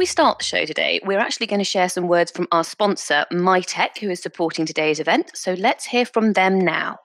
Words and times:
we 0.00 0.06
start 0.06 0.38
the 0.38 0.44
show 0.44 0.64
today, 0.64 0.98
we're 1.04 1.18
actually 1.18 1.46
going 1.46 1.58
to 1.58 1.64
share 1.64 1.86
some 1.86 2.08
words 2.08 2.30
from 2.30 2.48
our 2.52 2.64
sponsor, 2.64 3.26
Mitek, 3.30 3.98
who 3.98 4.08
is 4.08 4.18
supporting 4.18 4.64
today's 4.64 4.98
event. 4.98 5.30
So 5.34 5.52
let's 5.52 5.84
hear 5.84 6.06
from 6.06 6.32
them 6.32 6.58
now. 6.58 6.96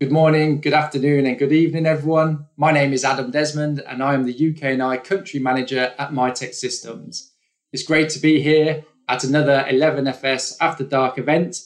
Good 0.00 0.10
morning, 0.10 0.60
good 0.60 0.72
afternoon, 0.72 1.26
and 1.26 1.38
good 1.38 1.52
evening, 1.52 1.86
everyone. 1.86 2.46
My 2.56 2.72
name 2.72 2.92
is 2.92 3.04
Adam 3.04 3.30
Desmond, 3.30 3.84
and 3.86 4.02
I 4.02 4.14
am 4.14 4.24
the 4.24 4.32
UK 4.32 4.64
and 4.64 4.82
I 4.82 4.96
country 4.96 5.38
manager 5.38 5.94
at 5.96 6.10
Mitek 6.10 6.54
Systems. 6.54 7.30
It's 7.72 7.84
great 7.84 8.10
to 8.10 8.18
be 8.18 8.42
here 8.42 8.84
at 9.08 9.22
another 9.22 9.64
11FS 9.70 10.56
After 10.60 10.82
Dark 10.82 11.18
event 11.18 11.58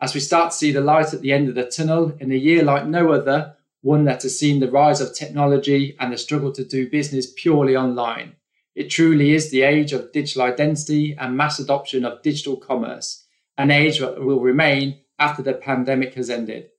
as 0.00 0.14
we 0.14 0.20
start 0.20 0.50
to 0.50 0.56
see 0.56 0.72
the 0.72 0.80
light 0.80 1.14
at 1.14 1.20
the 1.20 1.32
end 1.32 1.48
of 1.48 1.54
the 1.54 1.64
tunnel 1.64 2.12
in 2.18 2.32
a 2.32 2.34
year 2.34 2.64
like 2.64 2.86
no 2.86 3.12
other, 3.12 3.55
one 3.86 4.04
that 4.04 4.20
has 4.24 4.36
seen 4.36 4.58
the 4.58 4.68
rise 4.68 5.00
of 5.00 5.14
technology 5.14 5.94
and 6.00 6.12
the 6.12 6.18
struggle 6.18 6.50
to 6.50 6.64
do 6.64 6.90
business 6.90 7.32
purely 7.36 7.76
online. 7.76 8.34
It 8.74 8.90
truly 8.90 9.32
is 9.32 9.52
the 9.52 9.62
age 9.62 9.92
of 9.92 10.10
digital 10.10 10.42
identity 10.42 11.14
and 11.16 11.36
mass 11.36 11.60
adoption 11.60 12.04
of 12.04 12.20
digital 12.20 12.56
commerce, 12.56 13.24
an 13.56 13.70
age 13.70 14.00
that 14.00 14.20
will 14.20 14.40
remain 14.40 14.98
after 15.20 15.40
the 15.40 15.54
pandemic 15.54 16.14
has 16.14 16.28
ended. 16.28 16.70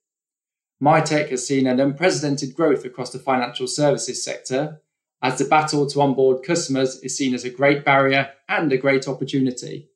Mitek 0.84 1.30
has 1.30 1.48
seen 1.48 1.66
an 1.66 1.80
unprecedented 1.80 2.54
growth 2.54 2.84
across 2.84 3.12
the 3.12 3.20
financial 3.20 3.68
services 3.68 4.22
sector, 4.22 4.82
as 5.22 5.38
the 5.38 5.46
battle 5.46 5.88
to 5.88 6.02
onboard 6.02 6.44
customers 6.44 7.00
is 7.00 7.16
seen 7.18 7.34
as 7.34 7.46
a 7.46 7.50
great 7.50 7.86
barrier 7.86 8.32
and 8.50 8.70
a 8.74 8.78
great 8.78 9.08
opportunity. 9.08 9.88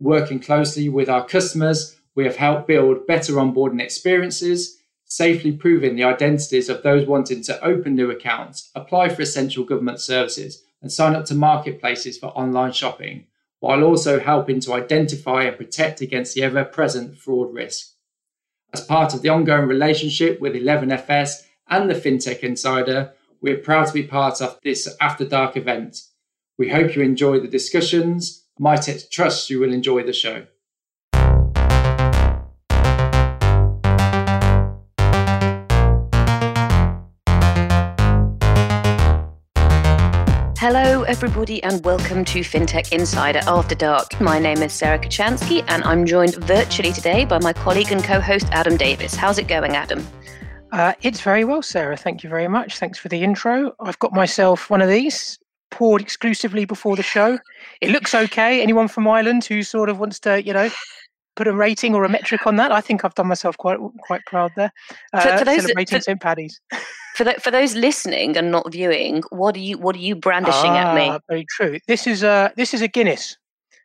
Working 0.00 0.40
closely 0.40 0.88
with 0.88 1.10
our 1.10 1.26
customers, 1.26 2.00
we 2.14 2.24
have 2.24 2.36
helped 2.36 2.66
build 2.66 3.06
better 3.06 3.34
onboarding 3.34 3.82
experiences, 3.82 4.75
safely 5.06 5.52
proving 5.52 5.96
the 5.96 6.04
identities 6.04 6.68
of 6.68 6.82
those 6.82 7.06
wanting 7.06 7.42
to 7.42 7.64
open 7.64 7.94
new 7.94 8.10
accounts, 8.10 8.70
apply 8.74 9.08
for 9.08 9.22
essential 9.22 9.64
government 9.64 10.00
services, 10.00 10.64
and 10.82 10.92
sign 10.92 11.14
up 11.14 11.24
to 11.24 11.34
marketplaces 11.34 12.18
for 12.18 12.26
online 12.28 12.72
shopping, 12.72 13.26
while 13.60 13.82
also 13.82 14.20
helping 14.20 14.60
to 14.60 14.74
identify 14.74 15.44
and 15.44 15.56
protect 15.56 16.00
against 16.00 16.34
the 16.34 16.42
ever 16.42 16.64
present 16.64 17.16
fraud 17.16 17.54
risk. 17.54 17.92
As 18.72 18.84
part 18.84 19.14
of 19.14 19.22
the 19.22 19.28
ongoing 19.28 19.68
relationship 19.68 20.40
with 20.40 20.54
11FS 20.54 21.44
and 21.70 21.88
the 21.88 21.94
FinTech 21.94 22.40
Insider, 22.40 23.12
we 23.40 23.52
are 23.52 23.58
proud 23.58 23.86
to 23.86 23.92
be 23.92 24.02
part 24.02 24.42
of 24.42 24.58
this 24.62 24.94
After 25.00 25.24
Dark 25.24 25.56
event. 25.56 26.02
We 26.58 26.68
hope 26.70 26.96
you 26.96 27.02
enjoy 27.02 27.40
the 27.40 27.48
discussions. 27.48 28.44
Mitek 28.60 29.10
trusts 29.10 29.50
you 29.50 29.60
will 29.60 29.72
enjoy 29.72 30.02
the 30.02 30.12
show. 30.12 30.46
Hello, 40.68 41.04
everybody, 41.04 41.62
and 41.62 41.84
welcome 41.84 42.24
to 42.24 42.40
FinTech 42.40 42.90
Insider 42.90 43.38
After 43.46 43.76
Dark. 43.76 44.20
My 44.20 44.40
name 44.40 44.64
is 44.64 44.72
Sarah 44.72 44.98
Kocianski, 44.98 45.64
and 45.68 45.84
I'm 45.84 46.04
joined 46.04 46.34
virtually 46.34 46.92
today 46.92 47.24
by 47.24 47.38
my 47.38 47.52
colleague 47.52 47.92
and 47.92 48.02
co 48.02 48.18
host, 48.18 48.48
Adam 48.50 48.76
Davis. 48.76 49.14
How's 49.14 49.38
it 49.38 49.46
going, 49.46 49.76
Adam? 49.76 50.04
Uh, 50.72 50.94
it's 51.02 51.20
very 51.20 51.44
well, 51.44 51.62
Sarah. 51.62 51.96
Thank 51.96 52.24
you 52.24 52.28
very 52.28 52.48
much. 52.48 52.78
Thanks 52.78 52.98
for 52.98 53.08
the 53.08 53.22
intro. 53.22 53.76
I've 53.78 54.00
got 54.00 54.12
myself 54.12 54.68
one 54.68 54.82
of 54.82 54.88
these 54.88 55.38
poured 55.70 56.02
exclusively 56.02 56.64
before 56.64 56.96
the 56.96 57.02
show. 57.04 57.38
It 57.80 57.90
looks 57.90 58.12
okay. 58.12 58.60
Anyone 58.60 58.88
from 58.88 59.06
Ireland 59.06 59.44
who 59.44 59.62
sort 59.62 59.88
of 59.88 60.00
wants 60.00 60.18
to, 60.20 60.44
you 60.44 60.52
know, 60.52 60.68
put 61.36 61.46
a 61.46 61.52
rating 61.52 61.94
or 61.94 62.04
a 62.04 62.08
metric 62.08 62.46
on 62.46 62.56
that. 62.56 62.72
I 62.72 62.80
think 62.80 63.04
I've 63.04 63.14
done 63.14 63.28
myself 63.28 63.56
quite 63.58 63.78
quite 64.00 64.24
proud 64.26 64.52
there. 64.56 64.72
Uh, 65.12 65.20
for, 65.20 65.38
for 65.38 65.44
those, 65.44 65.62
celebrating 65.62 66.00
St. 66.00 66.20
Paddy's. 66.20 66.60
For, 67.14 67.24
the, 67.24 67.34
for 67.34 67.50
those 67.50 67.74
listening 67.74 68.36
and 68.36 68.50
not 68.50 68.70
viewing, 68.72 69.22
what 69.30 69.56
are 69.56 69.60
you 69.60 69.78
what 69.78 69.94
are 69.94 70.00
you 70.00 70.16
brandishing 70.16 70.70
ah, 70.70 70.90
at 70.90 70.94
me? 70.94 71.08
Ah, 71.08 71.20
very 71.28 71.46
true. 71.48 71.78
This 71.86 72.06
is 72.06 72.22
a 72.22 72.52
this 72.56 72.74
is 72.74 72.82
a 72.82 72.88
Guinness. 72.88 73.36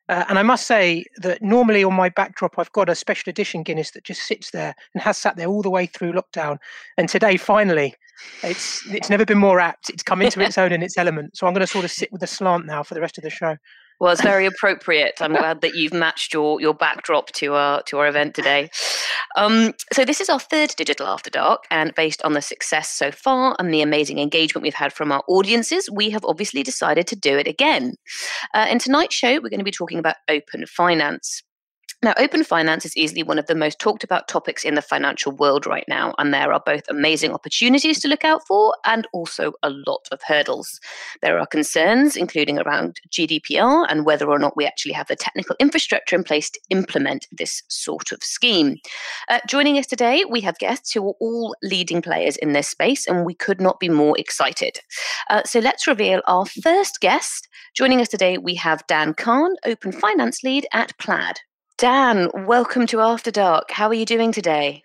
Uh, 0.09 0.25
and 0.27 0.37
I 0.37 0.43
must 0.43 0.67
say 0.67 1.05
that 1.21 1.41
normally 1.41 1.85
on 1.85 1.93
my 1.93 2.09
backdrop, 2.09 2.59
I've 2.59 2.71
got 2.73 2.89
a 2.89 2.95
special 2.95 3.29
edition 3.29 3.63
Guinness 3.63 3.91
that 3.91 4.03
just 4.03 4.23
sits 4.23 4.51
there 4.51 4.75
and 4.93 5.01
has 5.01 5.17
sat 5.17 5.37
there 5.37 5.47
all 5.47 5.61
the 5.61 5.69
way 5.69 5.85
through 5.85 6.11
lockdown. 6.11 6.57
And 6.97 7.07
today, 7.07 7.37
finally, 7.37 7.95
it's 8.43 8.85
it's 8.87 9.09
never 9.09 9.25
been 9.25 9.37
more 9.37 9.59
apt. 9.59 9.89
It's 9.89 10.03
come 10.03 10.21
into 10.21 10.41
its 10.45 10.57
own 10.57 10.71
in 10.73 10.83
its 10.83 10.97
element. 10.97 11.37
So 11.37 11.47
I'm 11.47 11.53
going 11.53 11.65
to 11.65 11.67
sort 11.67 11.85
of 11.85 11.91
sit 11.91 12.11
with 12.11 12.23
a 12.23 12.27
slant 12.27 12.65
now 12.65 12.83
for 12.83 12.93
the 12.93 13.01
rest 13.01 13.17
of 13.17 13.23
the 13.23 13.29
show. 13.29 13.55
Well, 14.01 14.11
it's 14.11 14.23
very 14.23 14.47
appropriate. 14.47 15.21
I'm 15.21 15.33
glad 15.33 15.61
that 15.61 15.75
you've 15.75 15.93
matched 15.93 16.33
your 16.33 16.59
your 16.59 16.73
backdrop 16.73 17.27
to 17.33 17.53
our 17.53 17.83
to 17.83 17.99
our 17.99 18.07
event 18.07 18.33
today. 18.33 18.71
Um, 19.35 19.73
so 19.93 20.03
this 20.03 20.19
is 20.19 20.27
our 20.27 20.39
third 20.39 20.73
digital 20.75 21.05
after 21.05 21.29
dark, 21.29 21.65
and 21.69 21.93
based 21.93 22.19
on 22.23 22.33
the 22.33 22.41
success 22.41 22.89
so 22.89 23.11
far 23.11 23.55
and 23.59 23.71
the 23.71 23.83
amazing 23.83 24.17
engagement 24.17 24.63
we've 24.63 24.73
had 24.73 24.91
from 24.91 25.11
our 25.11 25.21
audiences, 25.27 25.87
we 25.87 26.09
have 26.09 26.25
obviously 26.25 26.63
decided 26.63 27.05
to 27.07 27.15
do 27.15 27.37
it 27.37 27.47
again. 27.47 27.93
Uh, 28.55 28.65
in 28.71 28.79
tonight's 28.79 29.13
show, 29.13 29.35
we're 29.35 29.49
going 29.49 29.59
to 29.59 29.63
be 29.63 29.69
talking 29.69 29.99
about 29.99 30.15
open 30.27 30.65
finance. 30.65 31.43
Now, 32.03 32.15
open 32.17 32.43
finance 32.43 32.83
is 32.83 32.97
easily 32.97 33.21
one 33.21 33.37
of 33.37 33.45
the 33.45 33.53
most 33.53 33.77
talked 33.77 34.03
about 34.03 34.27
topics 34.27 34.63
in 34.63 34.73
the 34.73 34.81
financial 34.81 35.31
world 35.33 35.67
right 35.67 35.85
now, 35.87 36.15
and 36.17 36.33
there 36.33 36.51
are 36.51 36.63
both 36.65 36.81
amazing 36.89 37.31
opportunities 37.31 37.99
to 37.99 38.07
look 38.07 38.25
out 38.25 38.41
for 38.47 38.75
and 38.85 39.07
also 39.13 39.53
a 39.61 39.69
lot 39.69 40.07
of 40.11 40.19
hurdles. 40.23 40.79
There 41.21 41.37
are 41.37 41.45
concerns, 41.45 42.17
including 42.17 42.57
around 42.57 42.99
GDPR 43.11 43.85
and 43.87 44.03
whether 44.03 44.27
or 44.31 44.39
not 44.39 44.57
we 44.57 44.65
actually 44.65 44.93
have 44.93 45.09
the 45.09 45.15
technical 45.15 45.55
infrastructure 45.59 46.15
in 46.15 46.23
place 46.23 46.49
to 46.49 46.59
implement 46.71 47.27
this 47.31 47.61
sort 47.67 48.11
of 48.11 48.23
scheme. 48.23 48.77
Uh, 49.29 49.39
joining 49.47 49.77
us 49.77 49.85
today, 49.85 50.25
we 50.27 50.41
have 50.41 50.57
guests 50.57 50.91
who 50.91 51.07
are 51.07 51.15
all 51.19 51.55
leading 51.61 52.01
players 52.01 52.35
in 52.37 52.53
this 52.53 52.67
space, 52.67 53.05
and 53.05 53.27
we 53.27 53.35
could 53.35 53.61
not 53.61 53.79
be 53.79 53.89
more 53.89 54.17
excited. 54.17 54.79
Uh, 55.29 55.43
so 55.45 55.59
let's 55.59 55.85
reveal 55.85 56.23
our 56.25 56.47
first 56.47 56.99
guest. 56.99 57.47
Joining 57.75 58.01
us 58.01 58.09
today, 58.09 58.39
we 58.39 58.55
have 58.55 58.87
Dan 58.87 59.13
Khan, 59.13 59.53
Open 59.67 59.91
Finance 59.91 60.43
Lead 60.43 60.65
at 60.73 60.97
Plaid. 60.97 61.37
Dan, 61.81 62.29
welcome 62.45 62.85
to 62.85 63.01
After 63.01 63.31
Dark. 63.31 63.71
How 63.71 63.87
are 63.87 63.95
you 63.95 64.05
doing 64.05 64.31
today? 64.31 64.83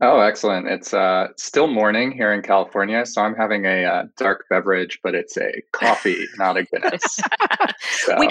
Oh, 0.00 0.20
excellent. 0.20 0.66
It's 0.66 0.94
uh, 0.94 1.28
still 1.36 1.66
morning 1.66 2.10
here 2.10 2.32
in 2.32 2.40
California, 2.40 3.04
so 3.04 3.20
I'm 3.20 3.34
having 3.34 3.66
a 3.66 3.84
uh, 3.84 4.04
dark 4.16 4.46
beverage, 4.48 4.98
but 5.02 5.14
it's 5.14 5.36
a 5.36 5.62
coffee, 5.72 6.24
not 6.38 6.56
a 6.56 6.62
Guinness. 6.62 7.02
so. 8.06 8.18
we, 8.18 8.30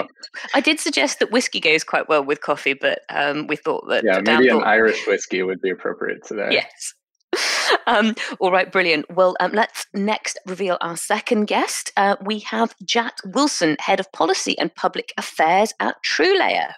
I 0.52 0.60
did 0.60 0.80
suggest 0.80 1.20
that 1.20 1.30
whiskey 1.30 1.60
goes 1.60 1.84
quite 1.84 2.08
well 2.08 2.24
with 2.24 2.40
coffee, 2.40 2.74
but 2.74 3.02
um, 3.08 3.46
we 3.46 3.54
thought 3.54 3.86
that. 3.88 4.02
Yeah, 4.02 4.18
maybe 4.18 4.48
an 4.48 4.64
Irish 4.64 5.06
whiskey 5.06 5.44
would 5.44 5.60
be 5.60 5.70
appropriate 5.70 6.26
today. 6.26 6.48
Yes. 6.50 6.94
Um, 7.86 8.14
all 8.38 8.52
right, 8.52 8.70
brilliant. 8.70 9.10
Well, 9.10 9.34
um, 9.40 9.52
let's 9.52 9.86
next 9.94 10.38
reveal 10.46 10.76
our 10.82 10.96
second 10.96 11.46
guest. 11.46 11.90
Uh, 11.96 12.16
we 12.22 12.40
have 12.40 12.74
Jack 12.84 13.14
Wilson, 13.24 13.76
Head 13.80 13.98
of 13.98 14.12
Policy 14.12 14.56
and 14.58 14.72
Public 14.74 15.12
Affairs 15.16 15.72
at 15.80 15.96
TrueLayer. 16.04 16.74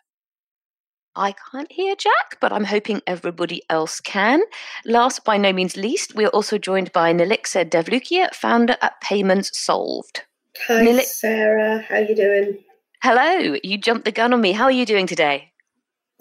I 1.16 1.32
can't 1.52 1.70
hear 1.70 1.94
Jack, 1.94 2.38
but 2.40 2.52
I'm 2.52 2.64
hoping 2.64 3.00
everybody 3.06 3.62
else 3.70 4.00
can. 4.00 4.42
Last, 4.84 5.24
by 5.24 5.36
no 5.36 5.52
means 5.52 5.76
least, 5.76 6.14
we 6.16 6.24
are 6.24 6.30
also 6.30 6.58
joined 6.58 6.92
by 6.92 7.12
Nilixa 7.12 7.70
Devlukia, 7.70 8.34
founder 8.34 8.76
at 8.82 9.00
Payments 9.00 9.56
Solved. 9.56 10.22
Hi, 10.66 10.82
Nil- 10.82 11.02
Sarah. 11.02 11.80
How 11.88 11.96
are 11.96 12.02
you 12.02 12.16
doing? 12.16 12.58
Hello. 13.02 13.56
You 13.62 13.78
jumped 13.78 14.04
the 14.04 14.12
gun 14.12 14.32
on 14.32 14.40
me. 14.40 14.52
How 14.52 14.64
are 14.64 14.72
you 14.72 14.86
doing 14.86 15.06
today? 15.06 15.52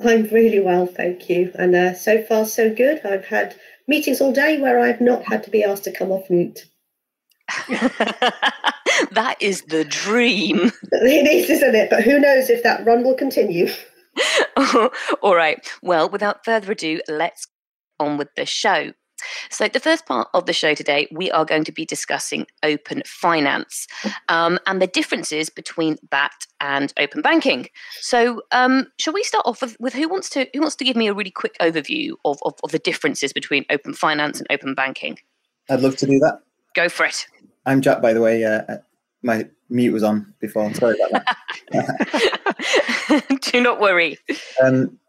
I'm 0.04 0.24
really 0.26 0.60
well, 0.60 0.86
thank 0.86 1.30
you. 1.30 1.52
And 1.56 1.76
uh, 1.76 1.94
so 1.94 2.22
far, 2.22 2.46
so 2.46 2.74
good. 2.74 3.04
I've 3.06 3.26
had 3.26 3.56
meetings 3.88 4.22
all 4.22 4.34
day 4.34 4.60
where 4.60 4.80
I've 4.80 5.02
not 5.02 5.24
had 5.24 5.44
to 5.44 5.50
be 5.50 5.64
asked 5.64 5.86
to 5.86 5.92
come 5.92 6.12
off 6.12 6.30
mute. 6.30 6.66
that 9.12 9.38
is 9.40 9.64
the 9.64 9.86
dream. 9.86 10.72
It 10.92 11.28
is, 11.28 11.50
isn't 11.50 11.76
it? 11.76 11.90
But 11.90 12.04
who 12.04 12.20
knows 12.20 12.50
if 12.50 12.64
that 12.64 12.86
run 12.86 13.04
will 13.04 13.16
continue. 13.16 13.68
All 15.22 15.36
right. 15.36 15.60
Well, 15.82 16.10
without 16.10 16.46
further 16.46 16.72
ado, 16.72 17.02
let's 17.08 17.48
on 18.00 18.18
with 18.18 18.30
the 18.36 18.46
show. 18.46 18.94
So, 19.50 19.68
the 19.68 19.80
first 19.80 20.06
part 20.06 20.28
of 20.34 20.46
the 20.48 20.54
show 20.54 20.74
today, 20.74 21.08
we 21.12 21.32
are 21.32 21.46
going 21.46 21.64
to 21.66 21.72
be 21.72 21.86
discussing 21.86 22.46
open 22.62 23.04
finance 23.06 23.88
um, 24.28 24.60
and 24.68 24.82
the 24.82 24.88
differences 24.88 25.50
between 25.50 25.98
that 26.12 26.34
and 26.60 26.94
open 27.00 27.22
banking. 27.22 27.68
So, 28.02 28.42
um, 28.52 28.88
shall 29.00 29.14
we 29.14 29.24
start 29.24 29.46
off 29.46 29.62
with, 29.62 29.78
with, 29.80 29.94
who 29.94 30.10
wants 30.10 30.30
to 30.32 30.48
who 30.54 30.62
wants 30.62 30.76
to 30.78 30.84
give 30.84 30.98
me 30.98 31.08
a 31.08 31.14
really 31.14 31.32
quick 31.32 31.56
overview 31.62 32.14
of, 32.26 32.40
of, 32.44 32.56
of 32.64 32.72
the 32.72 32.80
differences 32.80 33.32
between 33.32 33.66
open 33.70 33.94
finance 33.94 34.40
and 34.40 34.48
open 34.50 34.74
banking? 34.74 35.20
I'd 35.70 35.82
love 35.82 35.96
to 35.98 36.06
do 36.06 36.20
that. 36.20 36.40
Go 36.76 36.90
for 36.90 37.06
it. 37.06 37.26
I'm 37.66 37.82
Jack, 37.82 38.02
by 38.02 38.14
the 38.14 38.22
way. 38.22 38.44
Uh, 38.44 38.78
my 39.24 39.48
mute 39.70 39.94
was 39.94 40.04
on 40.04 40.34
before. 40.40 40.74
Sorry 40.74 40.98
about 41.10 41.26
that. 41.72 43.40
Do 43.52 43.62
not 43.62 43.80
worry. 43.80 44.20
Um, 44.62 45.00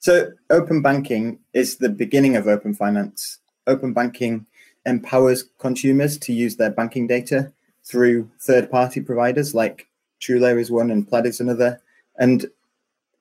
so, 0.00 0.32
open 0.50 0.82
banking 0.82 1.38
is 1.52 1.76
the 1.76 1.88
beginning 1.88 2.36
of 2.36 2.46
open 2.46 2.74
finance. 2.74 3.38
Open 3.66 3.92
banking 3.92 4.46
empowers 4.86 5.44
consumers 5.58 6.18
to 6.18 6.32
use 6.32 6.56
their 6.56 6.70
banking 6.70 7.06
data 7.06 7.52
through 7.84 8.30
third 8.40 8.70
party 8.70 9.00
providers 9.00 9.54
like 9.54 9.88
TrueLayer 10.20 10.58
is 10.58 10.70
one 10.70 10.90
and 10.90 11.06
Plaid 11.08 11.26
is 11.26 11.40
another. 11.40 11.80
And 12.18 12.46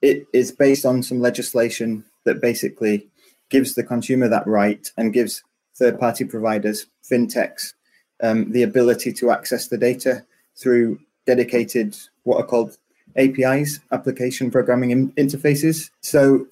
it 0.01 0.25
is 0.33 0.51
based 0.51 0.85
on 0.85 1.03
some 1.03 1.19
legislation 1.19 2.03
that 2.25 2.41
basically 2.41 3.07
gives 3.49 3.75
the 3.75 3.83
consumer 3.83 4.27
that 4.27 4.47
right 4.47 4.91
and 4.97 5.13
gives 5.13 5.43
third 5.75 5.99
party 5.99 6.25
providers, 6.25 6.87
fintechs, 7.09 7.73
um, 8.21 8.51
the 8.51 8.63
ability 8.63 9.11
to 9.13 9.31
access 9.31 9.67
the 9.67 9.77
data 9.77 10.25
through 10.55 10.99
dedicated 11.25 11.95
what 12.23 12.37
are 12.37 12.45
called 12.45 12.77
APIs, 13.15 13.79
application 13.91 14.51
programming 14.51 14.91
in- 14.91 15.11
interfaces. 15.13 15.89
So 16.01 16.47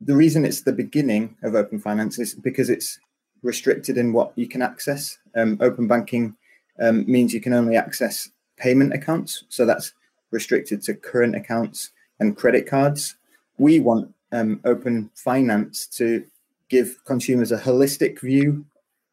the 0.00 0.14
reason 0.16 0.44
it's 0.44 0.62
the 0.62 0.72
beginning 0.72 1.36
of 1.42 1.54
open 1.54 1.78
finance 1.78 2.18
is 2.18 2.34
because 2.34 2.70
it's 2.70 2.98
restricted 3.42 3.96
in 3.96 4.12
what 4.12 4.32
you 4.36 4.48
can 4.48 4.62
access. 4.62 5.18
Um, 5.34 5.58
open 5.60 5.86
banking 5.86 6.36
um, 6.80 7.04
means 7.10 7.32
you 7.32 7.40
can 7.40 7.52
only 7.52 7.76
access 7.76 8.30
payment 8.56 8.92
accounts. 8.92 9.44
So 9.48 9.66
that's 9.66 9.92
restricted 10.30 10.82
to 10.82 10.94
current 10.94 11.34
accounts 11.34 11.90
and 12.20 12.36
credit 12.36 12.66
cards. 12.66 13.16
We 13.58 13.80
want 13.80 14.12
um, 14.32 14.60
open 14.64 15.10
finance 15.14 15.86
to 15.98 16.24
give 16.68 17.04
consumers 17.04 17.52
a 17.52 17.58
holistic 17.58 18.20
view 18.20 18.64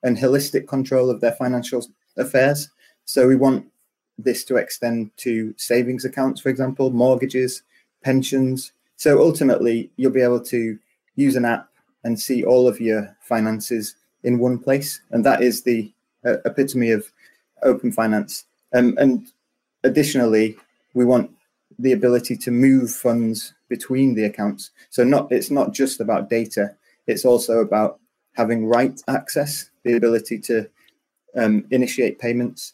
and 0.04 0.18
holistic 0.18 0.68
control 0.68 1.10
of 1.10 1.20
their 1.20 1.34
financial 1.34 1.86
affairs. 2.18 2.70
So 3.06 3.28
we 3.28 3.36
want 3.36 3.66
this 4.24 4.44
to 4.45 4.57
extend 4.57 5.12
to 5.18 5.54
savings 5.57 6.06
accounts, 6.06 6.42
for 6.42 6.50
example, 6.50 6.92
mortgages, 6.92 7.63
pensions. 8.04 8.71
So 8.98 9.19
ultimately, 9.19 9.89
you'll 9.95 10.12
be 10.12 10.21
able 10.21 10.44
to 10.45 10.77
use 11.16 11.36
an 11.36 11.45
app 11.45 11.69
and 12.04 12.19
see 12.19 12.44
all 12.44 12.68
of 12.68 12.80
your 12.80 13.16
finances 13.21 13.95
in 14.24 14.39
one 14.39 14.60
place. 14.60 15.01
And 15.12 15.25
that 15.25 15.42
is 15.42 15.63
the 15.63 15.92
uh, 16.25 16.38
epitome 16.45 16.92
of 16.92 17.12
open 17.63 17.92
finance. 17.92 18.45
Um, 18.74 18.95
and 18.98 19.27
additionally, 19.83 20.57
we 20.94 21.06
want 21.06 21.31
the 21.77 21.94
ability 21.94 22.36
to 22.36 22.51
move 22.51 22.92
funds 22.92 23.54
between 23.69 24.16
the 24.16 24.25
accounts. 24.25 24.71
So 24.89 25.04
not 25.04 25.31
it's 25.31 25.51
not 25.51 25.74
just 25.74 26.01
about 26.01 26.30
data; 26.30 26.75
it's 27.07 27.25
also 27.25 27.60
about 27.60 28.00
having 28.33 28.66
right 28.66 29.01
access, 29.07 29.69
the 29.83 29.95
ability 29.95 30.39
to 30.39 30.68
um, 31.36 31.66
initiate 31.71 32.19
payments, 32.19 32.74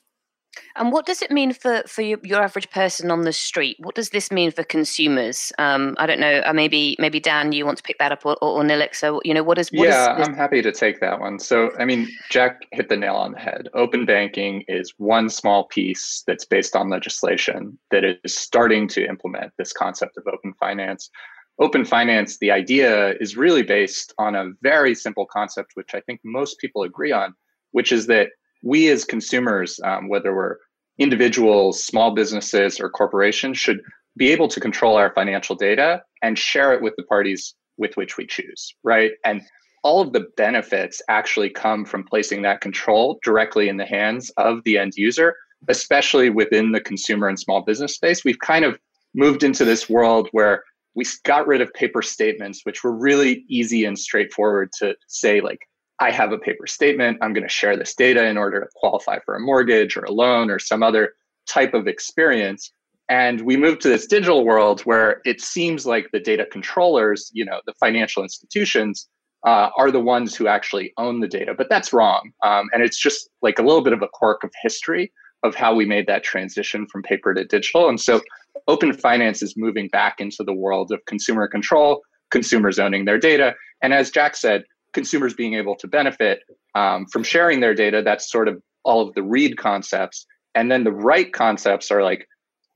and 0.76 0.92
what 0.92 1.06
does 1.06 1.22
it 1.22 1.32
mean 1.32 1.54
for, 1.54 1.84
for 1.88 2.02
your, 2.02 2.20
your 2.24 2.42
average 2.42 2.70
person 2.70 3.12
on 3.12 3.22
the 3.22 3.34
street? 3.34 3.78
What 3.80 3.96
does 3.96 4.10
this 4.10 4.32
mean 4.32 4.52
for 4.52 4.64
consumers? 4.64 5.54
Um, 5.58 5.96
I 5.98 6.06
don't 6.06 6.20
know. 6.20 6.42
Uh, 6.46 6.54
maybe 6.54 6.96
maybe 7.00 7.20
Dan, 7.20 7.52
you 7.52 7.66
want 7.66 7.78
to 7.78 7.84
pick 7.84 7.98
that 8.00 8.12
up, 8.12 8.26
or, 8.26 8.38
or, 8.42 8.64
Nilik. 8.64 8.96
So 8.96 9.22
you 9.24 9.34
know, 9.34 9.44
what 9.44 9.58
is? 9.58 9.70
What 9.70 9.88
yeah, 9.88 10.20
is 10.20 10.28
I'm 10.28 10.34
happy 10.34 10.62
to 10.62 10.72
take 10.72 11.00
that 11.00 11.20
one. 11.20 11.40
So 11.40 11.72
I 11.80 11.86
mean, 11.86 12.08
Jack 12.30 12.66
hit 12.72 12.90
the 12.90 12.98
nail 12.98 13.16
on 13.16 13.32
the 13.32 13.40
head. 13.40 13.70
Open 13.74 14.06
banking 14.06 14.64
is 14.68 14.94
one 14.98 15.30
small 15.30 15.66
piece 15.66 16.24
that's 16.28 16.46
based 16.46 16.76
on 16.76 16.90
legislation 16.90 17.78
that 17.92 18.04
is 18.04 18.36
starting 18.36 18.88
to 18.90 19.08
implement 19.08 19.54
this 19.58 19.72
concept 19.74 20.18
of 20.18 20.24
open 20.32 20.54
finance. 20.60 21.10
Open 21.58 21.86
finance, 21.86 22.38
the 22.40 22.52
idea 22.52 23.14
is 23.22 23.38
really 23.38 23.64
based 23.64 24.14
on 24.18 24.36
a 24.36 24.52
very 24.62 24.94
simple 24.94 25.26
concept, 25.26 25.72
which 25.76 25.96
I 25.96 26.02
think 26.02 26.20
most 26.26 26.60
people 26.60 26.84
agree 26.84 27.14
on, 27.14 27.34
which 27.72 27.94
is 27.94 28.08
that 28.08 28.32
we 28.66 28.90
as 28.90 29.06
consumers, 29.06 29.80
um, 29.86 30.10
whether 30.10 30.36
we're 30.36 30.58
individuals, 30.98 31.82
small 31.82 32.12
businesses, 32.12 32.80
or 32.80 32.90
corporations, 32.90 33.58
should 33.58 33.80
be 34.18 34.32
able 34.32 34.48
to 34.48 34.60
control 34.60 34.96
our 34.98 35.14
financial 35.14 35.56
data 35.56 36.02
and 36.22 36.38
share 36.38 36.74
it 36.74 36.82
with 36.82 36.94
the 36.98 37.04
parties 37.04 37.54
with 37.78 37.96
which 37.96 38.18
we 38.18 38.26
choose, 38.26 38.74
right? 38.84 39.12
And 39.24 39.42
all 39.84 40.02
of 40.02 40.14
the 40.14 40.26
benefits 40.36 41.02
actually 41.10 41.50
come 41.50 41.86
from 41.86 42.04
placing 42.04 42.42
that 42.42 42.62
control 42.62 43.20
directly 43.24 43.70
in 43.70 43.78
the 43.78 43.86
hands 43.86 44.32
of 44.38 44.64
the 44.64 44.80
end 44.80 44.94
user, 44.96 45.36
especially 45.68 46.32
within 46.32 46.72
the 46.72 46.82
consumer 46.82 47.28
and 47.28 47.40
small 47.40 47.62
business 47.62 47.94
space. 47.94 48.26
We've 48.26 48.40
kind 48.40 48.66
of 48.66 48.80
moved 49.14 49.44
into 49.44 49.64
this 49.64 49.88
world 49.88 50.28
where 50.32 50.64
we 50.96 51.06
got 51.24 51.46
rid 51.46 51.62
of 51.62 51.72
paper 51.74 52.02
statements, 52.02 52.62
which 52.64 52.84
were 52.84 52.96
really 52.96 53.46
easy 53.48 53.86
and 53.86 54.00
straightforward 54.00 54.72
to 54.80 54.96
say, 55.08 55.42
like, 55.42 55.60
I 56.00 56.12
have 56.12 56.32
a 56.32 56.38
paper 56.38 56.68
statement. 56.68 57.20
I'm 57.22 57.34
going 57.34 57.44
to 57.44 57.50
share 57.50 57.78
this 57.78 57.96
data 57.96 58.26
in 58.26 58.38
order 58.38 58.60
to 58.60 58.68
qualify 58.76 59.20
for 59.26 59.36
a 59.36 59.40
mortgage 59.40 59.96
or 59.96 60.04
a 60.04 60.12
loan 60.12 60.50
or 60.50 60.60
some 60.60 60.84
other 60.84 61.14
type 61.48 61.74
of 61.74 61.88
experience. 61.88 62.72
And 63.08 63.42
we 63.42 63.56
move 63.56 63.80
to 63.80 63.90
this 63.90 64.08
digital 64.08 64.44
world 64.44 64.82
where 64.82 65.22
it 65.26 65.40
seems 65.40 65.86
like 65.86 66.10
the 66.12 66.20
data 66.20 66.46
controllers, 66.52 67.30
you 67.34 67.46
know, 67.46 67.62
the 67.66 67.74
financial 67.74 68.24
institutions, 68.24 69.08
uh, 69.46 69.70
are 69.78 69.92
the 69.92 70.00
ones 70.00 70.36
who 70.36 70.48
actually 70.48 70.92
own 70.98 71.20
the 71.20 71.28
data. 71.28 71.54
But 71.56 71.70
that's 71.70 71.94
wrong. 71.94 72.32
Um, 72.44 72.68
and 72.74 72.84
it's 72.84 72.98
just 72.98 73.30
like 73.42 73.60
a 73.60 73.62
little 73.62 73.84
bit 73.84 73.94
of 73.94 74.02
a 74.02 74.08
quirk 74.12 74.44
of 74.44 74.52
history 74.64 75.14
of 75.44 75.54
how 75.54 75.76
we 75.76 75.86
made 75.86 76.08
that 76.08 76.24
transition 76.24 76.88
from 76.88 77.04
paper 77.04 77.34
to 77.34 77.46
digital. 77.46 77.88
And 77.88 78.02
so 78.02 78.22
open 78.68 78.92
finance 78.94 79.44
is 79.44 79.56
moving 79.56 79.88
back 79.90 80.20
into 80.20 80.44
the 80.44 80.54
world 80.54 80.92
of 80.92 81.06
consumer 81.06 81.48
control, 81.48 82.02
consumers 82.32 82.80
owning 82.80 83.06
their 83.06 83.20
data. 83.20 83.54
And 83.84 83.94
as 83.94 84.10
Jack 84.10 84.36
said, 84.36 84.64
consumers 84.96 85.36
being 85.36 85.54
able 85.54 85.76
to 85.76 85.88
benefit 85.88 86.40
um, 86.74 87.06
from 87.06 87.24
sharing 87.24 87.60
their 87.60 87.76
data. 87.76 88.02
That's 88.04 88.32
sort 88.32 88.48
of 88.48 88.60
all 88.84 89.08
of 89.08 89.14
the 89.14 89.22
read 89.22 89.58
concepts. 89.58 90.26
And 90.56 90.72
then 90.72 90.84
the 90.84 90.92
write 90.92 91.34
concepts 91.34 91.92
are 91.92 92.02
like 92.02 92.28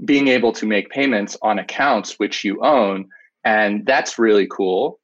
being 0.05 0.27
able 0.27 0.51
to 0.53 0.67
make 0.67 0.91
payments 0.91 1.35
on 1.41 1.57
accounts 1.57 2.19
which 2.19 2.43
you 2.43 2.63
own. 2.63 3.07
And 3.43 3.85
that's 3.85 4.19
really 4.19 4.47
cool. 4.47 4.99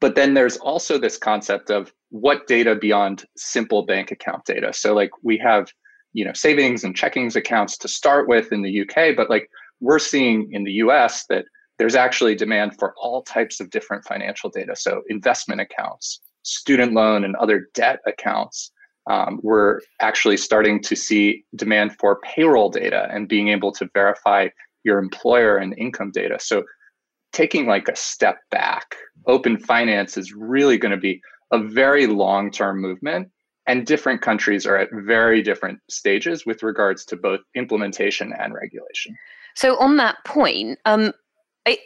But 0.00 0.14
then 0.14 0.34
there's 0.34 0.56
also 0.58 0.96
this 0.96 1.18
concept 1.18 1.70
of 1.70 1.92
what 2.10 2.46
data 2.46 2.74
beyond 2.74 3.24
simple 3.36 3.84
bank 3.84 4.10
account 4.10 4.44
data. 4.44 4.72
So 4.72 4.94
like 4.94 5.10
we 5.22 5.36
have, 5.38 5.68
you 6.12 6.24
know, 6.24 6.32
savings 6.32 6.84
and 6.84 6.96
checkings 6.96 7.36
accounts 7.36 7.76
to 7.78 7.88
start 7.88 8.28
with 8.28 8.52
in 8.52 8.62
the 8.62 8.82
UK, 8.82 9.16
but 9.16 9.28
like 9.28 9.50
we're 9.80 9.98
seeing 9.98 10.50
in 10.52 10.64
the 10.64 10.72
US 10.84 11.26
that 11.28 11.44
there's 11.78 11.94
actually 11.94 12.34
demand 12.34 12.76
for 12.78 12.94
all 12.96 13.22
types 13.22 13.60
of 13.60 13.70
different 13.70 14.04
financial 14.04 14.50
data. 14.50 14.74
So 14.74 15.02
investment 15.08 15.60
accounts, 15.60 16.20
student 16.48 16.92
loan 16.92 17.24
and 17.24 17.36
other 17.36 17.68
debt 17.74 18.00
accounts, 18.06 18.72
um, 19.08 19.40
we're 19.42 19.80
actually 20.00 20.36
starting 20.36 20.82
to 20.82 20.94
see 20.94 21.44
demand 21.56 21.96
for 21.98 22.20
payroll 22.20 22.70
data 22.70 23.08
and 23.10 23.28
being 23.28 23.48
able 23.48 23.72
to 23.72 23.88
verify 23.94 24.48
your 24.84 24.98
employer 24.98 25.56
and 25.56 25.76
income 25.78 26.10
data. 26.10 26.38
So, 26.40 26.64
taking 27.32 27.66
like 27.66 27.88
a 27.88 27.96
step 27.96 28.38
back, 28.50 28.96
open 29.26 29.58
finance 29.58 30.16
is 30.16 30.32
really 30.32 30.78
going 30.78 30.92
to 30.92 31.00
be 31.00 31.20
a 31.52 31.58
very 31.58 32.06
long 32.06 32.50
term 32.50 32.80
movement. 32.80 33.30
And 33.66 33.86
different 33.86 34.22
countries 34.22 34.64
are 34.64 34.78
at 34.78 34.88
very 34.92 35.42
different 35.42 35.78
stages 35.90 36.46
with 36.46 36.62
regards 36.62 37.04
to 37.06 37.16
both 37.16 37.40
implementation 37.54 38.32
and 38.38 38.54
regulation. 38.54 39.14
So, 39.54 39.76
on 39.78 39.96
that 39.96 40.16
point, 40.24 40.78
um, 40.84 41.12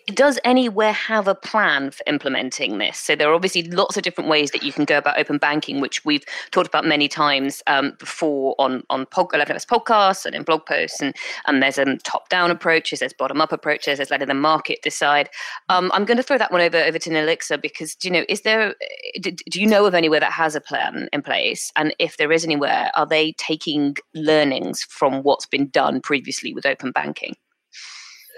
does 0.08 0.38
anywhere 0.44 0.92
have 0.92 1.28
a 1.28 1.34
plan 1.34 1.90
for 1.90 2.02
implementing 2.06 2.78
this? 2.78 2.98
So 2.98 3.16
there 3.16 3.30
are 3.30 3.34
obviously 3.34 3.62
lots 3.64 3.96
of 3.96 4.02
different 4.02 4.28
ways 4.28 4.50
that 4.50 4.62
you 4.62 4.72
can 4.72 4.84
go 4.84 4.98
about 4.98 5.18
open 5.18 5.38
banking, 5.38 5.80
which 5.80 6.04
we've 6.04 6.24
talked 6.50 6.66
about 6.66 6.84
many 6.84 7.08
times 7.08 7.62
um, 7.66 7.92
before 7.98 8.54
on 8.58 8.82
on 8.90 9.06
pod, 9.06 9.28
11FS 9.30 9.66
podcasts 9.66 10.26
and 10.26 10.34
in 10.34 10.42
blog 10.42 10.66
posts. 10.66 11.00
And 11.00 11.14
and 11.46 11.62
there's 11.62 11.78
a 11.78 11.96
top 11.98 12.28
down 12.28 12.50
approaches, 12.50 12.98
there's 12.98 13.12
bottom 13.12 13.40
up 13.40 13.52
approaches, 13.52 13.98
there's 13.98 14.10
letting 14.10 14.28
the 14.28 14.34
market 14.34 14.80
decide. 14.82 15.28
Um, 15.68 15.90
I'm 15.94 16.04
going 16.04 16.16
to 16.16 16.22
throw 16.22 16.38
that 16.38 16.52
one 16.52 16.60
over 16.60 16.78
over 16.78 16.98
to 16.98 17.10
Nilixa 17.10 17.60
because 17.60 17.94
do 17.94 18.08
you 18.08 18.12
know 18.12 18.24
is 18.28 18.42
there 18.42 18.74
do, 19.20 19.30
do 19.30 19.60
you 19.60 19.66
know 19.66 19.86
of 19.86 19.94
anywhere 19.94 20.20
that 20.20 20.32
has 20.32 20.54
a 20.54 20.60
plan 20.60 21.08
in 21.12 21.22
place? 21.22 21.72
And 21.76 21.94
if 21.98 22.16
there 22.16 22.32
is 22.32 22.44
anywhere, 22.44 22.90
are 22.94 23.06
they 23.06 23.32
taking 23.32 23.96
learnings 24.14 24.82
from 24.82 25.22
what's 25.22 25.46
been 25.46 25.68
done 25.68 26.00
previously 26.00 26.52
with 26.52 26.66
open 26.66 26.92
banking? 26.92 27.36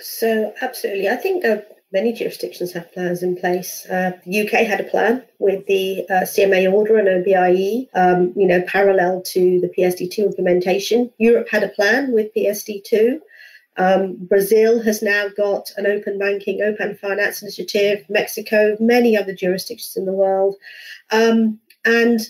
So, 0.01 0.53
absolutely. 0.61 1.09
I 1.09 1.17
think 1.17 1.45
uh, 1.45 1.59
many 1.93 2.13
jurisdictions 2.13 2.73
have 2.73 2.93
plans 2.93 3.23
in 3.23 3.37
place. 3.37 3.87
Uh, 3.87 4.13
the 4.27 4.43
UK 4.43 4.67
had 4.67 4.81
a 4.81 4.85
plan 4.85 5.23
with 5.39 5.65
the 5.67 6.05
uh, 6.11 6.23
CMA 6.23 6.71
order 6.71 6.99
and 6.99 7.09
OBIE, 7.09 7.89
um, 7.95 8.33
you 8.37 8.47
know, 8.47 8.61
parallel 8.63 9.23
to 9.23 9.61
the 9.61 9.73
PSD2 9.79 10.19
implementation. 10.19 11.11
Europe 11.19 11.49
had 11.49 11.63
a 11.63 11.69
plan 11.69 12.13
with 12.13 12.35
PSD2. 12.37 13.21
Um, 13.77 14.17
Brazil 14.21 14.83
has 14.83 15.03
now 15.03 15.29
got 15.37 15.71
an 15.77 15.87
open 15.87 16.19
banking, 16.19 16.63
open 16.63 16.97
finance 16.97 17.43
initiative, 17.43 18.05
Mexico, 18.09 18.77
many 18.81 19.17
other 19.17 19.35
jurisdictions 19.35 19.97
in 19.97 20.05
the 20.05 20.13
world. 20.13 20.57
Um, 21.11 21.61
and 21.85 22.21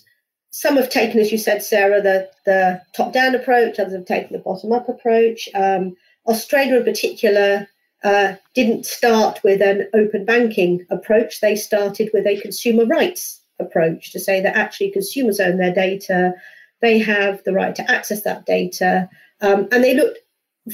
some 0.51 0.77
have 0.77 0.91
taken, 0.91 1.21
as 1.21 1.33
you 1.33 1.39
said, 1.39 1.63
Sarah, 1.63 2.01
the, 2.01 2.31
the 2.45 2.81
top 2.95 3.13
down 3.13 3.35
approach, 3.35 3.79
others 3.79 3.95
have 3.95 4.05
taken 4.05 4.33
the 4.33 4.39
bottom 4.39 4.73
up 4.73 4.89
approach. 4.89 5.49
Um, 5.55 5.97
Australia, 6.27 6.77
in 6.77 6.85
particular, 6.85 7.69
uh, 8.03 8.35
didn't 8.55 8.87
start 8.87 9.43
with 9.43 9.63
an 9.63 9.89
open 9.95 10.25
banking 10.25 10.87
approach. 10.91 11.41
They 11.41 11.57
started 11.57 12.11
with 12.13 12.27
a 12.27 12.41
consumer 12.41 12.85
rights 12.85 13.41
approach 13.59 14.13
to 14.13 14.21
say 14.21 14.41
that 14.41 14.57
actually 14.57 14.91
consumers 14.91 15.41
own 15.41 15.59
their 15.59 15.73
data, 15.75 16.35
they 16.81 16.99
have 16.99 17.43
the 17.45 17.53
right 17.53 17.75
to 17.77 17.91
access 17.91 18.23
that 18.23 18.47
data, 18.47 19.09
um, 19.41 19.69
and 19.73 19.83
they 19.83 19.95
looked 19.95 20.19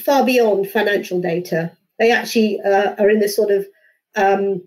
far 0.04 0.24
beyond 0.24 0.68
financial 0.68 1.20
data. 1.20 1.70
They 1.98 2.10
actually 2.10 2.60
uh, 2.62 2.94
are 2.98 3.10
in 3.10 3.20
this 3.20 3.36
sort 3.36 3.50
of 3.50 3.66
um, 4.16 4.62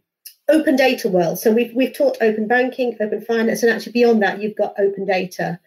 open 0.49 0.75
data 0.75 1.09
world. 1.09 1.39
So 1.39 1.51
we've 1.51 1.73
we've 1.73 1.95
taught 1.95 2.17
open 2.21 2.47
banking, 2.47 2.95
open 2.99 3.21
finance, 3.21 3.63
and 3.63 3.71
actually 3.71 3.93
beyond 3.93 4.21
that, 4.21 4.41
you've 4.41 4.55
got 4.55 4.79
open 4.79 5.05
data. 5.05 5.59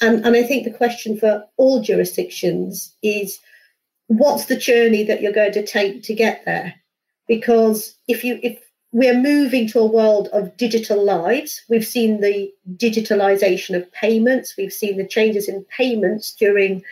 And, 0.00 0.24
and 0.24 0.34
I 0.34 0.42
think 0.42 0.64
the 0.64 0.72
question 0.72 1.18
for 1.18 1.44
all 1.58 1.82
jurisdictions 1.82 2.94
is 3.02 3.38
what's 4.10 4.46
the 4.46 4.56
journey 4.56 5.04
that 5.04 5.20
you're 5.20 5.32
going 5.32 5.52
to 5.52 5.66
take 5.66 6.02
to 6.02 6.14
get 6.14 6.44
there 6.44 6.74
because 7.26 7.96
if 8.08 8.24
you 8.24 8.38
if 8.42 8.58
we're 8.92 9.16
moving 9.16 9.68
to 9.68 9.78
a 9.78 9.86
world 9.86 10.28
of 10.32 10.56
digital 10.56 11.04
lives 11.04 11.62
we've 11.68 11.86
seen 11.86 12.20
the 12.20 12.52
digitalization 12.76 13.76
of 13.76 13.90
payments 13.92 14.56
we've 14.56 14.72
seen 14.72 14.96
the 14.96 15.06
changes 15.06 15.48
in 15.48 15.64
payments 15.76 16.32
during 16.34 16.82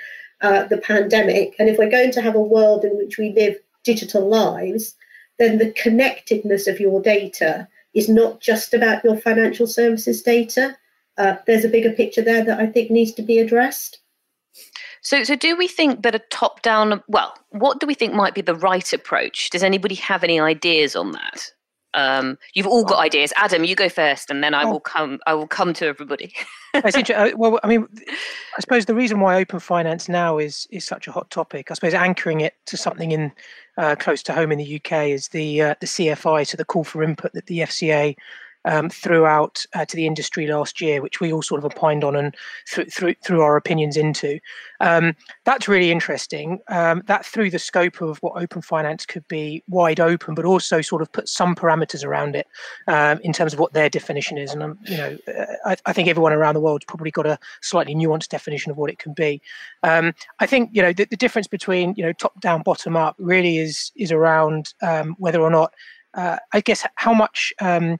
uh, 0.41 0.65
the 0.65 0.79
pandemic. 0.79 1.55
And 1.59 1.69
if 1.69 1.79
we're 1.79 1.91
going 1.91 2.13
to 2.13 2.23
have 2.23 2.37
a 2.37 2.41
world 2.41 2.85
in 2.85 2.97
which 2.97 3.19
we 3.19 3.33
live 3.33 3.57
digital 3.83 4.29
lives, 4.29 4.95
then 5.39 5.59
the 5.59 5.73
connectedness 5.73 6.67
of 6.67 6.81
your 6.81 7.01
data 7.03 7.67
is 7.95 8.09
not 8.09 8.41
just 8.41 8.75
about 8.75 9.03
your 9.03 9.17
financial 9.17 9.67
services 9.67 10.23
data. 10.23 10.77
Uh, 11.17 11.37
there's 11.47 11.65
a 11.65 11.69
bigger 11.69 11.91
picture 11.91 12.23
there 12.23 12.45
that 12.45 12.61
I 12.61 12.67
think 12.67 12.91
needs 12.91 13.13
to 13.15 13.23
be 13.23 13.39
addressed. 13.39 13.99
So, 15.03 15.25
so 15.25 15.37
do 15.37 15.57
we 15.57 15.69
think 15.69 16.03
that 16.03 16.15
a 16.15 16.21
top-down? 16.31 17.03
Well, 17.09 17.35
what 17.51 17.81
do 17.81 17.87
we 17.87 17.95
think 17.95 18.15
might 18.15 18.35
be 18.35 18.41
the 18.41 18.55
right 18.55 18.93
approach? 18.93 19.51
Does 19.51 19.63
anybody 19.63 19.95
have 19.97 20.25
any 20.25 20.41
ideas 20.41 20.97
on 20.97 21.13
that? 21.13 21.53
Um, 21.95 22.39
you've 22.55 22.67
all 22.67 22.85
got 22.85 22.99
ideas. 22.99 23.33
Adam, 23.37 23.65
you 23.65 23.75
go 23.75 23.89
first, 23.89 24.31
and 24.31 24.45
then 24.45 24.55
I 24.55 24.65
oh. 24.65 24.73
will 24.73 24.81
come. 24.81 25.19
I 25.27 25.35
will 25.35 25.47
come 25.47 25.73
to 25.75 25.87
everybody. 25.87 26.35
Uh, 26.75 27.31
well, 27.35 27.59
I 27.65 27.67
mean, 27.67 27.89
I 28.09 28.61
suppose 28.61 28.85
the 28.85 28.95
reason 28.95 29.21
why 29.21 29.41
open 29.41 29.59
finance 29.59 30.07
now 30.07 30.37
is 30.37 30.69
is 30.71 30.85
such 30.85 31.09
a 31.09 31.13
hot 31.13 31.29
topic, 31.31 31.71
I 31.71 31.75
suppose, 31.75 31.95
anchoring 31.95 32.43
it 32.43 32.55
to 32.67 32.77
something 32.77 33.11
in 33.11 33.33
uh, 33.79 33.97
close 33.99 34.23
to 34.25 34.35
home 34.35 34.53
in 34.53 34.59
the 34.59 34.77
UK 34.77 35.09
is 35.09 35.29
the 35.29 35.63
uh, 35.63 35.75
the 35.81 35.87
CFI, 35.87 36.47
so 36.47 36.59
the 36.59 36.67
call 36.67 36.85
for 36.85 37.03
input 37.03 37.33
that 37.33 37.47
the 37.47 37.61
FCA 37.61 38.17
um, 38.69 38.91
throughout 38.91 39.65
uh, 39.75 39.85
to 39.87 39.97
the 39.97 40.07
industry 40.07 40.47
last 40.47 40.81
year, 40.81 41.01
which 41.01 41.21
we 41.21 41.33
all 41.33 41.43
sort 41.43 41.59
of 41.59 41.65
opined 41.65 42.05
on 42.05 42.15
and 42.15 42.37
th- 42.71 42.93
through 42.93 43.15
through 43.25 43.41
our 43.41 43.57
opinions 43.57 43.97
into. 43.97 44.39
Um, 44.81 45.17
that's 45.45 45.67
really 45.67 45.91
interesting. 45.91 46.61
Um, 46.69 47.03
that 47.07 47.25
through 47.25 47.51
the 47.51 47.59
scope 47.59 48.03
of 48.03 48.19
what 48.19 48.41
open 48.41 48.61
finance 48.61 49.07
could 49.07 49.27
be 49.27 49.65
wide 49.69 50.01
open, 50.01 50.35
but 50.35 50.45
also 50.45 50.83
sort 50.83 51.01
of 51.01 51.11
put 51.11 51.29
some 51.29 51.55
parameters 51.57 52.05
around 52.05 52.37
it 52.37 52.47
um, 52.87 53.19
in 53.23 53.33
terms 53.33 53.55
of 53.55 53.59
what 53.59 53.73
their 53.73 53.89
definition 53.89 54.37
is. 54.37 54.53
And 54.53 54.63
um, 54.63 54.79
you 54.85 54.99
know, 54.99 55.19
uh, 55.27 55.47
I, 55.65 55.77
I, 55.87 55.93
think 55.95 56.09
everyone 56.09 56.35
around 56.35 56.55
the 56.55 56.61
world's 56.61 56.85
probably 56.85 57.11
got 57.11 57.27
a 57.27 57.39
slightly 57.63 57.95
nuanced 57.95 58.29
definition 58.29 58.71
of 58.71 58.77
what 58.77 58.91
it 58.91 58.99
can 58.99 59.15
be. 59.15 59.41
Um, 59.83 60.15
I 60.41 60.47
think 60.47 60.71
you 60.75 60.83
know 60.83 60.93
the, 60.93 61.07
the, 61.07 61.17
difference 61.17 61.49
between 61.49 61.95
you 61.97 62.05
know 62.05 62.13
top 62.13 62.39
down, 62.41 62.63
bottom 62.63 62.97
up 62.97 63.17
really 63.19 63.57
is 63.57 63.93
is 63.97 64.13
around 64.13 64.75
whether 65.17 65.41
or 65.41 65.51
not. 65.51 65.73
Uh, 66.15 66.37
I 66.53 66.61
guess 66.61 66.87
how 66.97 67.13
much 67.13 67.53
um, 67.61 67.99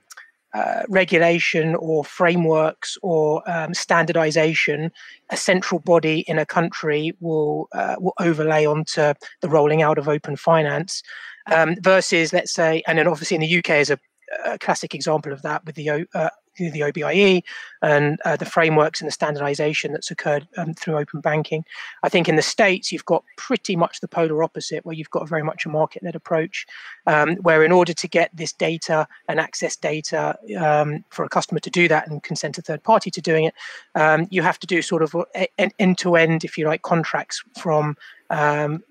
uh, 0.53 0.83
regulation 0.89 1.75
or 1.75 2.03
frameworks 2.03 2.97
or 3.01 3.43
um, 3.49 3.73
standardization 3.73 4.91
a 5.29 5.37
central 5.37 5.79
body 5.79 6.21
in 6.27 6.39
a 6.39 6.45
country 6.45 7.11
will 7.19 7.67
uh, 7.73 7.95
will 7.99 8.13
overlay 8.19 8.65
onto 8.65 9.13
the 9.41 9.49
rolling 9.49 9.81
out 9.81 9.97
of 9.97 10.07
open 10.07 10.35
finance 10.35 11.03
um, 11.51 11.75
versus 11.81 12.33
let's 12.33 12.51
say 12.51 12.81
and 12.87 12.97
then 12.97 13.07
obviously 13.07 13.35
in 13.35 13.41
the 13.41 13.57
UK 13.59 13.71
is 13.81 13.89
a, 13.91 13.99
a 14.45 14.57
classic 14.57 14.95
example 14.95 15.31
of 15.31 15.41
that 15.43 15.63
with 15.65 15.75
the 15.75 16.07
uh, 16.13 16.29
the 16.71 16.83
OBIE 16.83 17.43
and 17.81 18.19
uh, 18.25 18.35
the 18.35 18.45
frameworks 18.45 18.99
and 18.99 19.07
the 19.07 19.11
standardization 19.11 19.93
that's 19.93 20.11
occurred 20.11 20.47
um, 20.57 20.73
through 20.73 20.97
open 20.97 21.21
banking. 21.21 21.63
I 22.03 22.09
think 22.09 22.27
in 22.27 22.35
the 22.35 22.41
States, 22.41 22.91
you've 22.91 23.05
got 23.05 23.23
pretty 23.37 23.75
much 23.75 24.01
the 24.01 24.07
polar 24.07 24.43
opposite, 24.43 24.85
where 24.85 24.95
you've 24.95 25.09
got 25.11 25.29
very 25.29 25.43
much 25.43 25.65
a 25.65 25.69
market 25.69 26.03
led 26.03 26.15
approach, 26.15 26.65
um, 27.07 27.35
where 27.37 27.63
in 27.63 27.71
order 27.71 27.93
to 27.93 28.07
get 28.07 28.35
this 28.35 28.51
data 28.51 29.07
and 29.27 29.39
access 29.39 29.75
data 29.75 30.37
um, 30.59 31.03
for 31.09 31.23
a 31.23 31.29
customer 31.29 31.59
to 31.59 31.69
do 31.69 31.87
that 31.87 32.07
and 32.09 32.23
consent 32.23 32.57
a 32.57 32.61
third 32.61 32.83
party 32.83 33.09
to 33.11 33.21
doing 33.21 33.45
it, 33.45 33.53
um, 33.95 34.27
you 34.29 34.41
have 34.41 34.59
to 34.59 34.67
do 34.67 34.81
sort 34.81 35.03
of 35.03 35.15
an 35.57 35.71
end 35.79 35.97
to 35.99 36.15
end, 36.15 36.43
if 36.43 36.57
you 36.57 36.65
like, 36.65 36.81
contracts 36.81 37.43
from 37.57 37.95
um, 38.29 38.83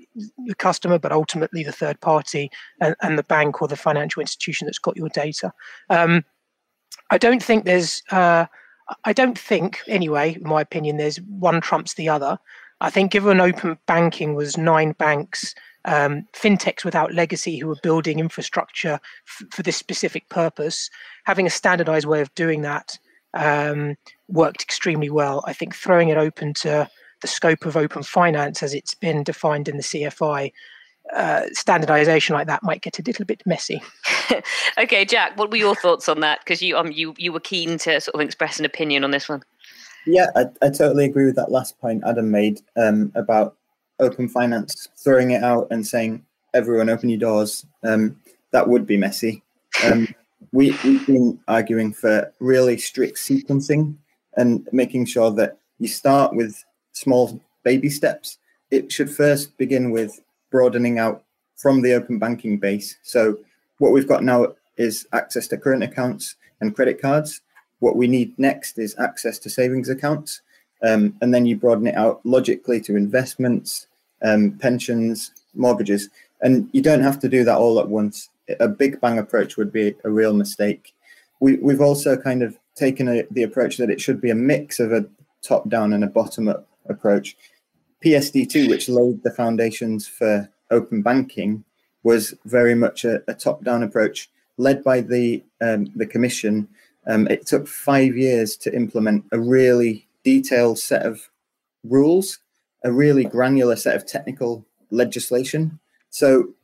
the 0.47 0.55
customer, 0.55 0.99
but 0.99 1.13
ultimately 1.13 1.63
the 1.63 1.73
third 1.73 2.01
party 2.01 2.51
and, 2.81 2.95
and, 3.03 3.19
the 3.19 3.23
bank 3.23 3.63
or 3.63 3.69
the 3.69 3.77
financial 3.77 4.21
institution 4.21 4.67
that's 4.67 4.79
got 4.79 4.97
your 4.97 5.09
data. 5.11 5.53
Um, 5.91 6.25
I 7.11 7.19
don't 7.19 7.43
think 7.43 7.65
there's. 7.65 8.03
Uh, 8.11 8.47
I 9.05 9.13
don't 9.13 9.39
think, 9.39 9.81
anyway, 9.87 10.35
in 10.35 10.49
my 10.49 10.63
opinion, 10.63 10.97
there's 10.97 11.19
one 11.21 11.61
trumps 11.61 11.95
the 11.95 12.09
other. 12.09 12.39
I 12.81 12.89
think 12.91 13.11
given 13.11 13.41
open 13.41 13.77
banking 13.87 14.35
was 14.35 14.57
nine 14.57 14.93
banks, 14.93 15.55
um, 15.85 16.27
fintechs 16.33 16.85
without 16.85 17.13
legacy 17.13 17.59
who 17.59 17.67
were 17.69 17.77
building 17.83 18.19
infrastructure 18.19 18.99
f- 19.27 19.47
for 19.51 19.63
this 19.63 19.77
specific 19.77 20.29
purpose, 20.31 20.89
having 21.25 21.47
a 21.47 21.51
standardized 21.51 22.07
way 22.07 22.21
of 22.21 22.35
doing 22.35 22.63
that 22.63 22.99
um, 23.35 23.97
worked 24.29 24.63
extremely 24.63 25.11
well. 25.11 25.45
I 25.47 25.53
think 25.53 25.75
throwing 25.75 26.09
it 26.09 26.17
open 26.19 26.55
to 26.55 26.89
the 27.21 27.29
scope 27.29 27.67
of 27.67 27.77
open 27.77 28.03
finance 28.03 28.63
as 28.63 28.75
it's 28.75 28.95
been 28.95 29.23
defined 29.25 29.69
in 29.69 29.77
the 29.77 29.83
CFI 29.83 30.53
uh, 31.15 31.47
standardization 31.53 32.35
like 32.35 32.47
that 32.47 32.63
might 32.63 32.83
get 32.83 32.99
a 32.99 33.03
little 33.03 33.25
bit 33.25 33.43
messy. 33.47 33.83
okay, 34.79 35.05
Jack, 35.05 35.37
what 35.39 35.51
were 35.51 35.57
your 35.57 35.75
thoughts 35.75 36.09
on 36.09 36.21
that? 36.21 36.41
Because 36.41 36.63
you 36.63 36.77
um 36.77 36.93
you 36.93 37.15
you 37.19 37.33
were 37.33 37.41
keen 37.41 37.79
to 37.79 38.01
sort 38.01 38.15
of 38.15 38.21
express 38.21 38.59
an 38.59 38.65
opinion 38.65 39.05
on 39.05 39.11
this 39.11 39.29
one. 39.29 39.43
Yeah, 40.07 40.27
I, 40.35 40.47
I 40.63 40.71
totally 40.71 41.05
agree 41.05 41.27
with 41.27 41.37
that 41.37 41.51
last 41.51 41.79
point 41.81 42.03
Adam 42.07 42.31
made 42.31 42.61
um, 42.77 43.13
about 43.15 43.57
open 44.01 44.29
finance, 44.29 44.89
throwing 44.97 45.33
it 45.33 45.43
out 45.43 45.67
and 45.71 45.87
saying 45.87 46.25
everyone 46.55 46.89
open 46.89 47.09
your 47.09 47.19
doors. 47.19 47.67
Um, 47.85 48.21
that 48.53 48.69
would 48.69 48.87
be 48.87 48.97
messy. 48.97 49.43
Um, 49.85 50.09
we, 50.53 50.75
we've 50.83 51.07
been 51.07 51.39
arguing 51.47 51.93
for 51.93 52.33
really 52.41 52.79
strict 52.79 53.19
sequencing 53.19 53.97
and 54.37 54.67
making 54.73 55.05
sure 55.05 55.31
that 55.33 55.59
you 55.79 55.89
start 55.89 56.35
with 56.35 56.65
small 56.93 57.41
baby 57.65 57.91
steps. 57.91 58.39
It 58.71 58.91
should 58.91 59.11
first 59.11 59.57
begin 59.59 59.91
with 59.91 60.21
broadening 60.51 60.99
out 60.99 61.25
from 61.57 61.83
the 61.83 61.93
open 61.93 62.19
banking 62.19 62.59
base. 62.59 62.97
So 63.03 63.39
what 63.79 63.93
we've 63.93 64.09
got 64.09 64.23
now 64.23 64.55
is 64.77 65.07
access 65.13 65.49
to 65.49 65.57
current 65.57 65.83
accounts 65.83 66.37
and 66.61 66.75
credit 66.75 67.01
cards. 67.01 67.41
What 67.81 67.97
we 67.97 68.07
need 68.07 68.39
next 68.39 68.79
is 68.79 68.97
access 68.99 69.39
to 69.41 69.51
savings 69.51 69.89
accounts. 69.89 70.41
Um, 70.83 71.17
and 71.21 71.35
then 71.35 71.47
you 71.47 71.57
broaden 71.57 71.89
it 71.89 71.97
out 71.97 72.21
logically 72.25 72.81
to 72.83 72.97
investments, 72.97 73.89
um, 74.23 74.53
pensions, 74.59 75.33
mortgages. 75.55 76.09
And 76.41 76.69
you 76.73 76.81
don't 76.81 77.03
have 77.03 77.19
to 77.21 77.29
do 77.29 77.45
that 77.45 77.57
all 77.57 77.81
at 77.81 77.89
once. 77.89 78.31
A 78.61 78.69
big 78.69 79.01
bang 79.01 79.19
approach 79.19 79.57
would 79.57 79.73
be 79.73 79.95
a 80.05 80.11
real 80.11 80.33
mistake. 80.33 80.95
We, 81.41 81.57
we've 81.57 81.81
also 81.81 82.17
kind 82.17 82.43
of 82.43 82.57
taken 82.75 83.09
a, 83.09 83.25
the 83.31 83.43
approach 83.43 83.77
that 83.77 83.91
it 83.91 84.01
should 84.01 84.21
be 84.21 84.31
a 84.31 84.37
mix 84.37 84.79
of 84.79 84.93
a 84.93 85.05
top 85.43 85.69
down 85.69 85.93
and 85.93 86.05
a 86.05 86.09
bottom 86.09 86.49
up 86.49 86.67
approach. 86.89 87.37
PSD2, 88.05 88.69
which 88.69 88.89
laid 88.89 89.23
the 89.23 89.31
foundations 89.31 90.07
for 90.07 90.49
open 90.71 91.03
banking, 91.03 91.65
was 92.03 92.35
very 92.45 92.75
much 92.75 93.05
a, 93.05 93.23
a 93.29 93.35
top-down 93.35 93.83
approach 93.83 94.31
led 94.57 94.83
by 94.85 95.01
the 95.01 95.43
um, 95.61 95.87
the 95.95 96.07
Commission. 96.07 96.69
Um, 97.07 97.27
it 97.29 97.47
took 97.47 97.67
five 97.67 98.17
years 98.17 98.57
to 98.59 98.75
implement 98.75 99.25
a 99.33 99.39
really 99.39 100.07
detailed 100.25 100.79
set 100.79 101.07
of 101.07 101.29
rules, 101.85 102.39
a 102.85 102.93
really 102.93 103.25
granular 103.25 103.77
set 103.77 103.97
of 103.97 104.07
technical 104.07 104.67
legislation. 104.91 105.79
So 106.11 106.55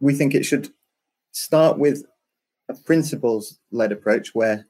we 0.00 0.14
think 0.14 0.34
it 0.34 0.44
should 0.44 0.72
start 1.32 1.78
with 1.78 2.04
a 2.68 2.74
principles-led 2.74 3.92
approach 3.92 4.34
where 4.34 4.66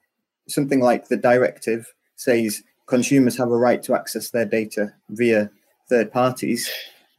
something 0.49 0.81
like 0.81 1.09
the 1.09 1.16
directive 1.16 1.93
says 2.16 2.62
consumers 2.87 3.37
have 3.37 3.50
a 3.50 3.57
right 3.57 3.83
to 3.83 3.95
access 3.95 4.31
their 4.31 4.45
data 4.45 4.93
via 5.11 5.50
third 5.88 6.12
parties, 6.12 6.71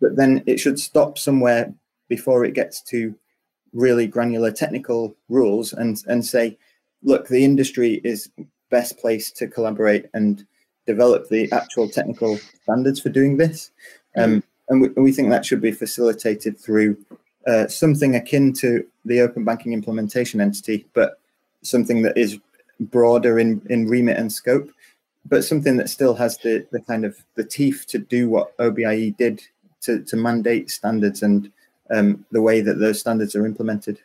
but 0.01 0.15
then 0.15 0.43
it 0.45 0.59
should 0.59 0.79
stop 0.79 1.17
somewhere 1.17 1.73
before 2.09 2.45
it 2.45 2.53
gets 2.53 2.81
to 2.81 3.15
really 3.73 4.07
granular 4.07 4.51
technical 4.51 5.15
rules 5.29 5.73
and 5.73 6.03
and 6.07 6.25
say, 6.25 6.57
look, 7.03 7.27
the 7.27 7.43
industry 7.43 8.01
is 8.03 8.29
best 8.69 8.97
placed 8.97 9.37
to 9.37 9.47
collaborate 9.47 10.05
and 10.13 10.45
develop 10.85 11.29
the 11.29 11.51
actual 11.51 11.89
technical 11.89 12.37
standards 12.63 12.99
for 12.99 13.09
doing 13.09 13.37
this. 13.37 13.71
Um, 14.17 14.43
and 14.69 14.81
we, 14.81 14.89
we, 14.89 15.11
think 15.11 15.29
that 15.29 15.45
should 15.45 15.61
be 15.61 15.71
facilitated 15.71 16.57
through 16.57 16.97
uh, 17.47 17.67
something 17.67 18.15
akin 18.15 18.53
to 18.53 18.85
the 19.03 19.21
open 19.21 19.43
banking 19.43 19.73
implementation 19.73 20.41
entity, 20.41 20.85
but 20.93 21.19
something 21.63 22.01
that 22.03 22.17
is 22.17 22.39
broader 22.79 23.39
in, 23.39 23.61
in 23.69 23.87
remit 23.87 24.17
and 24.17 24.31
scope 24.31 24.69
but 25.25 25.43
something 25.43 25.77
that 25.77 25.89
still 25.89 26.15
has 26.15 26.37
the, 26.37 26.65
the 26.71 26.81
kind 26.81 27.03
of 27.03 27.17
the 27.35 27.43
teeth 27.43 27.85
to 27.87 27.97
do 27.97 28.29
what 28.29 28.53
OBIE 28.59 29.11
did 29.17 29.41
to, 29.81 30.03
to 30.03 30.15
mandate 30.15 30.69
standards 30.69 31.23
and 31.23 31.51
um, 31.91 32.25
the 32.31 32.41
way 32.41 32.61
that 32.61 32.79
those 32.79 32.99
standards 32.99 33.35
are 33.35 33.45
implemented. 33.45 33.99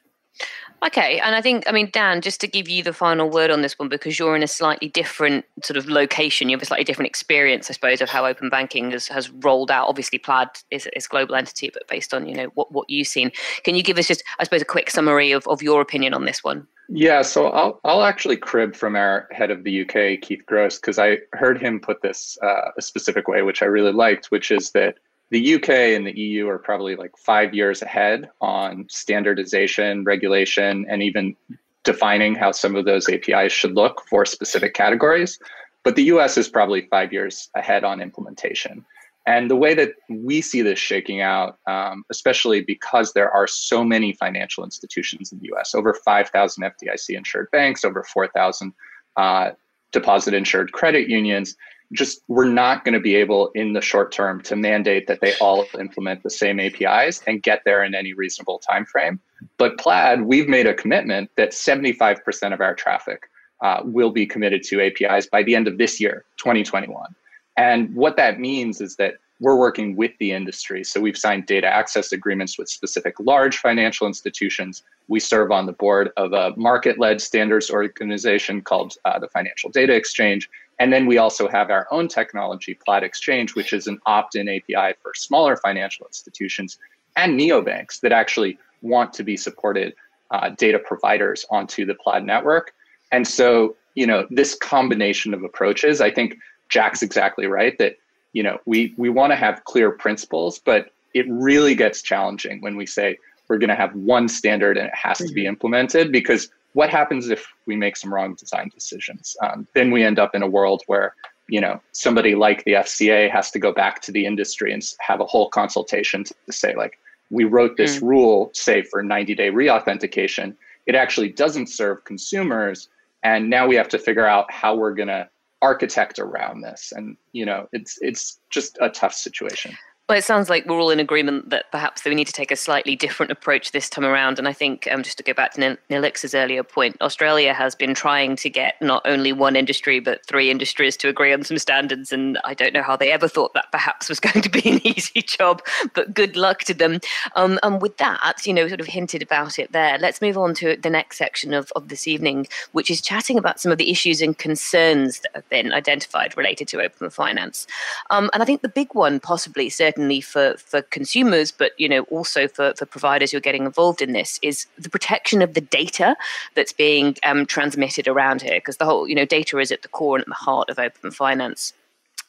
Okay, 0.87 1.21
and 1.21 1.35
I 1.35 1.43
think, 1.43 1.65
I 1.67 1.73
mean, 1.73 1.91
Dan, 1.93 2.23
just 2.23 2.41
to 2.41 2.49
give 2.49 2.69
you 2.69 2.83
the 2.83 2.95
final 2.95 3.29
word 3.29 3.51
on 3.51 3.61
this 3.61 3.79
one, 3.79 3.91
because 3.91 4.19
you're 4.19 4.35
in 4.35 4.43
a 4.43 4.49
slightly 4.49 4.89
different 4.89 5.45
sort 5.63 5.77
of 5.77 5.89
location, 5.89 6.49
you 6.49 6.57
have 6.57 6.63
a 6.63 6.67
slightly 6.67 6.85
different 6.85 7.09
experience, 7.09 7.69
I 7.69 7.75
suppose, 7.75 8.01
of 8.01 8.09
how 8.09 8.25
open 8.25 8.49
banking 8.49 8.91
has, 8.93 9.07
has 9.09 9.31
rolled 9.31 9.71
out. 9.71 9.89
Obviously, 9.89 10.19
Plaid 10.19 10.49
is 10.71 10.87
a 10.87 11.01
global 11.11 11.35
entity, 11.35 11.71
but 11.73 11.87
based 11.87 12.15
on, 12.15 12.27
you 12.27 12.35
know, 12.35 12.47
what, 12.55 12.73
what 12.73 12.89
you've 12.89 13.09
seen. 13.09 13.31
Can 13.63 13.75
you 13.75 13.83
give 13.83 13.99
us 13.99 14.09
just, 14.09 14.25
I 14.39 14.45
suppose, 14.45 14.63
a 14.63 14.67
quick 14.67 14.91
summary 14.91 15.33
of, 15.33 15.47
of 15.49 15.63
your 15.63 15.83
opinion 15.83 16.15
on 16.15 16.25
this 16.25 16.43
one? 16.43 16.67
Yeah, 16.93 17.23
so 17.23 17.47
I'll 17.47 17.79
I'll 17.85 18.03
actually 18.03 18.37
crib 18.37 18.75
from 18.75 18.97
our 18.97 19.29
head 19.31 19.53
of 19.53 19.63
the 19.63 19.83
UK, 19.83 20.21
Keith 20.21 20.45
Grose, 20.45 20.77
because 20.77 20.99
I 20.99 21.19
heard 21.35 21.63
him 21.63 21.79
put 21.79 22.03
this 22.03 22.37
uh, 22.43 22.73
a 22.77 22.83
specific 22.83 23.29
way, 23.29 23.43
which 23.43 23.63
I 23.63 23.67
really 23.67 23.93
liked, 23.93 24.33
which 24.33 24.51
is 24.51 24.73
that 24.73 24.97
the 25.31 25.55
UK 25.55 25.69
and 25.69 26.07
the 26.07 26.19
EU 26.19 26.49
are 26.49 26.59
probably 26.59 26.97
like 26.97 27.17
five 27.17 27.55
years 27.55 27.83
ahead 27.83 28.29
on 28.41 28.87
standardization, 28.89 30.05
regulation, 30.05 30.87
and 30.89 31.03
even 31.03 31.37
defining 31.85 32.35
how 32.35 32.53
some 32.53 32.77
of 32.77 32.85
those 32.85 33.09
APIs 33.09 33.53
should 33.53 33.75
look 33.75 34.03
for 34.09 34.27
specific 34.27 34.75
categories. 34.75 35.39
But 35.83 35.97
the 35.97 36.05
US 36.05 36.37
is 36.37 36.49
probably 36.49 36.83
five 36.91 37.13
years 37.13 37.49
ahead 37.55 37.85
on 37.85 38.01
implementation. 38.01 38.85
And 39.27 39.51
the 39.51 39.57
way 39.57 39.75
that 39.75 39.93
we 40.09 40.41
see 40.41 40.63
this 40.63 40.79
shaking 40.79 41.21
out, 41.21 41.59
um, 41.67 42.05
especially 42.11 42.63
because 42.63 43.13
there 43.13 43.31
are 43.31 43.47
so 43.47 43.85
many 43.85 44.13
financial 44.15 44.65
institutions 44.65 45.31
in 45.31 45.39
the 45.39 45.51
US, 45.55 45.75
over 45.75 45.95
5,000 45.95 46.65
FDIC 46.65 47.17
insured 47.17 47.49
banks, 47.53 47.85
over 47.85 48.03
4,000 48.03 48.73
uh, 49.17 49.51
deposit 49.93 50.35
insured 50.35 50.73
credit 50.73 51.09
unions, 51.09 51.55
just 51.93 52.23
we're 52.29 52.45
not 52.45 52.85
going 52.85 52.95
to 52.95 53.01
be 53.01 53.17
able 53.17 53.51
in 53.55 53.73
the 53.73 53.81
short 53.81 54.13
term 54.13 54.41
to 54.43 54.57
mandate 54.57 55.07
that 55.09 55.21
they 55.21 55.35
all 55.41 55.67
implement 55.79 56.23
the 56.23 56.31
same 56.31 56.61
APIs 56.61 57.21
and 57.27 57.43
get 57.43 57.63
there 57.65 57.83
in 57.83 57.95
any 57.95 58.13
reasonable 58.13 58.59
time 58.59 58.85
frame. 58.85 59.19
But 59.57 59.79
Plaid, 59.79 60.23
we've 60.23 60.49
made 60.49 60.67
a 60.67 60.75
commitment 60.75 61.31
that 61.37 61.51
75% 61.51 62.53
of 62.53 62.61
our 62.61 62.75
traffic 62.75 63.29
uh, 63.61 63.83
will 63.85 64.11
be 64.11 64.27
committed 64.27 64.63
to 64.65 64.81
APIs 64.81 65.27
by 65.27 65.43
the 65.43 65.55
end 65.55 65.69
of 65.69 65.79
this 65.79 66.01
year, 66.01 66.25
2021. 66.37 67.15
And 67.57 67.95
what 67.95 68.17
that 68.17 68.41
means 68.41 68.81
is 68.81 68.97
that 68.97 69.15
we're 69.41 69.57
working 69.57 69.97
with 69.97 70.13
the 70.19 70.33
industry. 70.33 70.85
So 70.85 71.01
we've 71.01 71.17
signed 71.17 71.47
data 71.47 71.67
access 71.67 72.13
agreements 72.13 72.59
with 72.59 72.69
specific 72.69 73.19
large 73.19 73.57
financial 73.57 74.07
institutions. 74.07 74.83
We 75.09 75.19
serve 75.19 75.51
on 75.51 75.67
the 75.67 75.73
board 75.73 76.11
of 76.17 76.33
a 76.33 76.53
market 76.57 76.99
led 76.99 77.21
standards 77.21 77.71
organization 77.71 78.61
called 78.61 78.97
uh, 79.05 79.19
the 79.19 79.29
Financial 79.29 79.71
Data 79.71 79.95
Exchange. 79.95 80.49
And 80.81 80.93
then 80.93 81.07
we 81.07 81.19
also 81.19 81.47
have 81.47 81.71
our 81.71 81.87
own 81.93 82.09
technology, 82.09 82.75
Plaid 82.75 83.05
Exchange, 83.05 83.55
which 83.55 83.73
is 83.73 83.87
an 83.87 84.01
opt 84.07 84.35
in 84.35 84.49
API 84.49 84.95
for 85.01 85.15
smaller 85.15 85.57
financial 85.57 86.07
institutions 86.07 86.79
and 87.17 87.39
neobanks 87.39 88.01
that 88.01 88.13
actually 88.13 88.59
want 88.83 89.13
to 89.13 89.23
be 89.23 89.37
supported 89.37 89.95
uh, 90.33 90.49
data 90.51 90.79
providers 90.79 91.45
onto 91.51 91.85
the 91.85 91.95
Plaid 91.95 92.25
network. 92.25 92.73
And 93.13 93.29
so, 93.29 93.77
you 93.95 94.07
know, 94.07 94.27
this 94.31 94.57
combination 94.57 95.35
of 95.35 95.45
approaches, 95.45 96.01
I 96.01 96.11
think 96.11 96.39
Jack's 96.71 97.03
exactly 97.03 97.47
right 97.47 97.77
that 97.79 97.97
you 98.33 98.43
know 98.43 98.59
we 98.65 98.95
we 98.97 99.11
want 99.11 99.33
to 99.33 99.37
have 99.37 99.65
clear 99.65 99.91
principles 99.91 100.59
but 100.59 100.93
it 101.15 101.27
really 101.29 101.75
gets 101.75 102.01
challenging 102.01 102.61
when 102.61 102.77
we 102.77 102.87
say 102.87 103.19
we're 103.49 103.59
going 103.59 103.69
to 103.69 103.75
have 103.75 103.95
one 103.95 104.29
standard 104.29 104.77
and 104.79 104.87
it 104.87 104.95
has 104.95 105.19
to 105.19 105.25
be 105.35 105.43
mm-hmm. 105.43 105.49
implemented 105.49 106.13
because 106.13 106.49
what 106.73 106.91
happens 106.91 107.29
if 107.29 107.47
we 107.67 107.77
make 107.77 107.97
some 107.97 108.13
wrong 108.13 108.35
design 108.35 108.71
decisions? 108.73 109.37
Um, 109.43 109.67
then 109.75 109.91
we 109.91 110.03
end 110.03 110.19
up 110.19 110.35
in 110.35 110.43
a 110.43 110.49
world 110.49 110.83
where 110.87 111.15
you 111.49 111.61
know 111.61 111.81
somebody 111.93 112.37
like 112.37 112.63
the 112.65 112.75
fca 112.75 113.29
has 113.29 113.51
to 113.51 113.59
go 113.59 113.73
back 113.73 114.01
to 114.03 114.13
the 114.13 114.25
industry 114.25 114.73
and 114.73 114.83
have 115.01 115.21
a 115.21 115.27
whole 115.27 115.49
consultation 115.49 116.23
to, 116.23 116.35
say 116.51 116.77
like 116.77 116.99
we 117.31 117.45
wrote 117.45 117.77
this 117.77 117.99
mm. 117.99 118.09
rule 118.09 118.51
say 118.55 118.83
for 118.83 119.03
90 119.03 119.35
day 119.35 119.51
reauthentication. 119.51 120.57
It 120.87 120.95
actually 120.95 121.29
doesn't 121.31 121.69
serve 121.69 122.05
consumers 122.05 122.89
and 123.23 123.51
now 123.51 123.67
we 123.67 123.77
have 123.77 123.89
to 123.89 123.99
figure 123.99 124.27
out 124.27 124.51
how 124.51 124.75
we're 124.75 124.95
going 124.95 125.09
to 125.09 125.29
architect 125.63 126.19
around 126.19 126.63
this. 126.63 126.93
And 126.95 127.17
you 127.33 127.45
know 127.45 127.69
it's 127.73 127.99
it's 128.01 128.39
just 128.51 128.79
a 128.81 128.89
tough 128.89 129.15
situation 129.15 129.77
well, 130.11 130.19
it 130.19 130.25
sounds 130.25 130.51
like 130.51 130.67
we're 130.67 130.81
all 130.81 130.91
in 130.91 130.99
agreement 130.99 131.51
that 131.51 131.71
perhaps 131.71 132.05
we 132.05 132.17
need 132.17 132.27
to 132.27 132.33
take 132.33 132.51
a 132.51 132.57
slightly 132.57 132.97
different 132.97 133.31
approach 133.31 133.71
this 133.71 133.89
time 133.89 134.05
around. 134.05 134.41
And 134.41 134.49
I 134.49 134.53
think, 134.53 134.89
um, 134.91 135.05
just 135.05 135.19
to 135.19 135.23
go 135.23 135.33
back 135.33 135.53
to 135.53 135.79
Nilix's 135.89 136.35
earlier 136.35 136.65
point, 136.65 136.97
Australia 137.01 137.55
has 137.55 137.77
been 137.77 137.95
trying 137.95 138.35
to 138.35 138.51
get 138.51 138.75
not 138.83 139.03
only 139.05 139.33
one 139.33 139.55
industry, 139.55 140.01
but 140.01 140.27
three 140.27 140.51
industries 140.51 140.97
to 140.97 141.09
agree 141.09 141.33
on 141.33 141.45
some 141.45 141.59
standards. 141.59 142.11
And 142.11 142.41
I 142.45 142.55
don't 142.55 142.73
know 142.73 142.83
how 142.83 142.97
they 142.97 143.13
ever 143.13 143.29
thought 143.29 143.55
that 143.55 143.71
perhaps 143.71 144.09
was 144.09 144.19
going 144.29 144.43
to 144.43 144.49
be 144.49 144.69
an 144.69 144.85
easy 144.85 145.23
job, 145.23 145.63
but 145.95 146.13
good 146.13 146.37
luck 146.37 146.65
to 146.65 146.75
them. 146.75 146.99
Um, 147.37 147.61
and 147.63 147.81
with 147.81 147.97
that, 147.99 148.45
you 148.45 148.53
know, 148.53 148.67
sort 148.67 148.81
of 148.81 148.89
hinted 148.89 149.23
about 149.23 149.61
it 149.61 149.71
there, 149.71 149.97
let's 149.99 150.21
move 150.21 150.37
on 150.37 150.55
to 150.55 150.75
the 150.75 150.91
next 150.91 151.19
section 151.19 151.55
of, 151.55 151.71
of 151.77 151.87
this 151.87 152.09
evening, 152.09 152.49
which 152.73 152.91
is 152.91 153.01
chatting 153.01 153.39
about 153.39 153.61
some 153.61 153.71
of 153.71 153.79
the 153.79 153.93
issues 153.93 154.21
and 154.21 154.37
concerns 154.37 155.21
that 155.21 155.31
have 155.37 155.49
been 155.51 155.73
identified 155.73 156.37
related 156.37 156.67
to 156.67 156.81
open 156.81 157.11
finance. 157.11 157.69
Um, 158.11 158.29
and 158.33 158.43
I 158.43 158.45
think 158.45 158.63
the 158.63 158.69
big 158.69 158.93
one, 158.93 159.21
possibly, 159.21 159.69
certainly, 159.69 160.00
certainly 160.01 160.21
for, 160.23 160.57
for 160.57 160.83
consumers, 160.83 161.53
but 161.53 161.73
you 161.79 161.89
know 161.89 162.03
also 162.05 162.49
for, 162.49 162.73
for 162.77 162.87
providers 162.87 163.31
who 163.31 163.37
are 163.37 163.41
getting 163.49 163.67
involved 163.67 164.01
in 164.01 164.13
this, 164.13 164.39
is 164.43 164.67
the 164.79 164.89
protection 164.89 165.43
of 165.43 165.53
the 165.53 165.61
data 165.61 166.17
that's 166.55 166.73
being 166.73 167.17
um, 167.23 167.45
transmitted 167.45 168.09
around 168.09 168.41
here, 168.41 168.57
because 168.57 168.79
the 168.79 168.85
whole 168.87 169.07
you 169.07 169.15
know 169.15 169.27
data 169.27 169.59
is 169.59 169.71
at 169.71 169.83
the 169.83 169.89
core 169.89 170.17
and 170.17 170.23
at 170.23 170.29
the 170.29 170.35
heart 170.35 170.71
of 170.71 170.79
open 170.79 171.11
finance. 171.11 171.75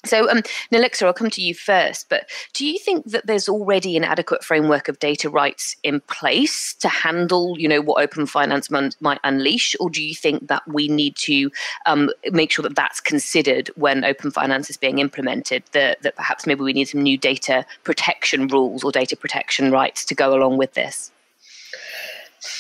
So, 0.04 0.30
um, 0.30 0.42
Nilixa, 0.72 1.06
I'll 1.06 1.14
come 1.14 1.30
to 1.30 1.42
you 1.42 1.54
first, 1.54 2.10
but 2.10 2.28
do 2.54 2.66
you 2.66 2.80
think 2.80 3.06
that 3.12 3.28
there's 3.28 3.48
already 3.48 3.96
an 3.96 4.04
adequate 4.04 4.44
framework 4.44 4.88
of 4.88 4.98
data 4.98 5.30
rights 5.30 5.76
in 5.84 6.00
place 6.02 6.74
to 6.76 6.90
handle, 6.90 7.56
you 7.60 7.68
know, 7.68 7.82
what 7.82 8.02
open 8.02 8.26
finance 8.26 8.72
might 8.72 9.20
unleash, 9.24 9.76
or 9.80 9.92
do 9.92 10.04
you 10.04 10.16
think 10.16 10.48
that 10.48 10.68
we 10.68 10.88
need 10.88 11.16
to 11.18 11.52
um, 11.86 12.10
make 12.32 12.52
sure 12.52 12.64
that 12.64 12.76
that's 12.76 13.00
considered 13.00 13.70
when 13.76 14.04
open 14.04 14.32
finance 14.32 14.72
is 14.72 14.78
being 14.78 14.98
implemented? 14.98 15.64
That, 15.74 16.02
that 16.02 16.16
perhaps 16.16 16.48
maybe 16.48 16.62
we 16.62 16.74
need 16.74 16.86
some 16.86 17.04
new 17.04 17.18
data 17.18 17.64
protection 17.84 18.48
rules 18.48 18.84
or 18.84 18.92
data 18.92 19.16
protection 19.16 19.72
rights 19.72 20.04
to 20.06 20.16
go 20.16 20.36
along 20.36 20.58
with 20.58 20.74
this? 20.74 21.12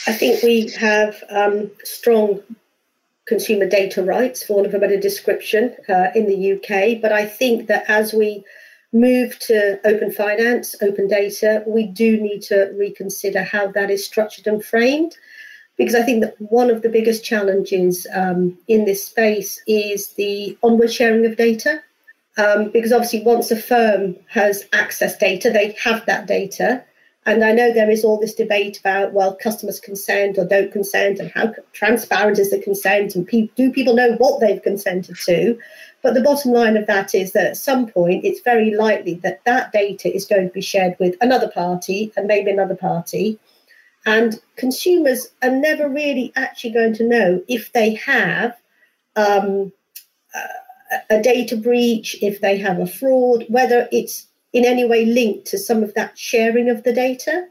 I 0.07 0.13
think 0.13 0.43
we 0.43 0.69
have 0.79 1.23
um, 1.29 1.71
strong 1.83 2.39
consumer 3.25 3.67
data 3.67 4.03
rights, 4.03 4.43
for 4.43 4.55
want 4.55 4.67
of 4.67 4.73
a 4.73 4.79
better 4.79 4.99
description, 4.99 5.75
uh, 5.89 6.07
in 6.15 6.27
the 6.27 6.53
UK. 6.53 7.01
But 7.01 7.11
I 7.11 7.25
think 7.25 7.67
that 7.67 7.85
as 7.87 8.13
we 8.13 8.43
move 8.93 9.39
to 9.39 9.79
open 9.85 10.11
finance, 10.11 10.75
open 10.81 11.07
data, 11.07 11.63
we 11.65 11.87
do 11.87 12.19
need 12.19 12.41
to 12.43 12.73
reconsider 12.77 13.43
how 13.43 13.67
that 13.67 13.89
is 13.89 14.05
structured 14.05 14.47
and 14.47 14.63
framed. 14.63 15.17
Because 15.77 15.95
I 15.95 16.03
think 16.03 16.21
that 16.21 16.35
one 16.39 16.69
of 16.69 16.81
the 16.81 16.89
biggest 16.89 17.23
challenges 17.23 18.05
um, 18.13 18.57
in 18.67 18.85
this 18.85 19.05
space 19.05 19.61
is 19.67 20.09
the 20.13 20.57
onward 20.61 20.91
sharing 20.91 21.25
of 21.25 21.37
data. 21.37 21.81
Um, 22.37 22.69
because 22.71 22.91
obviously, 22.93 23.23
once 23.23 23.51
a 23.51 23.55
firm 23.55 24.15
has 24.27 24.67
access 24.73 25.17
data, 25.17 25.49
they 25.49 25.75
have 25.83 26.05
that 26.05 26.27
data. 26.27 26.83
And 27.27 27.43
I 27.43 27.51
know 27.51 27.71
there 27.71 27.91
is 27.91 28.03
all 28.03 28.19
this 28.19 28.33
debate 28.33 28.79
about, 28.79 29.13
well, 29.13 29.35
customers 29.35 29.79
consent 29.79 30.39
or 30.39 30.45
don't 30.45 30.71
consent, 30.71 31.19
and 31.19 31.29
how 31.31 31.53
transparent 31.71 32.39
is 32.39 32.49
the 32.49 32.59
consent, 32.59 33.15
and 33.15 33.27
pe- 33.27 33.49
do 33.55 33.71
people 33.71 33.93
know 33.93 34.13
what 34.13 34.39
they've 34.39 34.61
consented 34.61 35.15
to? 35.25 35.57
But 36.01 36.15
the 36.15 36.21
bottom 36.21 36.51
line 36.51 36.77
of 36.77 36.87
that 36.87 37.13
is 37.13 37.33
that 37.33 37.45
at 37.45 37.57
some 37.57 37.85
point, 37.85 38.25
it's 38.25 38.41
very 38.41 38.73
likely 38.73 39.15
that 39.15 39.43
that 39.45 39.71
data 39.71 40.13
is 40.13 40.25
going 40.25 40.47
to 40.47 40.53
be 40.53 40.61
shared 40.61 40.95
with 40.99 41.15
another 41.21 41.47
party 41.47 42.11
and 42.17 42.25
maybe 42.25 42.49
another 42.49 42.75
party. 42.75 43.37
And 44.07 44.41
consumers 44.55 45.27
are 45.43 45.51
never 45.51 45.87
really 45.87 46.33
actually 46.35 46.71
going 46.71 46.95
to 46.95 47.07
know 47.07 47.43
if 47.47 47.71
they 47.73 47.93
have 47.93 48.57
um, 49.15 49.71
a 51.11 51.21
data 51.21 51.55
breach, 51.55 52.17
if 52.21 52.41
they 52.41 52.57
have 52.57 52.79
a 52.79 52.87
fraud, 52.87 53.45
whether 53.47 53.87
it's 53.91 54.25
in 54.53 54.65
any 54.65 54.85
way 54.85 55.05
linked 55.05 55.45
to 55.47 55.57
some 55.57 55.83
of 55.83 55.93
that 55.93 56.17
sharing 56.17 56.69
of 56.69 56.83
the 56.83 56.93
data. 56.93 57.47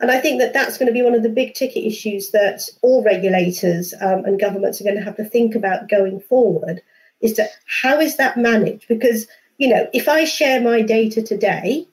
And 0.00 0.10
I 0.10 0.20
think 0.20 0.40
that 0.40 0.52
that's 0.52 0.76
going 0.76 0.88
to 0.88 0.92
be 0.92 1.02
one 1.02 1.14
of 1.14 1.22
the 1.22 1.28
big 1.28 1.54
ticket 1.54 1.84
issues 1.84 2.30
that 2.32 2.62
all 2.82 3.02
regulators 3.02 3.94
um, 4.00 4.24
and 4.24 4.38
governments 4.38 4.80
are 4.80 4.84
going 4.84 4.96
to 4.96 5.02
have 5.02 5.16
to 5.16 5.24
think 5.24 5.54
about 5.54 5.88
going 5.88 6.20
forward 6.20 6.82
is 7.22 7.36
that 7.36 7.50
how 7.66 7.98
is 7.98 8.16
that 8.16 8.36
managed? 8.36 8.88
Because, 8.88 9.26
you 9.58 9.68
know, 9.68 9.88
if 9.94 10.08
I 10.08 10.24
share 10.24 10.60
my 10.60 10.82
data 10.82 11.22
today, 11.22 11.86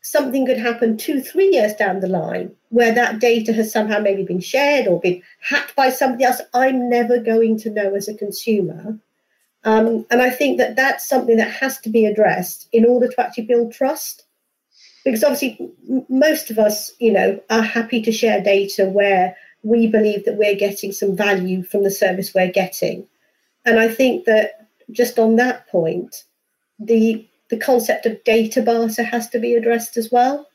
something 0.00 0.46
could 0.46 0.58
happen 0.58 0.96
two, 0.96 1.20
three 1.20 1.50
years 1.50 1.74
down 1.74 2.00
the 2.00 2.08
line 2.08 2.50
where 2.70 2.92
that 2.92 3.18
data 3.18 3.52
has 3.52 3.70
somehow 3.70 3.98
maybe 3.98 4.24
been 4.24 4.40
shared 4.40 4.86
or 4.86 5.00
been 5.00 5.22
hacked 5.40 5.76
by 5.76 5.90
somebody 5.90 6.24
else. 6.24 6.40
I'm 6.54 6.88
never 6.88 7.18
going 7.18 7.58
to 7.60 7.70
know 7.70 7.94
as 7.94 8.08
a 8.08 8.14
consumer 8.14 8.98
um, 9.64 10.04
and 10.10 10.20
I 10.20 10.30
think 10.30 10.58
that 10.58 10.76
that's 10.76 11.08
something 11.08 11.36
that 11.36 11.50
has 11.50 11.78
to 11.80 11.88
be 11.88 12.04
addressed 12.04 12.68
in 12.72 12.84
order 12.84 13.08
to 13.08 13.20
actually 13.20 13.46
build 13.46 13.72
trust. 13.72 14.24
Because 15.04 15.22
obviously, 15.22 15.56
m- 15.88 16.04
most 16.08 16.50
of 16.50 16.58
us, 16.58 16.92
you 16.98 17.12
know, 17.12 17.40
are 17.50 17.62
happy 17.62 18.02
to 18.02 18.12
share 18.12 18.42
data 18.42 18.86
where 18.86 19.36
we 19.62 19.86
believe 19.86 20.24
that 20.24 20.36
we're 20.36 20.56
getting 20.56 20.90
some 20.90 21.16
value 21.16 21.62
from 21.62 21.84
the 21.84 21.90
service 21.90 22.34
we're 22.34 22.50
getting. 22.50 23.06
And 23.64 23.78
I 23.78 23.88
think 23.88 24.24
that 24.24 24.68
just 24.90 25.18
on 25.18 25.36
that 25.36 25.68
point, 25.68 26.24
the 26.78 27.26
the 27.50 27.58
concept 27.58 28.06
of 28.06 28.24
data 28.24 28.62
barter 28.62 29.02
has 29.02 29.28
to 29.28 29.38
be 29.38 29.54
addressed 29.54 29.96
as 29.96 30.10
well. 30.10 30.48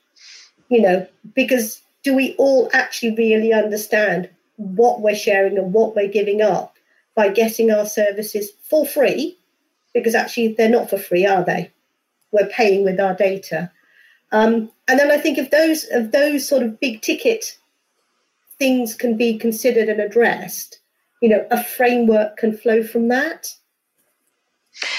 You 0.70 0.82
know, 0.82 1.08
because 1.34 1.82
do 2.04 2.14
we 2.14 2.36
all 2.38 2.70
actually 2.74 3.16
really 3.16 3.54
understand 3.54 4.30
what 4.58 5.02
we're 5.02 5.16
sharing 5.16 5.58
and 5.58 5.72
what 5.72 5.96
we're 5.96 6.10
giving 6.10 6.42
up 6.42 6.77
by 7.18 7.30
getting 7.30 7.72
our 7.72 7.86
services 7.86 8.52
for 8.62 8.86
free, 8.86 9.38
because 9.94 10.14
actually 10.14 10.54
they're 10.54 10.70
not 10.70 10.90
for 10.90 11.00
free, 11.00 11.26
are 11.26 11.44
they? 11.44 11.72
We're 12.32 12.48
paying 12.48 12.86
with 12.86 13.00
our 13.00 13.16
data. 13.16 13.72
Um, 14.32 14.72
and 14.88 15.00
then 15.00 15.10
I 15.10 15.18
think 15.18 15.40
if 15.40 15.50
those 15.50 15.86
of 15.92 16.12
those 16.12 16.48
sort 16.48 16.62
of 16.62 16.80
big 16.80 17.02
ticket 17.02 17.58
things 18.60 18.94
can 18.94 19.18
be 19.18 19.38
considered 19.38 19.90
and 19.90 20.00
addressed, 20.00 20.80
you 21.22 21.30
know, 21.30 21.46
a 21.50 21.64
framework 21.64 22.38
can 22.38 22.56
flow 22.56 22.84
from 22.84 23.08
that. 23.08 23.48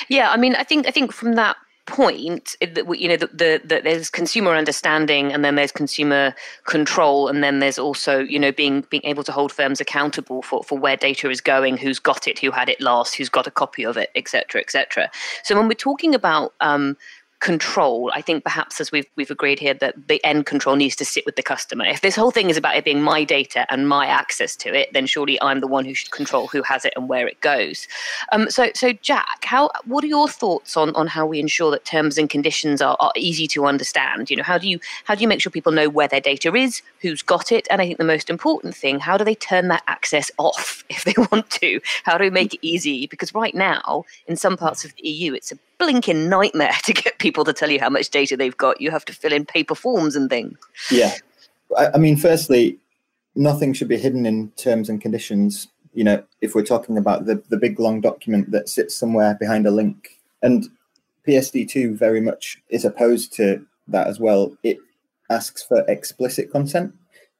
Yeah, 0.09 0.31
I 0.31 0.37
mean, 0.37 0.57
I 0.57 0.65
think 0.65 0.89
I 0.89 0.91
think 0.91 1.13
from 1.13 1.35
that 1.35 1.57
point 1.89 2.55
that 2.61 3.01
you 3.01 3.09
know 3.09 3.17
that 3.17 3.37
the, 3.37 3.81
there's 3.83 4.11
consumer 4.11 4.55
understanding 4.55 5.33
and 5.33 5.45
then 5.45 5.55
there's 5.55 5.73
consumer 5.73 6.35
control 6.65 7.29
and 7.29 7.43
then 7.43 7.59
there's 7.59 7.79
also 7.79 8.21
you 8.21 8.39
know 8.39 8.53
being 8.53 8.83
being 8.91 9.03
able 9.05 9.25
to 9.25 9.33
hold 9.33 9.51
firms 9.51 9.81
accountable 9.81 10.43
for, 10.43 10.63
for 10.63 10.79
where 10.79 10.97
data 10.97 11.31
is 11.31 11.41
going 11.41 11.77
who's 11.77 11.99
got 11.99 12.29
it 12.29 12.39
who 12.39 12.51
had 12.51 12.69
it 12.69 12.81
last 12.81 13.15
who's 13.15 13.31
got 13.31 13.47
a 13.47 13.51
copy 13.51 13.85
of 13.85 13.97
it 13.97 14.11
etc 14.15 14.61
etc 14.61 15.11
so 15.43 15.57
when 15.57 15.67
we're 15.67 15.75
talking 15.75 16.15
about 16.15 16.53
um, 16.61 16.97
control, 17.41 18.11
I 18.15 18.21
think 18.21 18.43
perhaps 18.43 18.81
as 18.81 18.91
we've 18.91 19.07
we've 19.17 19.31
agreed 19.31 19.61
here 19.61 19.75
that 19.75 20.09
the 20.09 20.23
end 20.25 20.47
control 20.47 20.77
needs 20.77 20.97
to 20.97 21.05
sit 21.05 21.25
with 21.25 21.37
the 21.37 21.43
customer. 21.43 21.85
If 21.85 22.01
this 22.01 22.17
whole 22.17 22.31
thing 22.31 22.51
is 22.51 22.57
about 22.57 22.77
it 22.77 22.85
being 22.85 23.01
my 23.01 23.25
data 23.25 23.67
and 23.71 23.89
my 23.89 24.07
access 24.07 24.57
to 24.57 24.75
it, 24.77 24.93
then 24.93 25.07
surely 25.07 25.41
I'm 25.41 25.61
the 25.61 25.67
one 25.67 25.85
who 25.85 25.95
should 25.95 26.11
control 26.11 26.49
who 26.49 26.63
has 26.63 26.85
it 26.85 26.93
and 26.97 27.09
where 27.09 27.29
it 27.29 27.41
goes. 27.41 27.87
Um, 28.33 28.51
so 28.51 28.71
so 28.75 28.93
Jack, 28.93 29.45
how 29.45 29.71
what 29.85 30.03
are 30.03 30.09
your 30.09 30.29
thoughts 30.29 30.77
on 30.77 30.95
on 30.97 31.07
how 31.07 31.27
we 31.27 31.39
ensure 31.39 31.71
that 31.71 31.85
terms 31.85 32.19
and 32.19 32.29
conditions 32.29 32.83
are, 32.83 32.97
are 32.99 33.13
easy 33.17 33.47
to 33.49 33.67
understand? 33.67 34.31
You 34.31 34.37
know, 34.37 34.43
how 34.43 34.59
do 34.59 34.69
you 34.69 34.81
how 35.05 35.15
do 35.15 35.23
you 35.23 35.29
make 35.29 35.41
sure 35.41 35.51
people 35.51 35.73
know 35.73 35.89
where 35.89 36.09
their 36.09 36.21
data 36.21 36.55
is, 36.55 36.83
who's 37.01 37.23
got 37.23 37.53
it, 37.53 37.69
and 37.71 37.81
I 37.81 37.87
think 37.87 37.99
the 37.99 38.05
most 38.05 38.31
important 38.31 38.75
thing, 38.75 38.99
how 38.99 39.17
do 39.17 39.25
they 39.25 39.37
turn 39.37 39.69
that 39.69 39.85
access 39.87 40.31
off 40.39 40.85
if 40.89 41.05
they 41.05 41.15
want 41.31 41.51
to? 41.51 41.81
How 42.03 42.19
do 42.19 42.25
we 42.25 42.31
make 42.31 42.55
it 42.55 42.61
easy? 42.63 43.07
Because 43.07 43.33
right 43.35 43.55
now, 43.55 44.05
in 44.27 44.37
some 44.37 44.57
parts 44.57 44.85
of 44.85 44.93
the 44.97 45.09
EU, 45.09 45.35
it's 45.35 45.53
a 45.53 45.59
blinking 45.79 46.29
nightmare 46.29 46.75
to 46.85 46.93
get 46.93 47.19
people 47.19 47.45
to 47.45 47.53
tell 47.53 47.71
you 47.71 47.81
how 47.81 47.91
much 47.91 48.11
data 48.11 48.37
they've 48.37 48.57
got. 48.57 48.81
You 48.81 48.91
have 48.91 49.05
to 49.07 49.13
fill 49.13 49.33
in 49.33 49.47
paper 49.47 49.75
forms 49.75 50.17
and 50.17 50.29
things. 50.29 50.59
Yeah. 50.91 51.15
I, 51.77 51.89
I 51.95 51.99
mean, 51.99 52.17
firstly, 52.17 52.79
nothing 53.35 53.73
should 53.73 53.89
be 53.89 53.99
hidden 53.99 54.27
in 54.27 54.51
terms 54.53 54.89
and 54.89 55.01
conditions. 55.01 55.69
You 55.95 56.05
know, 56.05 56.23
if 56.41 56.55
we're 56.55 56.65
talking 56.65 56.99
about 56.99 57.27
the, 57.27 57.43
the 57.49 57.57
big 57.57 57.81
long 57.81 58.01
document 58.01 58.51
that 58.51 58.69
sits 58.69 58.95
somewhere 58.95 59.35
behind 59.35 59.67
a 59.67 59.71
link. 59.71 60.19
And 60.43 60.69
PSD2 61.27 61.95
very 61.95 62.21
much 62.21 62.61
is 62.69 62.85
opposed 62.85 63.33
to 63.35 63.65
that 63.89 64.07
as 64.07 64.21
well. 64.21 64.57
It 64.63 64.79
asks 65.31 65.63
for 65.63 65.85
explicit 65.89 66.51
consent. 66.51 66.95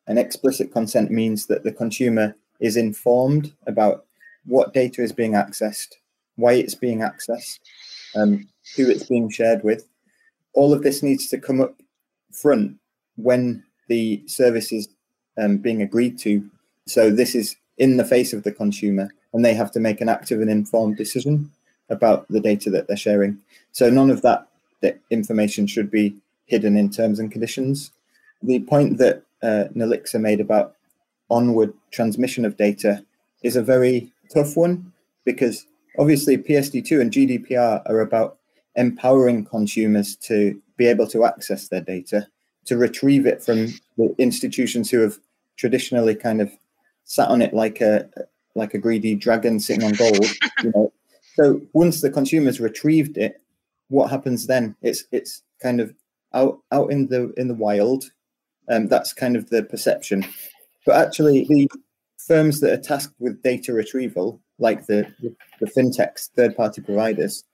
And 0.07 0.19
explicit 0.19 0.73
consent 0.73 1.11
means 1.11 1.47
that 1.47 1.65
the 1.65 1.73
consumer 1.73 2.35
is 2.61 2.77
informed 2.77 3.53
about 3.67 4.05
what 4.47 4.73
data 4.73 5.03
is 5.03 5.13
being 5.13 5.33
accessed, 5.33 5.95
why 6.37 6.55
it's 6.55 6.75
being 6.75 7.01
accessed, 7.01 7.61
um, 8.17 8.49
who 8.77 8.89
it's 8.89 9.05
being 9.05 9.31
shared 9.31 9.63
with. 9.65 9.87
All 10.55 10.73
of 10.73 10.83
this 10.83 11.03
needs 11.03 11.29
to 11.29 11.39
come 11.39 11.61
up 11.61 11.81
front 12.33 12.79
when 13.17 13.65
the 13.89 14.23
service 14.27 14.73
is 14.73 14.89
um, 15.39 15.59
being 15.59 15.83
agreed 15.83 16.19
to. 16.21 16.49
So 16.87 17.11
this 17.11 17.35
is 17.35 17.57
in 17.77 17.97
the 17.97 18.05
face 18.05 18.33
of 18.33 18.43
the 18.43 18.53
consumer, 18.53 19.09
and 19.33 19.45
they 19.45 19.55
have 19.55 19.71
to 19.73 19.81
make 19.81 20.01
an 20.01 20.09
active 20.09 20.41
and 20.41 20.51
informed 20.51 20.97
decision 20.97 21.51
about 21.91 22.27
the 22.29 22.41
data 22.41 22.71
that 22.71 22.87
they're 22.87 22.97
sharing. 22.97 23.39
So 23.73 23.89
none 23.91 24.11
of 24.11 24.23
that, 24.23 24.47
information 25.11 25.67
should 25.67 25.91
be 25.91 26.15
hidden 26.47 26.77
in 26.77 26.91
terms 26.91 27.19
and 27.19 27.33
conditions. 27.33 27.91
The 28.43 28.61
point 28.61 28.99
that 28.99 29.23
uh, 29.43 29.65
Nilixa 29.75 30.21
made 30.21 30.41
about 30.41 30.75
onward 31.31 31.75
transmission 31.91 32.45
of 32.45 32.57
data 32.57 33.05
is 33.43 33.57
a 33.57 33.63
very 33.63 34.13
tough 34.33 34.57
one 34.57 34.93
because 35.25 35.67
obviously 35.99 36.39
PSD2 36.39 37.01
and 37.01 37.13
GDPR 37.13 37.83
are 37.87 38.01
about 38.01 38.39
empowering 38.77 39.45
consumers 39.45 40.17
to 40.17 40.61
be 40.77 40.87
able 40.87 41.07
to 41.09 41.25
access 41.25 41.69
their 41.69 41.81
data, 41.81 42.27
to 42.67 42.77
retrieve 42.77 43.27
it 43.27 43.43
from 43.43 43.67
the 43.97 44.15
institutions 44.19 44.91
who 44.91 45.01
have 45.01 45.19
traditionally 45.57 46.15
kind 46.15 46.41
of 46.41 46.51
sat 47.05 47.29
on 47.29 47.43
it 47.43 47.53
like 47.53 47.81
a 47.81 48.09
like 48.55 48.75
a 48.75 48.79
greedy 48.79 49.15
dragon 49.15 49.61
sitting 49.61 49.85
on 49.85 49.93
gold. 49.93 50.27
you 50.63 50.73
know, 50.75 50.93
so 51.35 51.61
once 51.73 52.01
the 52.01 52.11
consumers 52.11 52.61
retrieved 52.61 53.17
it, 53.17 53.41
what 53.89 54.11
happens 54.11 54.47
then? 54.47 54.77
It's 54.83 55.05
it's 55.13 55.43
kind 55.61 55.81
of 55.81 55.95
out 56.35 56.61
out 56.73 56.91
in 56.91 57.09
the 57.09 57.33
in 57.37 57.49
the 57.49 57.55
wild. 57.55 58.11
Um, 58.71 58.87
that's 58.87 59.13
kind 59.13 59.35
of 59.37 59.49
the 59.49 59.63
perception. 59.63 60.27
But 60.85 60.97
actually, 60.97 61.47
the 61.49 61.69
firms 62.19 62.61
that 62.61 62.73
are 62.73 62.83
tasked 62.83 63.15
with 63.19 63.43
data 63.43 63.73
retrieval, 63.73 64.41
like 64.59 64.87
the 64.87 65.13
the 65.61 65.67
fintechs, 65.67 66.31
third 66.37 66.57
party 66.57 66.81
providers, 66.83 67.45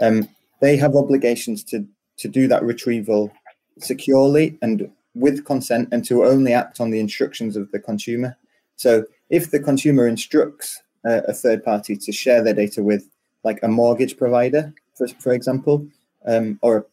um, 0.00 0.28
they 0.60 0.76
have 0.76 0.96
obligations 0.96 1.62
to 1.64 1.86
to 2.16 2.28
do 2.28 2.46
that 2.48 2.62
retrieval 2.62 3.32
securely 3.78 4.56
and 4.62 4.90
with 5.14 5.44
consent, 5.44 5.88
and 5.92 6.04
to 6.04 6.24
only 6.24 6.52
act 6.52 6.80
on 6.80 6.90
the 6.90 7.00
instructions 7.00 7.56
of 7.56 7.70
the 7.70 7.78
consumer. 7.78 8.36
So 8.76 9.04
if 9.30 9.50
the 9.50 9.60
consumer 9.60 10.08
instructs 10.08 10.82
uh, 11.04 11.20
a 11.28 11.32
third 11.32 11.64
party 11.64 11.96
to 11.96 12.12
share 12.12 12.42
their 12.42 12.54
data 12.54 12.82
with, 12.82 13.08
like 13.44 13.60
a 13.62 13.68
mortgage 13.68 14.16
provider, 14.16 14.74
for, 14.96 15.06
for 15.20 15.32
example, 15.32 15.86
um, 16.26 16.58
or 16.62 16.78
a 16.78 16.84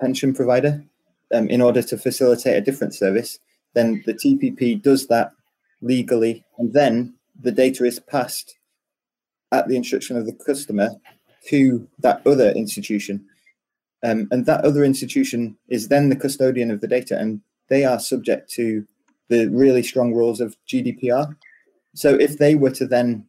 pension 0.00 0.32
provider, 0.34 0.82
um, 1.34 1.48
in 1.48 1.60
order 1.60 1.82
to 1.82 1.98
facilitate 1.98 2.56
a 2.56 2.60
different 2.60 2.94
service, 2.94 3.38
then 3.74 4.02
the 4.06 4.14
TPP 4.14 4.80
does 4.80 5.08
that 5.08 5.32
legally, 5.82 6.44
and 6.58 6.72
then 6.72 7.14
the 7.38 7.52
data 7.52 7.84
is 7.84 7.98
passed 7.98 8.55
at 9.52 9.68
the 9.68 9.76
instruction 9.76 10.16
of 10.16 10.26
the 10.26 10.32
customer 10.32 10.90
to 11.48 11.86
that 12.00 12.26
other 12.26 12.50
institution. 12.50 13.24
Um, 14.02 14.28
and 14.30 14.46
that 14.46 14.64
other 14.64 14.84
institution 14.84 15.56
is 15.68 15.88
then 15.88 16.08
the 16.08 16.16
custodian 16.16 16.70
of 16.70 16.80
the 16.80 16.88
data, 16.88 17.18
and 17.18 17.40
they 17.68 17.84
are 17.84 17.98
subject 17.98 18.50
to 18.52 18.86
the 19.28 19.48
really 19.48 19.82
strong 19.82 20.12
rules 20.12 20.40
of 20.40 20.56
GDPR. 20.68 21.34
So 21.94 22.14
if 22.14 22.38
they 22.38 22.54
were 22.54 22.70
to 22.72 22.86
then, 22.86 23.26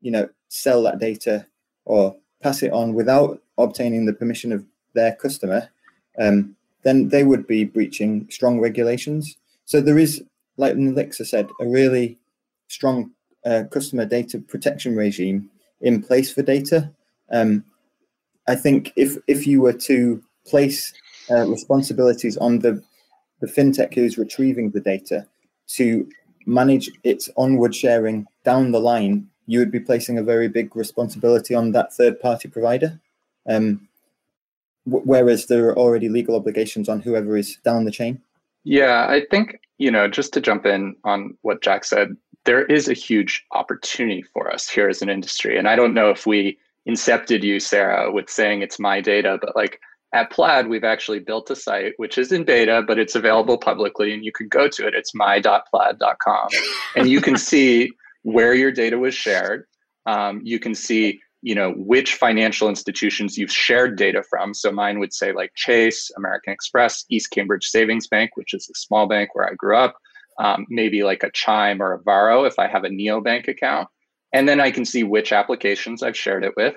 you 0.00 0.10
know, 0.10 0.28
sell 0.48 0.82
that 0.84 0.98
data 0.98 1.46
or 1.84 2.16
pass 2.42 2.62
it 2.62 2.72
on 2.72 2.94
without 2.94 3.42
obtaining 3.58 4.06
the 4.06 4.12
permission 4.12 4.52
of 4.52 4.64
their 4.94 5.14
customer, 5.16 5.68
um, 6.18 6.56
then 6.82 7.08
they 7.08 7.24
would 7.24 7.46
be 7.46 7.64
breaching 7.64 8.26
strong 8.30 8.60
regulations. 8.60 9.36
So 9.64 9.80
there 9.80 9.98
is, 9.98 10.22
like 10.56 10.74
Nilixa 10.74 11.26
said, 11.26 11.48
a 11.60 11.66
really 11.66 12.18
strong 12.68 13.10
uh, 13.44 13.64
customer 13.70 14.06
data 14.06 14.38
protection 14.38 14.96
regime 14.96 15.50
in 15.84 16.02
place 16.02 16.32
for 16.32 16.42
data. 16.42 16.90
Um, 17.30 17.64
I 18.48 18.56
think 18.56 18.92
if 18.96 19.16
if 19.28 19.46
you 19.46 19.60
were 19.60 19.78
to 19.90 20.20
place 20.44 20.92
uh, 21.30 21.46
responsibilities 21.46 22.36
on 22.38 22.58
the 22.58 22.82
the 23.40 23.46
fintech 23.46 23.94
who's 23.94 24.18
retrieving 24.18 24.70
the 24.70 24.80
data 24.80 25.26
to 25.76 26.08
manage 26.46 26.90
its 27.04 27.30
onward 27.36 27.74
sharing 27.74 28.26
down 28.44 28.72
the 28.72 28.80
line, 28.80 29.28
you 29.46 29.58
would 29.58 29.70
be 29.70 29.80
placing 29.80 30.18
a 30.18 30.22
very 30.22 30.48
big 30.48 30.74
responsibility 30.74 31.54
on 31.54 31.72
that 31.72 31.92
third 31.92 32.20
party 32.20 32.48
provider. 32.48 33.00
Um, 33.48 33.88
whereas 34.86 35.46
there 35.46 35.66
are 35.68 35.78
already 35.78 36.08
legal 36.08 36.36
obligations 36.36 36.88
on 36.88 37.00
whoever 37.00 37.36
is 37.36 37.58
down 37.64 37.84
the 37.84 37.90
chain. 37.90 38.20
Yeah, 38.64 39.06
I 39.08 39.22
think, 39.30 39.60
you 39.78 39.90
know, 39.90 40.08
just 40.08 40.32
to 40.34 40.40
jump 40.40 40.66
in 40.66 40.96
on 41.04 41.36
what 41.42 41.62
Jack 41.62 41.84
said, 41.84 42.16
there 42.44 42.64
is 42.66 42.88
a 42.88 42.94
huge 42.94 43.44
opportunity 43.52 44.22
for 44.22 44.52
us 44.52 44.68
here 44.68 44.88
as 44.88 45.02
an 45.02 45.08
industry. 45.08 45.58
And 45.58 45.68
I 45.68 45.76
don't 45.76 45.94
know 45.94 46.10
if 46.10 46.26
we 46.26 46.58
incepted 46.88 47.42
you, 47.42 47.60
Sarah, 47.60 48.12
with 48.12 48.28
saying 48.28 48.62
it's 48.62 48.78
my 48.78 49.00
data, 49.00 49.38
but 49.40 49.56
like 49.56 49.80
at 50.12 50.30
Plaid, 50.30 50.68
we've 50.68 50.84
actually 50.84 51.18
built 51.18 51.50
a 51.50 51.56
site 51.56 51.94
which 51.96 52.18
is 52.18 52.30
in 52.30 52.44
beta, 52.44 52.82
but 52.86 52.98
it's 52.98 53.14
available 53.14 53.58
publicly 53.58 54.12
and 54.12 54.24
you 54.24 54.32
can 54.32 54.48
go 54.48 54.68
to 54.68 54.86
it. 54.86 54.94
It's 54.94 55.14
my.plaid.com 55.14 56.48
and 56.96 57.08
you 57.08 57.20
can 57.20 57.36
see 57.50 57.90
where 58.22 58.54
your 58.54 58.70
data 58.70 58.98
was 58.98 59.14
shared. 59.14 59.64
Um, 60.06 60.40
you 60.44 60.58
can 60.58 60.74
see 60.74 61.20
you 61.44 61.54
know 61.54 61.72
which 61.72 62.14
financial 62.14 62.70
institutions 62.70 63.36
you've 63.36 63.52
shared 63.52 63.96
data 63.96 64.22
from 64.22 64.54
so 64.54 64.72
mine 64.72 64.98
would 64.98 65.12
say 65.12 65.30
like 65.32 65.52
chase 65.54 66.10
american 66.16 66.54
express 66.54 67.04
east 67.10 67.30
cambridge 67.30 67.66
savings 67.66 68.08
bank 68.08 68.30
which 68.34 68.54
is 68.54 68.66
a 68.70 68.74
small 68.74 69.06
bank 69.06 69.34
where 69.34 69.46
i 69.46 69.54
grew 69.54 69.76
up 69.76 69.98
um, 70.38 70.66
maybe 70.68 71.02
like 71.02 71.22
a 71.22 71.30
chime 71.30 71.80
or 71.80 71.92
a 71.92 72.02
varo 72.02 72.44
if 72.44 72.58
i 72.58 72.66
have 72.66 72.84
a 72.84 72.88
neobank 72.88 73.48
account. 73.48 73.88
And 74.32 74.48
then 74.48 74.60
i 74.60 74.70
can 74.70 74.84
see 74.84 75.04
which 75.04 75.32
applications 75.32 76.02
i've 76.02 76.16
shared 76.16 76.44
it 76.44 76.54
with. 76.56 76.74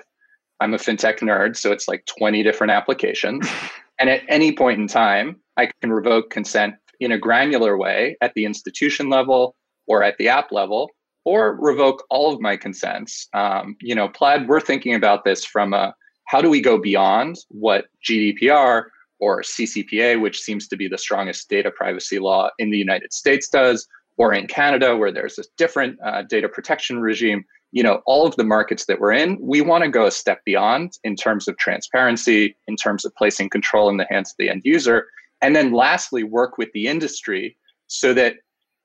I'm 0.60 0.74
a 0.74 0.78
fintech 0.78 1.18
nerd 1.20 1.56
so 1.56 1.72
it's 1.72 1.88
like 1.88 2.04
20 2.06 2.42
different 2.42 2.72
applications. 2.72 3.48
And 4.00 4.08
at 4.08 4.22
any 4.28 4.52
point 4.52 4.80
in 4.80 4.86
time 4.86 5.40
i 5.56 5.68
can 5.80 5.90
revoke 5.90 6.30
consent 6.30 6.76
in 7.00 7.12
a 7.12 7.18
granular 7.18 7.76
way 7.76 8.16
at 8.20 8.32
the 8.34 8.44
institution 8.44 9.08
level 9.08 9.56
or 9.88 10.04
at 10.04 10.16
the 10.18 10.28
app 10.28 10.52
level 10.52 10.90
or 11.24 11.56
revoke 11.60 12.04
all 12.08 12.32
of 12.32 12.40
my 12.40 12.56
consents. 12.56 13.28
Um, 13.34 13.76
you 13.82 13.94
know, 13.94 14.08
Plaid, 14.08 14.48
we're 14.48 14.60
thinking 14.60 14.94
about 14.94 15.24
this 15.24 15.44
from 15.44 15.74
a 15.74 15.94
how 16.26 16.40
do 16.40 16.50
we 16.50 16.60
go 16.60 16.78
beyond 16.78 17.38
what 17.48 17.86
GDPR 18.08 18.84
or 19.20 19.42
CCPA, 19.42 20.20
which 20.20 20.40
seems 20.40 20.68
to 20.68 20.76
be 20.76 20.88
the 20.88 20.98
strongest 20.98 21.48
data 21.48 21.70
privacy 21.70 22.18
law 22.18 22.50
in 22.58 22.70
the 22.70 22.78
United 22.78 23.12
States, 23.12 23.48
does, 23.48 23.86
or 24.16 24.32
in 24.32 24.46
Canada, 24.46 24.96
where 24.96 25.12
there's 25.12 25.38
a 25.38 25.44
different 25.56 25.98
uh, 26.04 26.22
data 26.22 26.48
protection 26.48 27.00
regime. 27.00 27.44
You 27.70 27.82
know, 27.82 28.02
all 28.06 28.26
of 28.26 28.36
the 28.36 28.44
markets 28.44 28.86
that 28.86 29.00
we're 29.00 29.12
in, 29.12 29.38
we 29.40 29.60
want 29.60 29.84
to 29.84 29.90
go 29.90 30.06
a 30.06 30.10
step 30.10 30.44
beyond 30.44 30.92
in 31.04 31.16
terms 31.16 31.48
of 31.48 31.56
transparency, 31.58 32.56
in 32.66 32.76
terms 32.76 33.04
of 33.04 33.14
placing 33.14 33.50
control 33.50 33.88
in 33.88 33.98
the 33.98 34.06
hands 34.08 34.30
of 34.30 34.36
the 34.38 34.48
end 34.48 34.62
user. 34.64 35.06
And 35.40 35.54
then 35.54 35.72
lastly, 35.72 36.24
work 36.24 36.58
with 36.58 36.72
the 36.72 36.86
industry 36.86 37.56
so 37.86 38.12
that 38.14 38.36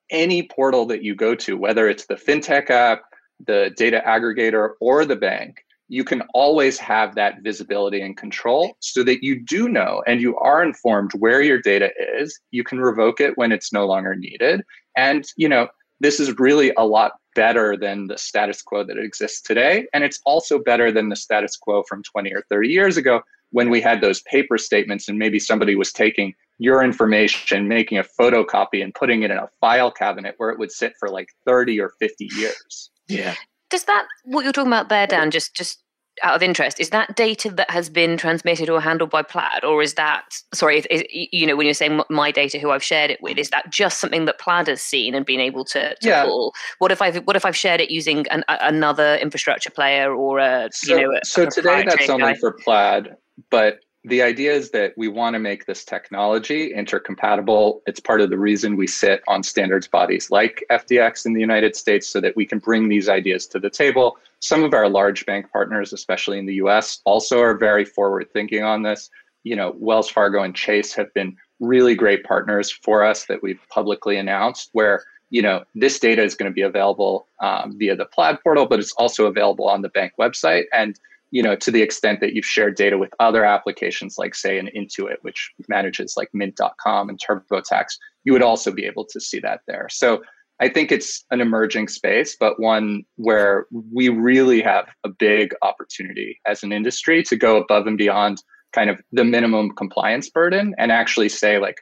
any 0.10 0.44
portal 0.44 0.86
that 0.88 1.04
you 1.04 1.16
go 1.16 1.34
to, 1.36 1.58
whether 1.58 1.88
it's 1.88 2.06
the 2.06 2.16
fintech 2.16 2.70
app, 2.70 3.04
the 3.46 3.72
data 3.78 4.02
aggregator, 4.06 4.72
or 4.80 5.06
the 5.06 5.16
bank, 5.16 5.66
you 5.94 6.04
can 6.04 6.24
always 6.34 6.80
have 6.80 7.14
that 7.14 7.44
visibility 7.44 8.02
and 8.02 8.18
control 8.18 8.76
so 8.80 9.04
that 9.04 9.24
you 9.24 9.40
do 9.40 9.70
know 9.70 10.02
and 10.08 10.22
you 10.22 10.36
are 10.40 10.64
informed 10.64 11.12
where 11.20 11.40
your 11.40 11.62
data 11.62 11.92
is. 12.18 12.40
You 12.50 12.64
can 12.64 12.80
revoke 12.80 13.22
it 13.22 13.38
when 13.38 13.52
it's 13.52 13.72
no 13.72 13.86
longer 13.86 14.16
needed. 14.16 14.64
And, 14.98 15.24
you 15.38 15.48
know, 15.48 15.68
this 16.00 16.20
is 16.20 16.40
really 16.40 16.74
a 16.78 16.86
lot 16.88 17.12
better 17.36 17.78
than 17.78 18.08
the 18.08 18.18
status 18.18 18.64
quo 18.64 18.84
that 18.84 18.98
exists 18.98 19.40
today. 19.40 19.86
And 19.94 20.04
it's 20.04 20.20
also 20.26 20.58
better 20.58 20.92
than 20.92 21.10
the 21.10 21.16
status 21.16 21.56
quo 21.56 21.84
from 21.88 22.02
20 22.02 22.34
or 22.34 22.42
30 22.50 22.70
years 22.70 22.98
ago 22.98 23.22
when 23.52 23.70
we 23.70 23.80
had 23.80 24.02
those 24.02 24.24
paper 24.24 24.58
statements 24.58 25.08
and 25.08 25.20
maybe 25.20 25.38
somebody 25.38 25.76
was 25.76 25.94
taking 25.94 26.34
your 26.58 26.84
information, 26.84 27.68
making 27.68 28.00
a 28.00 28.06
photocopy 28.20 28.84
and 28.84 28.96
putting 28.96 29.22
it 29.22 29.30
in 29.30 29.38
a 29.38 29.50
file 29.62 29.92
cabinet 29.92 30.34
where 30.38 30.50
it 30.50 30.58
would 30.58 30.72
sit 30.72 30.94
for 31.00 31.10
like 31.10 31.28
30 31.46 31.80
or 31.80 31.90
50 32.00 32.30
years. 32.36 32.90
Yeah. 33.08 33.36
Does 33.74 33.86
that 33.86 34.06
what 34.24 34.44
you're 34.44 34.54
talking 34.54 34.72
about 34.72 34.90
there, 34.90 35.08
Dan? 35.08 35.32
Just 35.32 35.56
just 35.56 35.83
out 36.22 36.36
of 36.36 36.44
interest, 36.44 36.80
is 36.80 36.92
that 36.92 37.16
data 37.16 37.50
that 37.52 37.70
has 37.72 37.90
been 37.90 38.18
transmitted 38.18 38.70
or 38.70 38.80
handled 38.80 39.10
by 39.10 39.24
Plaid, 39.24 39.64
or 39.64 39.82
is 39.82 39.96
that 39.96 40.24
sorry, 40.54 40.80
is, 40.80 40.86
is, 40.92 41.04
you 41.12 41.48
know, 41.48 41.56
when 41.56 41.66
you're 41.66 41.74
saying 41.74 42.02
my 42.10 42.32
data, 42.32 42.60
who 42.60 42.70
I've 42.70 42.84
shared 42.84 43.10
it 43.10 43.22
with, 43.22 43.38
is 43.38 43.50
that 43.50 43.70
just 43.72 44.00
something 44.00 44.26
that 44.26 44.40
Plaid 44.40 44.68
has 44.68 44.82
seen 44.82 45.16
and 45.16 45.26
been 45.26 45.40
able 45.40 45.66
to, 45.66 45.96
to 45.96 46.08
Yeah. 46.08 46.26
pull? 46.26 46.54
What 46.78 46.92
if 46.92 47.02
I've 47.02 47.18
what 47.26 47.36
if 47.36 47.46
I've 47.46 47.58
shared 47.58 47.82
it 47.82 47.90
using 47.90 48.28
an, 48.28 48.44
a, 48.48 48.58
another 48.62 49.16
infrastructure 49.16 49.72
player 49.72 50.14
or 50.14 50.40
a 50.40 50.70
So, 50.72 50.96
you 50.96 51.02
know? 51.08 51.14
A, 51.14 51.26
so 51.26 51.50
today 51.50 51.84
that's 51.88 52.10
only 52.10 52.34
guy? 52.34 52.36
for 52.36 52.52
Plaid, 52.52 53.16
but 53.50 53.80
the 54.06 54.22
idea 54.22 54.52
is 54.52 54.72
that 54.72 54.94
we 54.98 55.08
want 55.08 55.34
to 55.34 55.40
make 55.40 55.66
this 55.66 55.86
technology 55.86 56.74
intercompatible. 56.74 57.80
It's 57.86 58.02
part 58.02 58.20
of 58.20 58.30
the 58.30 58.38
reason 58.38 58.76
we 58.76 58.86
sit 58.86 59.22
on 59.30 59.44
standards 59.44 59.88
bodies 59.88 60.30
like 60.30 60.64
FDX 60.70 61.26
in 61.26 61.34
the 61.34 61.40
United 61.40 61.76
States 61.76 62.08
so 62.08 62.20
that 62.20 62.36
we 62.36 62.46
can 62.46 62.60
bring 62.60 62.90
these 62.90 63.08
ideas 63.08 63.48
to 63.48 63.60
the 63.60 63.70
table. 63.70 64.18
Some 64.44 64.66
of 64.66 64.74
our 64.74 64.90
large 64.90 65.26
bank 65.26 65.50
partners, 65.54 65.94
especially 65.94 66.38
in 66.38 66.46
the 66.46 66.56
US, 66.56 67.00
also 67.06 67.40
are 67.40 67.58
very 67.58 67.86
forward 67.86 68.28
thinking 68.34 68.62
on 68.62 68.84
this. 68.84 69.10
You 69.44 69.56
know, 69.56 69.74
Wells 69.78 70.10
Fargo 70.10 70.44
and 70.44 70.54
Chase 70.54 70.94
have 70.96 71.14
been 71.14 71.38
really 71.62 71.96
great 71.96 72.26
partners 72.26 72.70
for 72.70 73.06
us 73.06 73.26
that 73.28 73.42
we've 73.42 73.62
publicly 73.70 74.18
announced 74.18 74.70
where 74.74 75.06
you 75.30 75.42
know 75.42 75.64
this 75.76 75.98
data 75.98 76.22
is 76.22 76.36
going 76.36 76.52
to 76.52 76.54
be 76.54 76.62
available 76.62 77.30
um, 77.40 77.78
via 77.78 77.96
the 77.96 78.06
plaid 78.06 78.38
portal 78.44 78.66
but 78.66 78.80
it's 78.80 78.92
also 78.98 79.28
available 79.28 79.70
on 79.70 79.82
the 79.82 79.88
bank 79.90 80.12
website 80.20 80.66
and 80.74 81.00
you 81.32 81.42
know 81.42 81.56
to 81.56 81.72
the 81.72 81.82
extent 81.82 82.20
that 82.20 82.34
you've 82.34 82.46
shared 82.46 82.76
data 82.76 82.98
with 82.98 83.14
other 83.22 83.46
applications 83.46 84.18
like 84.18 84.36
say 84.36 84.60
an 84.60 84.70
intuit 84.76 85.16
which 85.22 85.54
manages 85.70 86.16
like 86.18 86.30
mint.com 86.34 87.08
and 87.08 87.18
turbotax 87.18 87.98
you 88.26 88.34
would 88.34 88.44
also 88.44 88.74
be 88.74 88.84
able 88.84 89.06
to 89.06 89.22
see 89.22 89.40
that 89.40 89.62
there 89.68 89.88
so 89.90 90.22
i 90.64 90.70
think 90.70 90.92
it's 90.92 91.26
an 91.32 91.42
emerging 91.42 91.88
space 91.88 92.36
but 92.40 92.60
one 92.60 93.04
where 93.18 93.66
we 93.92 94.10
really 94.10 94.62
have 94.62 94.86
a 95.04 95.10
big 95.10 95.54
opportunity 95.62 96.40
as 96.46 96.64
an 96.64 96.72
industry 96.72 97.22
to 97.22 97.36
go 97.36 97.58
above 97.58 97.88
and 97.88 97.98
beyond 97.98 98.38
kind 98.74 98.90
of 98.90 99.00
the 99.12 99.24
minimum 99.24 99.72
compliance 99.72 100.30
burden 100.30 100.74
and 100.78 100.92
actually 100.92 101.30
say 101.30 101.60
like 101.60 101.78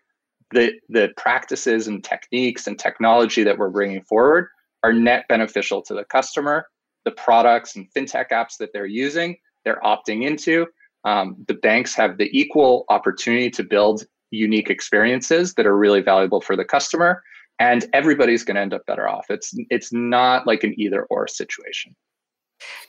the 0.52 0.74
the 0.90 1.10
practices 1.18 1.88
and 1.88 2.04
techniques 2.04 2.68
and 2.68 2.78
technology 2.78 3.44
that 3.44 3.58
we're 3.58 3.70
bringing 3.70 4.04
forward 4.04 4.48
are 4.84 4.94
net 4.94 5.26
beneficial 5.30 5.82
to 5.84 5.94
the 5.94 6.04
customer. 6.06 6.66
The 7.06 7.12
products 7.12 7.76
and 7.76 7.88
fintech 7.96 8.30
apps 8.32 8.58
that 8.60 8.70
they're 8.74 8.86
using 8.86 9.38
they're 9.64 9.82
opting 9.84 10.26
into. 10.26 10.66
Um, 11.06 11.36
the 11.48 11.54
banks 11.54 11.96
have 11.96 12.18
the 12.18 12.30
equal 12.38 12.86
opportunity 12.90 13.50
to 13.52 13.64
build 13.64 14.06
unique 14.32 14.70
experiences 14.70 15.54
that 15.56 15.66
are 15.66 15.78
really 15.78 16.02
valuable 16.02 16.42
for 16.42 16.56
the 16.56 16.66
customer 16.66 17.22
and 17.62 17.86
everybody's 17.94 18.44
going 18.44 18.56
to 18.56 18.62
end 18.62 18.74
up 18.74 18.86
better 18.86 19.08
off 19.08 19.26
it's 19.30 19.54
it's 19.70 19.92
not 19.94 20.46
like 20.46 20.64
an 20.64 20.74
either 20.78 21.04
or 21.10 21.28
situation 21.28 21.96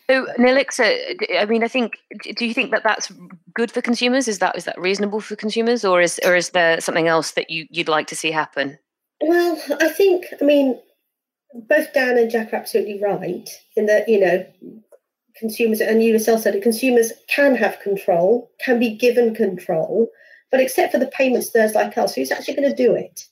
So, 0.08 0.26
Nilixa, 0.38 0.87
uh, 1.22 1.38
I 1.38 1.46
mean, 1.46 1.64
I 1.64 1.68
think. 1.68 1.96
Do 2.37 2.44
you 2.44 2.52
think 2.52 2.70
that 2.72 2.85
that's 2.85 3.11
good 3.54 3.70
for 3.72 3.80
consumers? 3.80 4.28
Is 4.28 4.38
that 4.40 4.54
is 4.54 4.64
that 4.64 4.78
reasonable 4.78 5.20
for 5.20 5.35
consumers, 5.35 5.82
or 5.85 6.02
is 6.02 6.20
or 6.26 6.37
is 6.37 6.50
there 6.50 6.78
something 6.80 7.08
else 7.08 7.30
that 7.32 7.48
you 7.48 7.66
you'd 7.70 7.88
like 7.88 8.06
to 8.08 8.16
see 8.16 8.30
happen? 8.30 8.78
Well, 9.22 9.58
I 9.80 9.88
think, 9.88 10.26
I 10.40 10.44
mean, 10.44 10.78
both 11.54 11.92
Dan 11.94 12.18
and 12.18 12.30
Jack 12.30 12.52
are 12.52 12.56
absolutely 12.56 13.00
right 13.00 13.48
in 13.76 13.87
that, 13.87 14.08
you 14.08 14.20
know, 14.20 14.44
consumers, 15.37 15.80
and 15.80 16.02
you 16.02 16.12
yourself 16.12 16.42
said 16.42 16.54
it, 16.56 16.62
consumers 16.62 17.12
can 17.28 17.54
have 17.54 17.78
control, 17.80 18.50
can 18.61 18.78
be 18.78 18.96
given 18.96 19.35
control, 19.35 20.08
but 20.50 20.61
except 20.61 20.92
for 20.92 20.98
the 20.98 21.06
payments 21.06 21.50
those 21.50 21.74
like 21.74 21.96
us, 21.96 22.14
who's 22.14 22.32
actually 22.32 22.54
going 22.54 22.68
to 22.68 22.76
do 22.76 22.94
it? 22.94 23.28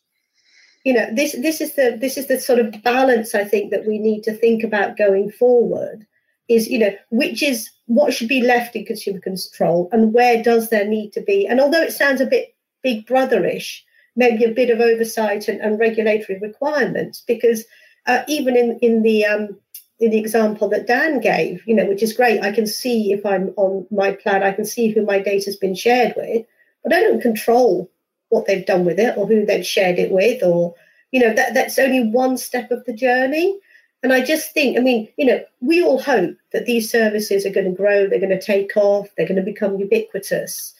You 0.85 0.95
know, 0.95 1.07
this 1.13 1.33
this 1.33 1.61
is 1.61 1.75
the 1.75 1.97
this 2.01 2.17
is 2.17 2.27
the 2.27 2.41
sort 2.41 2.59
of 2.59 2.83
balance 2.83 3.35
I 3.35 3.45
think 3.45 3.71
that 3.71 3.87
we 3.87 3.99
need 3.99 4.23
to 4.25 4.33
think 4.33 4.63
about 4.63 4.97
going 4.97 5.31
forward. 5.31 6.07
Is 6.49 6.69
you 6.69 6.79
know 6.79 6.93
which 7.11 7.43
is 7.43 7.71
what 7.87 8.15
should 8.15 8.29
be 8.29 8.43
left 8.43 8.75
in 8.75 8.85
consumer 8.85 9.21
control 9.21 9.89
and 9.93 10.13
where 10.13 10.43
does 10.43 10.71
there 10.71 10.87
need 10.87 11.13
to 11.13 11.21
be? 11.21 11.47
And 11.47 11.61
although 11.61 11.83
it 11.83 11.93
sounds 11.93 12.21
a 12.21 12.27
bit 12.27 12.55
big 12.83 13.07
brotherish, 13.07 13.81
maybe 14.17 14.45
a 14.45 14.53
bit 14.53 14.71
of 14.71 14.81
oversight 14.81 15.49
and, 15.49 15.61
and 15.61 15.79
regulatory 15.79 16.39
requirements 16.39 17.23
because 17.27 17.65
uh, 18.07 18.23
even 18.27 18.57
in 18.57 18.79
in 18.81 19.03
the 19.03 19.25
um, 19.27 19.59
in 20.01 20.11
the 20.11 20.19
example 20.19 20.69
that 20.69 20.87
Dan 20.87 21.21
gave, 21.21 21.63
you 21.67 21.75
know, 21.75 21.85
which 21.85 22.03
is 22.03 22.15
great, 22.15 22.43
I 22.43 22.53
can 22.53 22.67
see 22.67 23.13
if 23.13 23.25
I'm 23.27 23.53
on 23.57 23.87
my 23.91 24.13
plan, 24.13 24.43
I 24.43 24.53
can 24.53 24.65
see 24.65 24.89
who 24.91 25.05
my 25.05 25.19
data's 25.19 25.57
been 25.57 25.75
shared 25.75 26.15
with, 26.17 26.47
but 26.83 26.95
I 26.95 27.01
don't 27.01 27.21
control 27.21 27.91
what 28.31 28.47
they've 28.47 28.67
done 28.67 28.85
with 28.85 28.99
it 28.99 29.17
or 29.17 29.27
who 29.27 29.45
they've 29.45 29.67
shared 29.67 29.99
it 29.99 30.11
with, 30.11 30.43
or 30.43 30.75
you 31.13 31.21
know, 31.21 31.33
that 31.35 31.55
that's 31.55 31.79
only 31.79 32.09
one 32.09 32.37
step 32.37 32.71
of 32.71 32.85
the 32.85 32.93
journey. 32.93 33.59
And 34.03 34.13
I 34.13 34.25
just 34.25 34.53
think, 34.53 34.79
I 34.79 34.81
mean, 34.81 35.09
you 35.19 35.27
know, 35.27 35.41
we 35.61 35.83
all 35.83 36.01
hope 36.01 36.35
that 36.53 36.65
these 36.65 36.91
services 36.91 37.45
are 37.45 37.51
going 37.51 37.71
to 37.71 37.77
grow, 37.77 38.09
they're 38.09 38.19
going 38.19 38.31
to 38.31 38.41
take 38.41 38.75
off, 38.77 39.09
they're 39.17 39.29
going 39.29 39.37
to 39.37 39.43
become 39.43 39.79
ubiquitous 39.79 40.75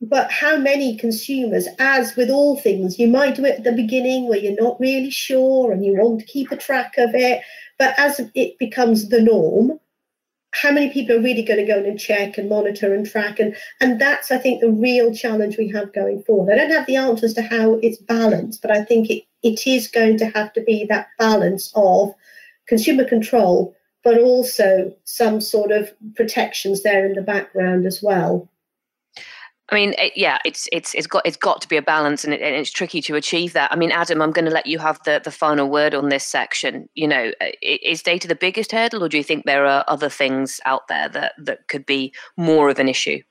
but 0.00 0.30
how 0.30 0.56
many 0.56 0.96
consumers, 0.96 1.68
as 1.78 2.16
with 2.16 2.30
all 2.30 2.56
things, 2.56 2.98
you 2.98 3.06
might 3.06 3.34
do 3.34 3.44
it 3.44 3.58
at 3.58 3.64
the 3.64 3.72
beginning 3.72 4.28
where 4.28 4.38
you're 4.38 4.60
not 4.60 4.80
really 4.80 5.10
sure 5.10 5.72
and 5.72 5.84
you 5.84 5.94
want 5.94 6.20
to 6.20 6.26
keep 6.26 6.50
a 6.50 6.56
track 6.56 6.94
of 6.96 7.14
it, 7.14 7.42
but 7.78 7.94
as 7.98 8.20
it 8.34 8.58
becomes 8.58 9.10
the 9.10 9.20
norm, 9.20 9.78
how 10.52 10.72
many 10.72 10.90
people 10.90 11.16
are 11.16 11.22
really 11.22 11.42
going 11.42 11.60
to 11.60 11.72
go 11.72 11.78
in 11.78 11.86
and 11.86 11.98
check 11.98 12.36
and 12.36 12.48
monitor 12.48 12.92
and 12.92 13.06
track? 13.06 13.38
And, 13.38 13.54
and 13.80 14.00
that's, 14.00 14.30
I 14.30 14.38
think, 14.38 14.60
the 14.60 14.70
real 14.70 15.14
challenge 15.14 15.56
we 15.56 15.68
have 15.68 15.92
going 15.92 16.22
forward. 16.22 16.52
I 16.52 16.56
don't 16.56 16.70
have 16.70 16.86
the 16.86 16.96
answers 16.96 17.34
to 17.34 17.42
how 17.42 17.74
it's 17.82 17.98
balanced, 17.98 18.60
but 18.62 18.70
I 18.70 18.84
think 18.84 19.10
it, 19.10 19.24
it 19.42 19.66
is 19.66 19.86
going 19.86 20.18
to 20.18 20.26
have 20.26 20.52
to 20.54 20.62
be 20.62 20.84
that 20.86 21.08
balance 21.18 21.72
of 21.76 22.12
consumer 22.66 23.04
control, 23.04 23.74
but 24.02 24.18
also 24.18 24.94
some 25.04 25.40
sort 25.40 25.70
of 25.70 25.92
protections 26.16 26.82
there 26.82 27.06
in 27.06 27.14
the 27.14 27.22
background 27.22 27.86
as 27.86 28.02
well. 28.02 28.48
I 29.70 29.74
mean, 29.74 29.94
it, 29.98 30.12
yeah, 30.16 30.38
it's 30.44 30.68
it's 30.72 30.94
it's 30.94 31.06
got 31.06 31.24
it's 31.24 31.36
got 31.36 31.60
to 31.62 31.68
be 31.68 31.76
a 31.76 31.82
balance, 31.82 32.24
and, 32.24 32.34
it, 32.34 32.42
and 32.42 32.54
it's 32.54 32.70
tricky 32.70 33.00
to 33.02 33.14
achieve 33.14 33.52
that. 33.52 33.72
I 33.72 33.76
mean, 33.76 33.92
Adam, 33.92 34.20
I'm 34.20 34.32
going 34.32 34.44
to 34.44 34.50
let 34.50 34.66
you 34.66 34.78
have 34.78 35.00
the 35.04 35.20
the 35.22 35.30
final 35.30 35.68
word 35.68 35.94
on 35.94 36.08
this 36.08 36.26
section. 36.26 36.88
You 36.94 37.08
know, 37.08 37.32
is 37.62 38.02
data 38.02 38.26
the 38.26 38.34
biggest 38.34 38.72
hurdle, 38.72 39.04
or 39.04 39.08
do 39.08 39.16
you 39.16 39.24
think 39.24 39.44
there 39.44 39.66
are 39.66 39.84
other 39.86 40.08
things 40.08 40.60
out 40.64 40.88
there 40.88 41.08
that 41.10 41.32
that 41.38 41.68
could 41.68 41.86
be 41.86 42.12
more 42.36 42.68
of 42.68 42.78
an 42.78 42.88
issue? 42.88 43.22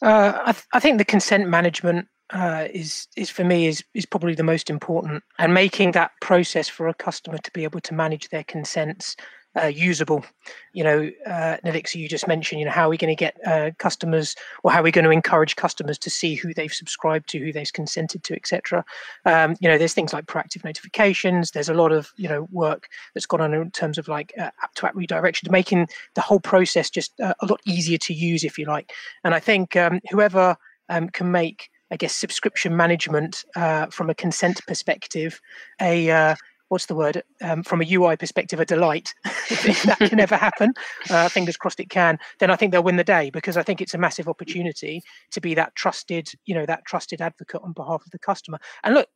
Uh, 0.00 0.38
I, 0.44 0.52
th- 0.52 0.66
I 0.72 0.80
think 0.80 0.98
the 0.98 1.04
consent 1.04 1.48
management 1.48 2.08
uh, 2.30 2.68
is 2.72 3.08
is 3.16 3.30
for 3.30 3.44
me 3.44 3.66
is 3.66 3.82
is 3.94 4.06
probably 4.06 4.34
the 4.34 4.42
most 4.42 4.70
important, 4.70 5.24
and 5.38 5.52
making 5.52 5.92
that 5.92 6.12
process 6.20 6.68
for 6.68 6.86
a 6.88 6.94
customer 6.94 7.38
to 7.38 7.50
be 7.50 7.64
able 7.64 7.80
to 7.80 7.94
manage 7.94 8.28
their 8.28 8.44
consents 8.44 9.16
uh, 9.60 9.66
usable. 9.66 10.24
You 10.72 10.84
know, 10.84 11.10
uh, 11.26 11.56
Nilixa, 11.64 11.96
you 11.96 12.08
just 12.08 12.26
mentioned, 12.26 12.58
you 12.58 12.64
know, 12.66 12.72
how 12.72 12.86
are 12.86 12.90
we 12.90 12.96
going 12.96 13.14
to 13.14 13.18
get 13.18 13.36
uh, 13.46 13.70
customers, 13.78 14.34
or 14.62 14.72
how 14.72 14.80
are 14.80 14.82
we 14.82 14.90
going 14.90 15.04
to 15.04 15.10
encourage 15.10 15.56
customers 15.56 15.98
to 15.98 16.10
see 16.10 16.34
who 16.34 16.52
they've 16.52 16.72
subscribed 16.72 17.28
to, 17.30 17.38
who 17.38 17.52
they've 17.52 17.72
consented 17.72 18.24
to, 18.24 18.34
etc. 18.34 18.84
Um, 19.24 19.56
you 19.60 19.68
know, 19.68 19.78
there's 19.78 19.94
things 19.94 20.12
like 20.12 20.26
proactive 20.26 20.64
notifications. 20.64 21.52
There's 21.52 21.68
a 21.68 21.74
lot 21.74 21.92
of 21.92 22.12
you 22.16 22.28
know 22.28 22.48
work 22.50 22.88
that's 23.14 23.26
gone 23.26 23.40
on 23.40 23.54
in 23.54 23.70
terms 23.70 23.98
of 23.98 24.08
like 24.08 24.32
uh, 24.38 24.50
app 24.62 24.74
to 24.76 24.86
app 24.86 24.94
redirection, 24.94 25.50
making 25.50 25.88
the 26.14 26.20
whole 26.20 26.40
process 26.40 26.90
just 26.90 27.18
uh, 27.20 27.34
a 27.40 27.46
lot 27.46 27.60
easier 27.66 27.98
to 27.98 28.14
use, 28.14 28.44
if 28.44 28.58
you 28.58 28.66
like. 28.66 28.92
And 29.22 29.34
I 29.34 29.40
think 29.40 29.76
um, 29.76 30.00
whoever 30.10 30.56
um, 30.88 31.08
can 31.08 31.30
make, 31.30 31.70
I 31.90 31.96
guess, 31.96 32.14
subscription 32.14 32.76
management 32.76 33.44
uh, 33.56 33.86
from 33.86 34.10
a 34.10 34.14
consent 34.14 34.60
perspective, 34.66 35.40
a 35.80 36.10
uh, 36.10 36.34
what's 36.68 36.86
the 36.86 36.94
word 36.94 37.22
um, 37.42 37.62
from 37.62 37.82
a 37.82 37.92
UI 37.92 38.16
perspective, 38.16 38.60
a 38.60 38.64
delight. 38.64 39.14
if 39.50 39.82
that 39.84 39.98
can 39.98 40.20
ever 40.20 40.36
happen, 40.36 40.72
uh, 41.10 41.28
fingers 41.28 41.56
crossed 41.56 41.80
it 41.80 41.90
can. 41.90 42.18
Then 42.40 42.50
I 42.50 42.56
think 42.56 42.72
they'll 42.72 42.82
win 42.82 42.96
the 42.96 43.04
day 43.04 43.30
because 43.30 43.56
I 43.56 43.62
think 43.62 43.80
it's 43.80 43.94
a 43.94 43.98
massive 43.98 44.28
opportunity 44.28 45.02
to 45.32 45.40
be 45.40 45.54
that 45.54 45.74
trusted, 45.74 46.30
you 46.46 46.54
know, 46.54 46.66
that 46.66 46.84
trusted 46.86 47.20
advocate 47.20 47.60
on 47.62 47.72
behalf 47.72 48.04
of 48.04 48.10
the 48.10 48.18
customer. 48.18 48.58
And 48.82 48.94
look. 48.94 49.08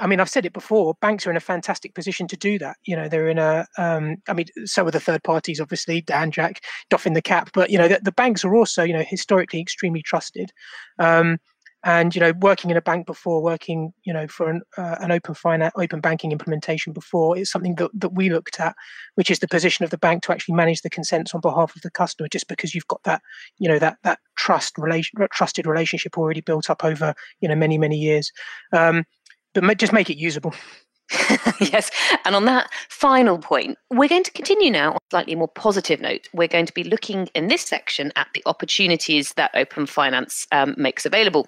I 0.00 0.06
mean, 0.06 0.20
I've 0.20 0.28
said 0.28 0.46
it 0.46 0.52
before. 0.52 0.94
Banks 1.00 1.26
are 1.26 1.30
in 1.32 1.36
a 1.36 1.40
fantastic 1.40 1.92
position 1.92 2.28
to 2.28 2.36
do 2.36 2.56
that. 2.60 2.76
You 2.84 2.94
know, 2.94 3.08
they're 3.08 3.28
in 3.28 3.38
a. 3.38 3.66
Um, 3.76 4.18
I 4.28 4.32
mean, 4.32 4.46
so 4.64 4.86
are 4.86 4.92
the 4.92 5.00
third 5.00 5.24
parties, 5.24 5.60
obviously. 5.60 6.02
Dan, 6.02 6.30
Jack, 6.30 6.62
doffing 6.88 7.14
the 7.14 7.20
cap. 7.20 7.50
But 7.52 7.70
you 7.70 7.78
know, 7.78 7.88
the, 7.88 7.98
the 8.00 8.12
banks 8.12 8.44
are 8.44 8.54
also, 8.54 8.84
you 8.84 8.92
know, 8.92 9.02
historically 9.02 9.60
extremely 9.60 10.00
trusted. 10.00 10.52
Um, 11.00 11.38
and 11.84 12.14
you 12.14 12.20
know 12.20 12.32
working 12.40 12.70
in 12.70 12.76
a 12.76 12.82
bank 12.82 13.06
before 13.06 13.42
working 13.42 13.92
you 14.04 14.12
know 14.12 14.26
for 14.26 14.50
an, 14.50 14.62
uh, 14.76 14.96
an 15.00 15.12
open 15.12 15.34
finance 15.34 15.72
open 15.76 16.00
banking 16.00 16.32
implementation 16.32 16.92
before 16.92 17.36
is 17.36 17.50
something 17.50 17.76
that, 17.76 17.90
that 17.94 18.14
we 18.14 18.30
looked 18.30 18.58
at 18.58 18.74
which 19.14 19.30
is 19.30 19.38
the 19.38 19.48
position 19.48 19.84
of 19.84 19.90
the 19.90 19.98
bank 19.98 20.22
to 20.22 20.32
actually 20.32 20.54
manage 20.54 20.82
the 20.82 20.90
consents 20.90 21.34
on 21.34 21.40
behalf 21.40 21.74
of 21.76 21.82
the 21.82 21.90
customer 21.90 22.28
just 22.28 22.48
because 22.48 22.74
you've 22.74 22.88
got 22.88 23.02
that 23.04 23.22
you 23.58 23.68
know 23.68 23.78
that 23.78 23.96
that 24.02 24.18
trust 24.36 24.76
relation 24.76 25.18
trusted 25.32 25.66
relationship 25.66 26.18
already 26.18 26.40
built 26.40 26.68
up 26.68 26.84
over 26.84 27.14
you 27.40 27.48
know 27.48 27.54
many 27.54 27.78
many 27.78 27.96
years 27.96 28.32
um, 28.72 29.04
but 29.54 29.78
just 29.78 29.92
make 29.92 30.10
it 30.10 30.18
usable 30.18 30.54
yes. 31.60 31.90
And 32.26 32.34
on 32.36 32.44
that 32.44 32.70
final 32.90 33.38
point, 33.38 33.78
we're 33.90 34.10
going 34.10 34.24
to 34.24 34.30
continue 34.30 34.70
now 34.70 34.90
on 34.90 34.96
a 34.96 35.10
slightly 35.10 35.34
more 35.34 35.48
positive 35.48 36.02
note. 36.02 36.28
We're 36.34 36.48
going 36.48 36.66
to 36.66 36.74
be 36.74 36.84
looking 36.84 37.28
in 37.34 37.48
this 37.48 37.62
section 37.62 38.12
at 38.14 38.28
the 38.34 38.42
opportunities 38.44 39.32
that 39.34 39.50
open 39.54 39.86
finance 39.86 40.46
um, 40.52 40.74
makes 40.76 41.06
available. 41.06 41.46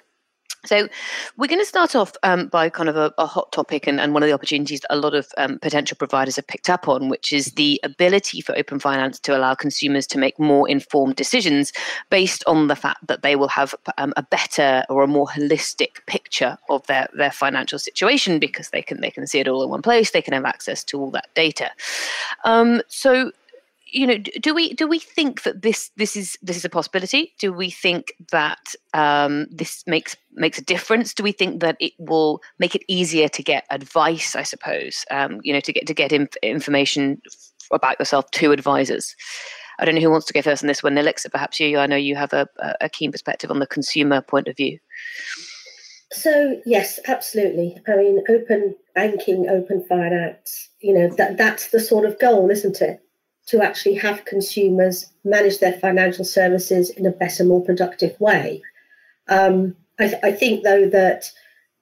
So, 0.64 0.88
we're 1.36 1.46
going 1.46 1.60
to 1.60 1.66
start 1.66 1.94
off 1.94 2.12
um, 2.22 2.48
by 2.48 2.68
kind 2.68 2.88
of 2.88 2.96
a, 2.96 3.12
a 3.18 3.26
hot 3.26 3.50
topic 3.52 3.86
and, 3.86 4.00
and, 4.00 4.12
one 4.12 4.22
of 4.22 4.28
the 4.28 4.34
opportunities 4.34 4.80
that 4.80 4.94
a 4.94 4.96
lot 4.96 5.14
of 5.14 5.32
um, 5.38 5.58
potential 5.58 5.96
providers 5.96 6.36
have 6.36 6.46
picked 6.46 6.68
up 6.68 6.88
on, 6.88 7.08
which 7.08 7.32
is 7.32 7.52
the 7.52 7.80
ability 7.82 8.40
for 8.40 8.56
open 8.56 8.78
finance 8.78 9.18
to 9.20 9.36
allow 9.36 9.54
consumers 9.54 10.06
to 10.08 10.18
make 10.18 10.38
more 10.38 10.68
informed 10.68 11.16
decisions 11.16 11.72
based 12.10 12.44
on 12.46 12.68
the 12.68 12.76
fact 12.76 13.06
that 13.06 13.22
they 13.22 13.36
will 13.36 13.48
have 13.48 13.74
um, 13.98 14.12
a 14.16 14.22
better 14.22 14.84
or 14.88 15.02
a 15.02 15.06
more 15.06 15.26
holistic 15.26 16.04
picture 16.06 16.58
of 16.68 16.86
their, 16.86 17.08
their 17.14 17.30
financial 17.30 17.78
situation 17.78 18.38
because 18.38 18.70
they 18.70 18.82
can 18.82 19.00
they 19.00 19.10
can 19.10 19.26
see 19.26 19.38
it 19.38 19.48
all 19.48 19.62
in 19.62 19.70
one 19.70 19.82
place. 19.82 20.10
They 20.10 20.22
can 20.22 20.34
have 20.34 20.44
access 20.44 20.84
to 20.84 21.00
all 21.00 21.10
that 21.12 21.28
data. 21.34 21.70
Um, 22.44 22.82
so, 22.88 23.32
you 23.92 24.07
know 24.07 24.18
do 24.18 24.55
we 24.55 24.72
do 24.74 24.87
we 24.87 24.98
think 24.98 25.42
that 25.42 25.62
this 25.62 25.90
this 25.96 26.16
is 26.16 26.38
this 26.42 26.57
is 26.57 26.64
a 26.64 26.68
possibility 26.68 27.35
do 27.38 27.53
we 27.53 27.70
think 27.70 28.12
that 28.31 28.74
um, 28.94 29.46
this 29.50 29.85
makes 29.87 30.16
makes 30.33 30.59
a 30.59 30.64
difference 30.64 31.14
do 31.14 31.22
we 31.22 31.33
think 31.33 31.61
that 31.61 31.76
it 31.81 31.92
will 31.98 32.40
make 32.59 32.74
it 32.74 32.83
easier 32.88 33.29
to 33.29 33.42
get 33.42 33.64
advice 33.70 34.35
i 34.37 34.42
suppose 34.42 35.05
um, 35.11 35.40
you 35.42 35.53
know 35.53 35.61
to 35.61 35.72
get 35.72 35.87
to 35.87 35.94
get 35.94 36.12
inf- 36.12 36.37
information 36.42 37.20
about 37.72 37.98
yourself 37.98 38.31
to 38.31 38.53
advisors 38.53 39.14
i 39.79 39.85
don't 39.85 39.94
know 39.94 40.00
who 40.00 40.11
wants 40.11 40.26
to 40.26 40.33
go 40.33 40.42
first 40.42 40.62
on 40.62 40.68
this 40.68 40.83
one 40.83 40.94
Nilixa, 40.94 41.31
perhaps 41.31 41.61
you 41.61 41.79
i 41.79 41.87
know 41.87 41.96
you 41.96 42.16
have 42.16 42.33
a, 42.33 42.48
a 42.81 42.88
keen 42.88 43.12
perspective 43.12 43.50
on 43.50 43.59
the 43.59 43.66
consumer 43.66 44.20
point 44.20 44.48
of 44.48 44.57
view 44.57 44.79
so 46.12 46.61
yes, 46.66 46.98
absolutely. 47.07 47.81
I 47.87 47.94
mean, 47.94 48.24
open 48.29 48.74
banking, 48.96 49.48
open 49.48 49.85
finance, 49.88 50.68
you 50.81 50.92
know, 50.92 51.09
that 51.16 51.37
that's 51.37 51.68
the 51.68 51.79
sort 51.79 52.05
of 52.05 52.18
goal, 52.18 52.50
isn't 52.50 52.81
it? 52.81 53.00
To 53.50 53.62
actually 53.62 53.94
have 53.94 54.24
consumers 54.24 55.06
manage 55.24 55.58
their 55.58 55.72
financial 55.72 56.24
services 56.24 56.90
in 56.90 57.04
a 57.04 57.10
better, 57.10 57.44
more 57.44 57.64
productive 57.64 58.18
way. 58.20 58.62
Um, 59.28 59.74
I, 59.98 60.08
th- 60.08 60.22
I, 60.22 60.30
think, 60.30 60.62
though, 60.62 60.88
that 60.88 61.24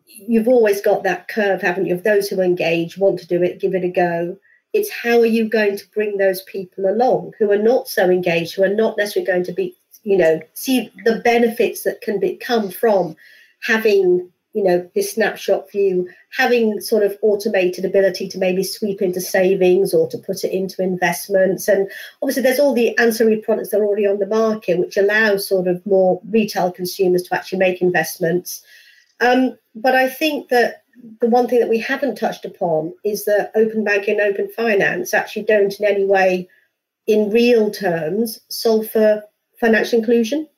you've 0.07 0.49
always 0.49 0.81
got 0.81 1.03
that 1.03 1.29
curve, 1.29 1.61
haven't 1.61 1.87
you, 1.87 1.95
of 1.95 2.05
those 2.05 2.29
who 2.29 2.41
engage, 2.41 2.97
want 2.97 3.19
to 3.21 3.27
do 3.27 3.43
it, 3.43 3.61
give 3.61 3.75
it 3.75 3.85
a 3.85 3.89
go. 3.89 4.39
It's 4.73 4.91
how 4.91 5.21
are 5.21 5.27
you 5.27 5.49
going 5.49 5.77
to 5.77 5.91
bring 5.91 6.17
those 6.17 6.43
people 6.43 6.87
along 6.87 7.33
who 7.39 7.51
are 7.53 7.59
not 7.59 7.87
so 7.87 8.09
engaged, 8.09 8.55
who 8.55 8.63
are 8.63 8.75
not 8.75 8.97
necessarily 8.97 9.27
going 9.27 9.45
to 9.45 9.53
be, 9.53 9.77
you 10.05 10.17
know, 10.17 10.41
see 10.55 10.91
the 11.05 11.21
benefits 11.25 11.83
that 11.85 12.01
can 12.01 12.19
be, 12.19 12.37
come 12.37 12.71
from 12.71 13.15
having 13.61 14.31
you 14.55 14.65
know 14.65 14.91
this 14.95 15.13
snapshot 15.13 15.71
view 15.71 16.09
having 16.37 16.81
sort 16.81 17.03
of 17.03 17.17
automated 17.23 17.85
ability 17.85 18.29
to 18.29 18.39
maybe 18.39 18.63
sweep 18.63 19.03
into 19.03 19.21
savings 19.21 19.93
or 19.93 20.09
to 20.09 20.19
put 20.19 20.45
it 20.45 20.53
into 20.53 20.83
investments. 20.83 21.69
And 21.69 21.91
obviously 22.23 22.43
there's 22.43 22.59
all 22.59 22.75
the 22.75 22.97
ancillary 22.99 23.39
products 23.39 23.71
that 23.71 23.81
are 23.81 23.85
already 23.85 24.07
on 24.07 24.19
the 24.19 24.27
market 24.27 24.79
which 24.79 24.97
allow 24.97 25.37
sort 25.37 25.69
of 25.69 25.85
more 25.87 26.21
retail 26.31 26.73
consumers 26.73 27.23
to 27.25 27.35
actually 27.35 27.59
make 27.59 27.83
investments. 27.83 28.63
Um, 29.21 29.59
but 29.75 29.95
i 29.95 30.09
think 30.09 30.49
that 30.49 30.83
the 31.21 31.29
one 31.29 31.47
thing 31.47 31.61
that 31.61 31.69
we 31.69 31.79
haven't 31.79 32.17
touched 32.17 32.45
upon 32.45 32.93
is 33.05 33.25
that 33.25 33.53
open 33.55 33.85
banking 33.85 34.19
and 34.19 34.33
open 34.33 34.49
finance 34.51 35.15
actually 35.15 35.45
don't 35.45 35.79
in 35.79 35.87
any 35.87 36.05
way 36.05 36.49
in 37.07 37.31
real 37.31 37.71
terms 37.71 38.41
solve 38.49 38.91
for 38.91 39.23
financial 39.61 39.99
inclusion 39.99 40.49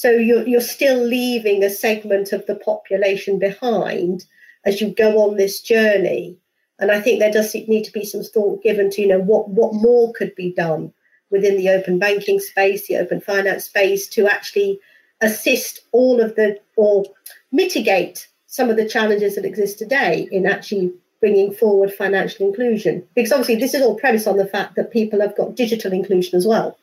so 0.00 0.12
you're, 0.12 0.48
you're 0.48 0.62
still 0.62 0.98
leaving 0.98 1.62
a 1.62 1.68
segment 1.68 2.32
of 2.32 2.46
the 2.46 2.54
population 2.54 3.38
behind 3.38 4.24
as 4.64 4.80
you 4.80 4.94
go 4.94 5.18
on 5.18 5.36
this 5.36 5.60
journey. 5.60 6.38
And 6.78 6.90
I 6.90 7.02
think 7.02 7.18
there 7.18 7.30
does 7.30 7.54
need 7.54 7.84
to 7.84 7.92
be 7.92 8.06
some 8.06 8.22
thought 8.22 8.62
given 8.62 8.88
to, 8.92 9.02
you 9.02 9.08
know, 9.08 9.20
what, 9.20 9.50
what 9.50 9.74
more 9.74 10.10
could 10.14 10.34
be 10.34 10.54
done 10.54 10.90
within 11.28 11.58
the 11.58 11.68
open 11.68 11.98
banking 11.98 12.40
space, 12.40 12.88
the 12.88 12.96
open 12.96 13.20
finance 13.20 13.66
space, 13.66 14.08
to 14.08 14.26
actually 14.26 14.80
assist 15.20 15.80
all 15.92 16.18
of 16.22 16.34
the, 16.34 16.58
or 16.76 17.04
mitigate 17.52 18.26
some 18.46 18.70
of 18.70 18.78
the 18.78 18.88
challenges 18.88 19.34
that 19.34 19.44
exist 19.44 19.78
today 19.78 20.26
in 20.32 20.46
actually 20.46 20.94
bringing 21.20 21.52
forward 21.52 21.92
financial 21.92 22.46
inclusion. 22.46 23.06
Because 23.14 23.32
obviously, 23.32 23.56
this 23.56 23.74
is 23.74 23.82
all 23.82 23.98
premised 23.98 24.26
on 24.26 24.38
the 24.38 24.46
fact 24.46 24.76
that 24.76 24.92
people 24.92 25.20
have 25.20 25.36
got 25.36 25.56
digital 25.56 25.92
inclusion 25.92 26.38
as 26.38 26.46
well. 26.46 26.78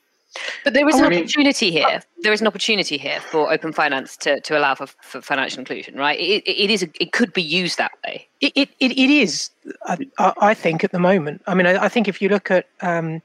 But 0.64 0.74
there 0.74 0.88
is 0.88 0.96
an 0.96 1.06
opportunity 1.06 1.72
here. 1.72 2.02
There 2.22 2.34
is 2.34 2.42
an 2.42 2.48
opportunity 2.48 2.98
here 2.98 3.20
for 3.20 3.52
open 3.52 3.72
finance 3.74 4.18
to, 4.18 4.40
to 4.42 4.58
allow 4.58 4.76
for, 4.76 4.88
for 5.02 5.22
financial 5.22 5.60
inclusion, 5.60 5.96
right? 5.96 6.20
It, 6.20 6.44
it 6.46 6.70
is. 6.70 6.84
A, 6.84 6.90
it 7.00 7.12
could 7.12 7.34
be 7.34 7.42
used 7.42 7.78
that 7.78 7.92
way. 8.06 8.28
It 8.42 8.54
it, 8.56 8.70
it 8.80 9.10
is. 9.10 9.50
I, 9.86 9.98
I 10.18 10.54
think 10.54 10.84
at 10.84 10.92
the 10.92 11.00
moment. 11.00 11.42
I 11.48 11.54
mean, 11.54 11.66
I, 11.66 11.86
I 11.86 11.90
think 11.90 12.08
if 12.08 12.22
you 12.22 12.30
look 12.30 12.52
at 12.52 12.68
um, 12.82 13.22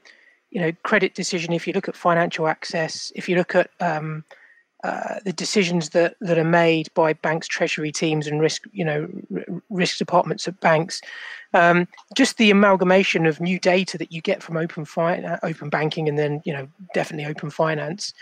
you 0.51 0.61
know 0.61 0.73
credit 0.85 1.15
decision, 1.15 1.53
if 1.53 1.67
you 1.67 1.73
look 1.73 1.89
at 1.89 1.97
financial 1.97 2.47
access, 2.47 3.13
if 3.17 3.29
you 3.29 3.37
look 3.37 3.55
at 3.55 3.71
um, 3.81 4.25
uh, 4.83 5.21
the 5.25 5.33
decisions 5.33 5.91
that, 5.91 6.17
that 6.21 6.39
are 6.39 6.45
made 6.45 6.93
by 6.95 7.13
banks, 7.13 7.47
treasury 7.47 7.93
teams, 7.93 8.27
and 8.27 8.41
risk, 8.41 8.65
you 8.73 8.85
know, 8.85 9.09
r- 9.35 9.63
risk 9.71 9.97
departments 9.97 10.49
at 10.49 10.59
banks. 10.61 11.01
Um, 11.55 11.87
just 12.17 12.37
the 12.37 12.51
amalgamation 12.51 13.25
of 13.27 13.41
new 13.41 13.61
data 13.61 13.97
that 13.99 14.11
you 14.11 14.21
get 14.21 14.43
from 14.43 14.57
open 14.57 14.85
fi- 14.85 15.23
uh, 15.23 15.39
open 15.45 15.69
banking, 15.69 16.09
and 16.09 16.19
then 16.19 16.43
you 16.45 16.53
know, 16.53 16.67
definitely 16.95 17.31
open 17.31 17.49
finance, 17.49 18.13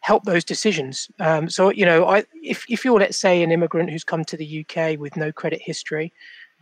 help 0.00 0.24
those 0.24 0.44
decisions. 0.44 1.10
Um, 1.18 1.50
so 1.50 1.70
you 1.70 1.84
know, 1.84 2.06
I, 2.06 2.24
if 2.34 2.64
if 2.68 2.84
you're 2.84 3.00
let's 3.00 3.18
say 3.18 3.42
an 3.42 3.50
immigrant 3.50 3.90
who's 3.90 4.04
come 4.04 4.24
to 4.26 4.36
the 4.36 4.64
UK 4.64 4.98
with 5.00 5.16
no 5.16 5.32
credit 5.32 5.60
history, 5.60 6.12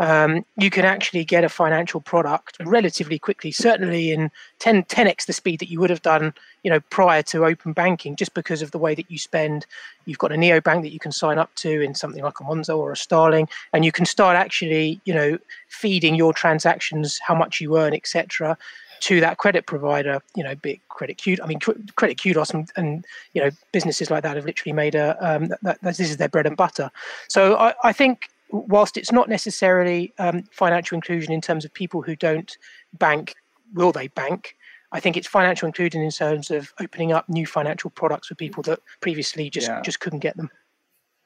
um, 0.01 0.45
you 0.57 0.71
can 0.71 0.85
actually 0.85 1.25
get 1.25 1.45
a 1.45 1.49
financial 1.49 2.01
product 2.01 2.57
relatively 2.65 3.19
quickly, 3.19 3.53
certainly 3.53 4.13
in 4.13 4.31
10, 4.59 4.85
10x 4.85 5.27
the 5.27 5.33
speed 5.33 5.61
that 5.61 5.71
you 5.71 5.79
would 5.79 5.91
have 5.91 6.03
done, 6.03 6.35
you 6.65 6.71
know, 6.71 6.81
prior 6.91 7.23
to 7.23 7.45
open 7.45 7.73
banking, 7.73 8.17
just 8.17 8.35
because 8.35 8.61
of 8.61 8.73
the 8.73 8.79
way 8.79 8.95
that 8.95 9.09
you 9.11 9.19
spend. 9.19 9.67
You've 10.05 10.19
got 10.19 10.33
a 10.33 10.37
neobank 10.37 10.83
that 10.83 10.93
you 10.93 10.99
can 10.99 11.13
sign 11.13 11.39
up 11.39 11.55
to 11.57 11.81
in 11.81 11.95
something 11.95 12.25
like 12.25 12.41
a 12.41 12.45
Monzo 12.45 12.77
or 12.77 12.91
a 12.91 12.97
Starling, 12.97 13.49
and 13.73 13.85
you 13.85 13.93
can 13.93 14.05
start 14.05 14.37
actually, 14.37 15.01
you 15.05 15.15
know, 15.15 15.39
feeding 15.69 16.17
your 16.17 16.33
transactions, 16.33 17.21
how 17.25 17.35
much 17.35 17.61
you 17.61 17.79
earn, 17.79 17.95
etc., 17.95 18.59
to 19.01 19.21
that 19.21 19.39
credit 19.39 19.67
provider. 19.67 20.21
You 20.35 20.43
know, 20.43 20.57
big 20.57 20.81
credit 20.89 21.19
Q. 21.19 21.37
I 21.43 21.47
mean, 21.47 21.61
credit 21.95 22.21
Kudos 22.21 22.51
and, 22.51 22.69
and, 22.77 23.05
you 23.33 23.43
know 23.43 23.51
businesses 23.71 24.11
like 24.11 24.23
that 24.23 24.37
have 24.37 24.47
literally 24.47 24.73
made 24.73 24.95
a 24.95 25.17
um, 25.21 25.49
that, 25.49 25.61
that, 25.63 25.81
this 25.83 26.01
is 26.01 26.17
their 26.17 26.29
bread 26.29 26.47
and 26.47 26.57
butter. 26.57 26.91
So 27.29 27.57
I, 27.57 27.75
I 27.85 27.93
think 27.93 28.29
whilst 28.55 28.97
it's 28.97 29.13
not 29.13 29.29
necessarily 29.29 30.15
um, 30.19 30.45
financial 30.53 30.95
inclusion 30.95 31.33
in 31.33 31.41
terms 31.41 31.65
of 31.65 31.75
people 31.75 32.03
who 32.03 32.15
don't 32.17 32.57
bank, 32.99 33.35
will 33.75 33.93
they 33.93 34.09
bank? 34.09 34.57
I 34.93 35.01
think 35.01 35.17
it's 35.17 35.27
financial 35.27 35.67
inclusion 35.67 36.03
in 36.03 36.11
terms 36.11 36.51
of 36.51 36.73
opening 36.81 37.13
up 37.13 37.29
new 37.29 37.47
financial 37.47 37.91
products 37.91 38.29
for 38.29 38.37
people 38.37 38.63
that 38.65 38.79
previously 39.01 39.51
just 39.51 39.69
yeah. 39.69 39.81
just 39.83 39.99
couldn't 40.01 40.21
get 40.21 40.37
them. 40.37 40.51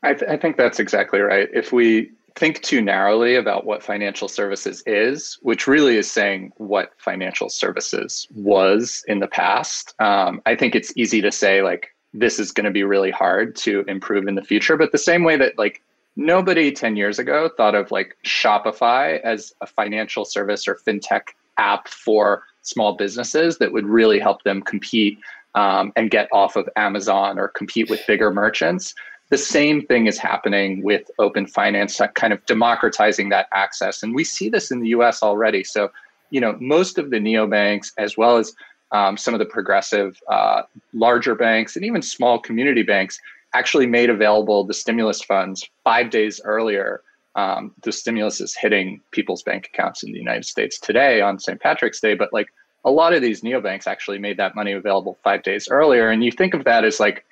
I, 0.03 0.15
th- 0.15 0.31
I 0.31 0.37
think 0.37 0.57
that's 0.57 0.81
exactly 0.81 1.21
right. 1.21 1.49
If 1.53 1.73
we 1.73 2.11
think 2.35 2.63
too 2.63 2.81
narrowly 2.81 3.35
about 3.35 3.67
what 3.67 3.83
financial 3.83 4.29
services 4.29 4.83
is, 4.87 5.39
which 5.43 5.67
really 5.67 5.97
is 5.97 6.11
saying 6.11 6.53
what 6.57 6.93
financial 6.99 7.49
services 7.49 8.27
was 8.31 9.05
in 9.09 9.19
the 9.19 9.27
past, 9.27 9.95
um, 9.99 10.41
I 10.47 10.55
think 10.55 10.75
it's 10.75 10.93
easy 10.97 11.21
to 11.21 11.33
say 11.33 11.63
like 11.63 11.89
this 12.15 12.39
is 12.39 12.53
going 12.53 12.65
to 12.65 12.71
be 12.71 12.85
really 12.85 13.11
hard 13.11 13.55
to 13.57 13.85
improve 13.87 14.27
in 14.27 14.35
the 14.35 14.43
future. 14.43 14.79
But 14.79 14.93
the 14.93 14.99
same 14.99 15.25
way 15.25 15.37
that 15.37 15.59
like 15.59 15.83
nobody 16.19 16.73
10 16.73 16.97
years 16.97 17.19
ago 17.19 17.49
thought 17.57 17.77
of 17.77 17.91
like 17.91 18.19
Shopify 18.25 19.21
as 19.23 19.55
a 19.61 19.67
financial 19.67 20.25
service 20.25 20.67
or 20.67 20.75
fintech 20.75 21.29
app 21.59 21.89
for 21.89 22.43
small 22.63 22.97
businesses 22.97 23.59
that 23.59 23.73
would 23.73 23.87
really 23.87 24.19
help 24.19 24.43
them 24.43 24.61
compete 24.61 25.19
um, 25.55 25.93
and 25.97 26.11
get 26.11 26.29
off 26.33 26.57
of 26.57 26.69
Amazon 26.77 27.39
or 27.39 27.49
compete 27.49 27.89
with 27.89 28.05
bigger 28.07 28.33
merchants. 28.33 28.95
The 29.31 29.39
same 29.39 29.87
thing 29.87 30.07
is 30.07 30.19
happening 30.19 30.83
with 30.83 31.09
open 31.21 31.47
finance, 31.47 32.01
kind 32.15 32.33
of 32.33 32.45
democratizing 32.47 33.29
that 33.29 33.47
access. 33.53 34.03
And 34.03 34.15
we 34.15 34.25
see 34.25 34.49
this 34.49 34.73
in 34.73 34.81
the 34.81 34.89
US 34.89 35.23
already. 35.23 35.63
So, 35.63 35.91
you 36.31 36.41
know, 36.41 36.57
most 36.61 36.99
of 36.99 37.11
the 37.11 37.19
neobanks, 37.19 37.93
as 37.97 38.17
well 38.17 38.39
as 38.39 38.53
um, 38.91 39.17
some 39.17 39.35
of 39.35 39.39
the 39.39 39.47
progressive 39.47 40.19
uh, 40.29 40.63
larger 40.93 41.37
banks 41.37 41.77
and 41.77 41.85
even 41.85 42.03
small 42.03 42.41
community 42.41 42.83
banks, 42.83 43.21
actually 43.55 43.87
made 43.87 44.11
available 44.11 44.65
the 44.65 44.75
stimulus 44.75 45.23
funds 45.23 45.69
five 45.85 46.11
days 46.11 46.41
earlier. 46.45 47.03
Um, 47.35 47.73
the 47.83 47.93
stimulus 47.93 48.41
is 48.41 48.55
hitting 48.55 49.01
people's 49.11 49.43
bank 49.43 49.71
accounts 49.73 50.03
in 50.03 50.13
the 50.13 50.19
United 50.19 50.45
States 50.45 50.79
today 50.79 51.21
on 51.21 51.39
St. 51.39 51.61
Patrick's 51.61 52.01
Day, 52.01 52.15
but 52.15 52.33
like 52.33 52.49
a 52.85 52.91
lot 52.91 53.13
of 53.13 53.23
these 53.23 53.43
neobanks 53.43 53.87
actually 53.87 54.19
made 54.19 54.37
that 54.39 54.55
money 54.55 54.73
available 54.73 55.19
five 55.23 55.43
days 55.43 55.69
earlier. 55.69 56.11
And 56.11 56.25
you 56.25 56.33
think 56.33 56.55
of 56.55 56.65
that 56.65 56.85
as 56.85 57.01
like 57.01 57.25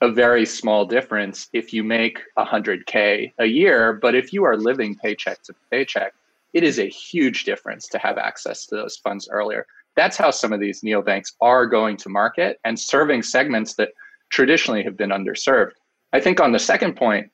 a 0.00 0.10
very 0.10 0.46
small 0.46 0.84
difference 0.84 1.48
if 1.52 1.72
you 1.72 1.82
make 1.82 2.20
100K 2.36 3.32
a 3.38 3.46
year. 3.46 3.94
But 3.94 4.14
if 4.14 4.32
you 4.32 4.44
are 4.44 4.56
living 4.56 4.96
paycheck 4.96 5.42
to 5.44 5.54
paycheck, 5.70 6.14
it 6.52 6.62
is 6.62 6.78
a 6.78 6.88
huge 6.88 7.44
difference 7.44 7.88
to 7.88 7.98
have 7.98 8.16
access 8.16 8.66
to 8.66 8.76
those 8.76 8.96
funds 8.96 9.28
earlier. 9.30 9.66
That's 9.96 10.16
how 10.16 10.30
some 10.30 10.52
of 10.52 10.60
these 10.60 10.82
neobanks 10.82 11.32
are 11.40 11.66
going 11.66 11.96
to 11.98 12.08
market 12.08 12.60
and 12.64 12.78
serving 12.78 13.22
segments 13.22 13.74
that 13.74 13.90
traditionally 14.30 14.82
have 14.82 14.96
been 14.96 15.10
underserved. 15.10 15.72
I 16.12 16.20
think 16.20 16.40
on 16.40 16.52
the 16.52 16.58
second 16.58 16.96
point, 16.96 17.30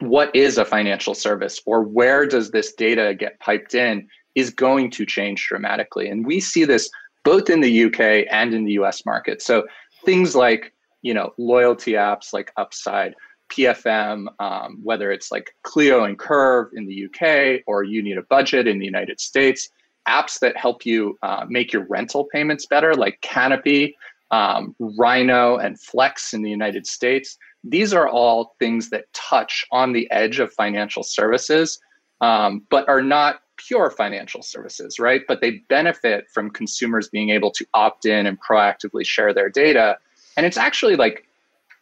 what 0.00 0.34
is 0.34 0.58
a 0.58 0.64
financial 0.64 1.14
service 1.14 1.60
or 1.66 1.82
where 1.82 2.26
does 2.26 2.50
this 2.50 2.72
data 2.72 3.14
get 3.18 3.40
piped 3.40 3.74
in 3.74 4.08
is 4.34 4.50
going 4.50 4.90
to 4.92 5.04
change 5.04 5.46
dramatically. 5.48 6.08
And 6.08 6.24
we 6.24 6.40
see 6.40 6.64
this 6.64 6.88
both 7.24 7.50
in 7.50 7.60
the 7.60 7.84
UK 7.84 8.26
and 8.30 8.54
in 8.54 8.64
the 8.64 8.72
US 8.72 9.04
market. 9.04 9.42
So 9.42 9.66
things 10.04 10.34
like, 10.34 10.72
you 11.02 11.12
know, 11.12 11.32
loyalty 11.38 11.92
apps 11.92 12.32
like 12.32 12.52
Upside, 12.56 13.14
PFM, 13.50 14.26
um, 14.38 14.78
whether 14.82 15.10
it's 15.10 15.32
like 15.32 15.54
Cleo 15.62 16.04
and 16.04 16.18
Curve 16.18 16.68
in 16.74 16.86
the 16.86 17.06
UK 17.06 17.62
or 17.66 17.82
You 17.82 18.02
Need 18.02 18.18
a 18.18 18.22
Budget 18.22 18.68
in 18.68 18.78
the 18.78 18.84
United 18.84 19.20
States, 19.20 19.68
apps 20.06 20.38
that 20.40 20.56
help 20.56 20.86
you 20.86 21.18
uh, 21.22 21.44
make 21.48 21.72
your 21.72 21.84
rental 21.86 22.28
payments 22.32 22.66
better, 22.66 22.94
like 22.94 23.20
Canopy, 23.20 23.96
um, 24.30 24.74
Rhino, 24.78 25.56
and 25.56 25.80
Flex 25.80 26.34
in 26.34 26.42
the 26.42 26.50
United 26.50 26.86
States. 26.86 27.38
These 27.64 27.92
are 27.92 28.08
all 28.08 28.54
things 28.58 28.90
that 28.90 29.12
touch 29.12 29.66
on 29.72 29.92
the 29.92 30.10
edge 30.10 30.38
of 30.38 30.52
financial 30.52 31.02
services, 31.02 31.78
um, 32.20 32.66
but 32.70 32.88
are 32.88 33.02
not 33.02 33.40
pure 33.56 33.90
financial 33.90 34.42
services, 34.42 34.98
right? 34.98 35.22
But 35.26 35.40
they 35.40 35.62
benefit 35.68 36.26
from 36.32 36.50
consumers 36.50 37.08
being 37.08 37.30
able 37.30 37.50
to 37.52 37.66
opt 37.74 38.06
in 38.06 38.26
and 38.26 38.38
proactively 38.40 39.04
share 39.04 39.34
their 39.34 39.48
data. 39.48 39.98
And 40.36 40.46
it's 40.46 40.56
actually 40.56 40.96
like, 40.96 41.26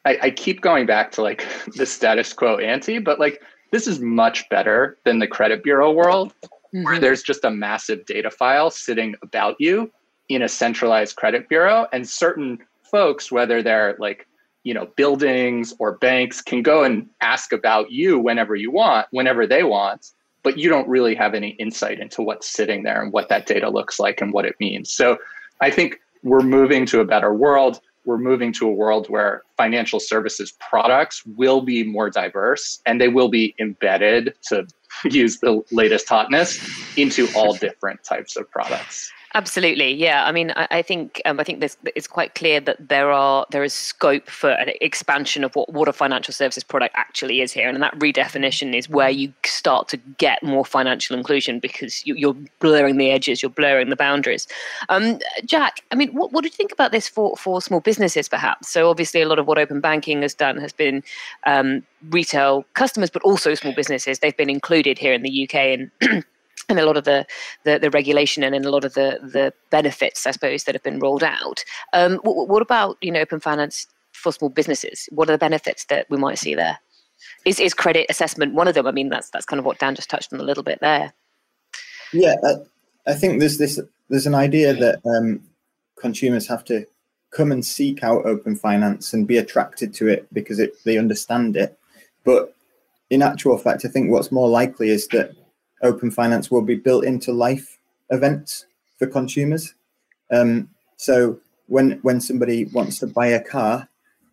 I, 0.05 0.19
I 0.23 0.31
keep 0.31 0.63
going 0.63 0.87
back 0.87 1.13
to 1.13 1.23
like 1.23 1.45
the 1.77 1.87
status 1.87 2.33
quo 2.33 2.59
ante, 2.59 2.99
but 2.99 3.21
like 3.21 3.43
this 3.73 3.87
is 3.87 4.01
much 4.01 4.49
better 4.49 4.97
than 5.05 5.19
the 5.19 5.27
credit 5.27 5.63
bureau 5.63 5.93
world 5.93 6.33
mm-hmm. 6.43 6.85
where 6.85 6.99
there's 6.99 7.23
just 7.23 7.45
a 7.45 7.51
massive 7.51 8.07
data 8.07 8.31
file 8.31 8.71
sitting 8.71 9.15
about 9.23 9.57
you 9.59 9.91
in 10.29 10.43
a 10.43 10.49
centralized 10.49 11.17
credit 11.17 11.49
bureau 11.49 11.87
and 11.93 12.09
certain 12.09 12.59
folks 12.83 13.33
whether 13.33 13.63
they're 13.63 13.97
like 13.99 14.27
you 14.65 14.75
know 14.75 14.87
buildings 14.97 15.75
or 15.79 15.97
banks 15.99 16.41
can 16.41 16.63
go 16.63 16.83
and 16.83 17.09
ask 17.21 17.53
about 17.53 17.91
you 17.91 18.19
whenever 18.19 18.55
you 18.55 18.71
want 18.71 19.07
whenever 19.11 19.47
they 19.47 19.63
want 19.63 20.13
but 20.43 20.59
you 20.59 20.69
don't 20.69 20.89
really 20.89 21.15
have 21.15 21.35
any 21.35 21.51
insight 21.51 21.99
into 21.99 22.23
what's 22.23 22.49
sitting 22.49 22.85
there 22.85 23.03
and 23.03 23.13
what 23.13 23.29
that 23.29 23.47
data 23.47 23.69
looks 23.69 23.99
like 23.99 24.21
and 24.21 24.33
what 24.33 24.45
it 24.45 24.55
means 24.61 24.91
so 24.91 25.17
i 25.61 25.71
think 25.71 26.01
we're 26.23 26.41
moving 26.41 26.87
to 26.87 27.01
a 27.01 27.05
better 27.05 27.33
world 27.33 27.81
we're 28.07 28.19
moving 28.19 28.53
to 28.53 28.67
a 28.67 28.73
world 28.73 29.11
where 29.11 29.43
financial 29.57 30.01
services 30.01 30.53
products 30.53 31.27
will 31.27 31.61
be 31.61 31.83
more 31.83 32.09
diverse 32.09 32.81
and 32.87 33.01
they 33.01 33.09
will 33.09 33.29
be 33.29 33.55
embedded 33.59 34.33
to 34.43 34.67
use 35.05 35.41
the 35.41 35.63
latest 35.73 36.09
hotness 36.09 36.59
into 36.97 37.29
all 37.37 37.53
different 37.55 38.03
types 38.05 38.37
of 38.37 38.51
products. 38.51 39.13
Absolutely, 39.37 39.93
yeah. 39.93 40.25
I 40.25 40.33
mean, 40.33 40.51
I, 40.57 40.67
I 40.71 40.81
think 40.81 41.21
um, 41.27 41.39
I 41.39 41.45
think 41.45 41.61
this, 41.61 41.77
it's 41.95 42.07
quite 42.07 42.35
clear 42.35 42.59
that 42.61 42.89
there 42.89 43.13
are 43.13 43.45
there 43.51 43.63
is 43.65 43.75
scope 43.75 44.31
for 44.31 44.53
an 44.53 44.71
expansion 44.81 45.45
of 45.45 45.55
what, 45.55 45.71
what 45.71 45.89
a 45.89 45.93
financial 45.93 46.33
services 46.33 46.65
product 46.65 46.95
actually 46.97 47.43
is 47.43 47.53
here, 47.53 47.69
and 47.69 47.83
that 47.83 47.95
redefinition 47.99 48.75
is 48.75 48.89
where 48.89 49.11
you 49.11 49.31
start 49.45 49.89
to 49.89 49.99
get 50.17 50.43
more 50.43 50.65
financial 50.65 51.15
inclusion 51.15 51.61
because 51.61 52.07
you, 52.07 52.31
are 52.31 52.37
blurring 52.61 52.97
the 52.97 53.11
edges, 53.11 53.43
you're 53.43 53.51
blurring 53.51 53.91
the 53.91 53.97
boundaries. 53.97 54.49
Um, 54.89 55.19
Jack, 55.45 55.83
I 55.93 55.97
mean, 55.97 56.15
what, 56.15 56.33
what 56.33 56.41
do 56.41 56.47
you 56.47 56.57
think 56.57 56.73
about 56.73 56.91
this 56.91 57.07
for 57.07 57.37
for 57.37 57.61
small 57.61 57.81
businesses, 57.81 58.31
perhaps? 58.31 58.71
So 58.71 58.89
obviously, 58.89 59.21
a 59.21 59.29
lot 59.29 59.39
of 59.39 59.47
what 59.47 59.59
open 59.59 59.83
banking 59.83 60.23
has 60.23 60.33
done 60.33 60.57
has 60.57 60.73
been 60.73 61.03
um, 61.45 61.83
retail 62.09 62.65
customers, 62.73 63.11
but 63.11 63.21
also 63.21 63.53
small 63.53 63.75
businesses. 63.75 64.21
They've 64.21 64.35
been 64.35 64.49
included 64.49 64.99
here 64.99 65.13
in 65.13 65.21
the 65.21 65.45
UK 65.45 65.55
and 66.01 66.25
and 66.69 66.79
a 66.79 66.87
lot 66.87 66.97
of 66.97 67.05
the, 67.05 67.27
the, 67.65 67.79
the, 67.79 67.91
regulation 67.91 68.43
and 68.43 68.55
in 68.55 68.65
a 68.65 68.71
lot 68.71 68.85
of 68.85 68.95
the, 68.95 69.19
the 69.23 69.53
benefits, 69.71 70.27
I 70.27 70.33
suppose, 70.33 70.65
that 70.65 70.75
have 70.75 70.83
been 70.83 70.99
rolled 70.99 71.23
out. 71.23 71.65
Um, 71.93 72.17
what, 72.19 72.49
what, 72.49 72.63
about 72.63 72.97
you 73.01 73.13
know 73.13 73.21
open 73.21 73.41
finance 73.41 73.87
for 74.13 74.33
small 74.33 74.51
businesses? 74.51 75.09
What 75.13 75.29
are 75.29 75.33
the 75.33 75.39
benefits 75.39 75.85
that 75.87 76.07
we 76.11 76.17
might 76.17 76.39
see 76.39 76.55
there? 76.55 76.79
Is, 77.45 77.61
is 77.61 77.75
credit 77.75 78.07
assessment 78.09 78.55
one 78.55 78.69
of 78.69 78.75
them? 78.75 78.87
I 78.87 78.93
mean, 78.93 79.09
that's 79.09 79.31
that's 79.31 79.47
kind 79.47 79.59
of 79.59 79.65
what 79.65 79.79
Dan 79.79 79.95
just 79.95 80.11
touched 80.11 80.33
on 80.33 80.41
a 80.41 80.45
little 80.45 80.63
bit 80.63 80.81
there. 80.81 81.13
Yeah, 82.13 82.35
I, 82.45 83.13
I 83.13 83.15
think 83.15 83.41
there's 83.41 83.59
this 83.59 83.81
there's 84.09 84.27
an 84.27 84.35
idea 84.35 84.75
that 84.75 85.01
um, 85.07 85.43
consumers 85.97 86.47
have 86.49 86.65
to 86.65 86.87
come 87.31 87.53
and 87.53 87.65
seek 87.65 88.03
out 88.03 88.25
open 88.25 88.57
finance 88.57 89.13
and 89.13 89.27
be 89.27 89.37
attracted 89.37 89.93
to 89.95 90.09
it 90.09 90.27
because 90.33 90.59
it, 90.59 90.73
they 90.85 90.97
understand 90.97 91.57
it. 91.57 91.79
But 92.25 92.55
in 93.11 93.23
actual 93.23 93.59
fact, 93.59 93.85
I 93.85 93.89
think 93.89 94.11
what's 94.11 94.33
more 94.33 94.49
likely 94.49 94.91
is 94.91 95.07
that 95.09 95.33
open 95.83 96.11
finance 96.11 96.51
will 96.51 96.63
be 96.63 96.75
built 96.75 97.05
into 97.05 97.33
life 97.33 97.79
events 98.11 98.67
for 98.99 99.07
consumers. 99.07 99.75
Um, 100.31 100.69
so 100.97 101.39
when 101.67 101.93
when 102.03 102.21
somebody 102.21 102.65
wants 102.67 102.99
to 103.01 103.07
buy 103.07 103.29
a 103.29 103.43
car, 103.43 103.89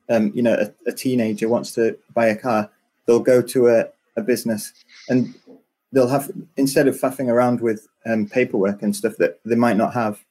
um, 0.09 0.31
you 0.33 0.41
know, 0.41 0.53
a, 0.53 0.89
a, 0.89 0.93
teenager 0.93 1.49
wants 1.49 1.73
to 1.73 1.97
buy 2.13 2.27
a 2.27 2.35
car, 2.35 2.69
they'll 3.05 3.19
go 3.19 3.41
to 3.41 3.67
a, 3.67 3.87
a 4.17 4.21
business 4.21 4.73
and 5.09 5.33
they'll 5.91 6.07
have 6.07 6.31
instead 6.57 6.87
of 6.87 6.99
faffing 6.99 7.29
around 7.29 7.61
with 7.61 7.87
um, 8.05 8.27
paperwork 8.27 8.81
and 8.81 8.95
stuff 8.95 9.17
that 9.17 9.39
they 9.45 9.55
might 9.55 9.77
not 9.77 9.93
have, 9.93 10.23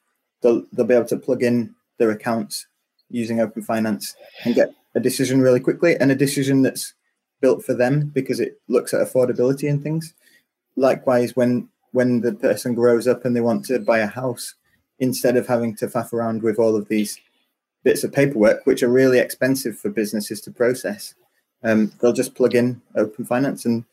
they'll 0.42 0.64
they'll 0.72 0.86
be 0.86 0.94
able 0.94 1.06
to 1.06 1.16
plug 1.16 1.42
in 1.42 1.74
their 1.98 2.10
accounts 2.10 2.66
using 3.10 3.40
open 3.40 3.62
finance 3.62 4.16
and 4.44 4.54
get 4.54 4.74
a 4.94 5.00
decision 5.00 5.40
really 5.40 5.60
quickly 5.60 5.96
and 5.96 6.10
a 6.10 6.16
decision 6.16 6.62
that's 6.62 6.94
built 7.40 7.64
for 7.64 7.74
them 7.74 8.10
because 8.14 8.40
it 8.40 8.60
looks 8.68 8.94
at 8.94 9.06
affordability 9.06 9.68
and 9.68 9.82
things 9.82 10.14
likewise 10.76 11.36
when 11.36 11.68
when 11.92 12.20
the 12.22 12.32
person 12.32 12.74
grows 12.74 13.06
up 13.06 13.24
and 13.24 13.36
they 13.36 13.40
want 13.40 13.64
to 13.66 13.78
buy 13.78 13.98
a 13.98 14.06
house 14.06 14.54
instead 14.98 15.36
of 15.36 15.46
having 15.46 15.74
to 15.76 15.86
faff 15.86 16.12
around 16.12 16.42
with 16.42 16.58
all 16.58 16.74
of 16.74 16.88
these 16.88 17.18
bits 17.84 18.04
of 18.04 18.12
paperwork 18.12 18.64
which 18.64 18.82
are 18.82 18.88
really 18.88 19.18
expensive 19.18 19.78
for 19.78 19.90
businesses 19.90 20.40
to 20.40 20.50
process 20.50 21.14
um, 21.64 21.92
they'll 22.00 22.12
just 22.12 22.34
plug 22.34 22.54
in 22.54 22.80
open 22.96 23.24
finance 23.24 23.64
and 23.64 23.84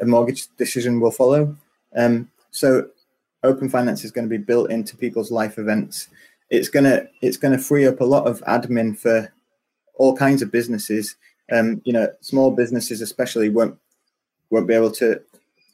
a 0.00 0.06
mortgage 0.06 0.48
decision 0.56 1.00
will 1.00 1.10
follow. 1.10 1.56
Um, 1.96 2.30
so 2.50 2.88
open 3.42 3.68
finance 3.68 4.04
is 4.04 4.10
going 4.10 4.28
to 4.28 4.38
be 4.38 4.42
built 4.42 4.70
into 4.70 4.96
people's 4.96 5.30
life 5.30 5.58
events. 5.58 6.08
It's 6.50 6.68
going 6.68 6.84
to 6.84 7.08
it's 7.20 7.36
to 7.38 7.58
free 7.58 7.86
up 7.86 8.00
a 8.00 8.04
lot 8.04 8.26
of 8.26 8.42
admin 8.42 8.98
for 8.98 9.32
all 9.94 10.16
kinds 10.16 10.42
of 10.42 10.50
businesses. 10.50 11.16
Um, 11.52 11.82
you 11.84 11.92
know 11.92 12.08
small 12.20 12.50
businesses 12.50 13.00
especially 13.02 13.50
won't 13.50 13.78
won't 14.50 14.66
be 14.66 14.74
able 14.74 14.92
to 14.92 15.20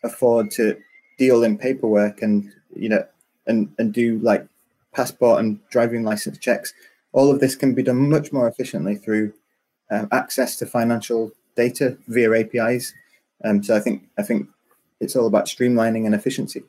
afford 0.03 0.51
to 0.51 0.77
deal 1.19 1.43
in 1.43 1.59
paperwork 1.59 2.23
and 2.23 2.53
you 2.75 2.89
know 2.89 3.05
and 3.47 3.73
and 3.79 3.93
do 3.93 4.19
like 4.19 4.47
passport 4.95 5.41
and 5.41 5.59
driving 5.71 6.03
license 6.03 6.39
checks 6.39 6.73
all 7.13 7.31
of 7.31 7.41
this 7.41 7.57
can 7.57 7.75
be 7.75 7.83
done 7.83 8.09
much 8.09 8.33
more 8.33 8.49
efficiently 8.49 8.95
through 8.95 9.33
um, 9.91 10.09
access 10.13 10.57
to 10.57 10.67
financial 10.67 11.33
data 11.57 11.97
via 12.09 12.33
apis 12.33 12.95
um, 13.45 13.63
so 13.63 13.77
i 13.77 13.81
think 13.81 14.09
i 14.19 14.23
think 14.23 14.49
it's 15.01 15.17
all 15.17 15.27
about 15.27 15.47
streamlining 15.47 16.07
and 16.07 16.15
efficiency 16.15 16.63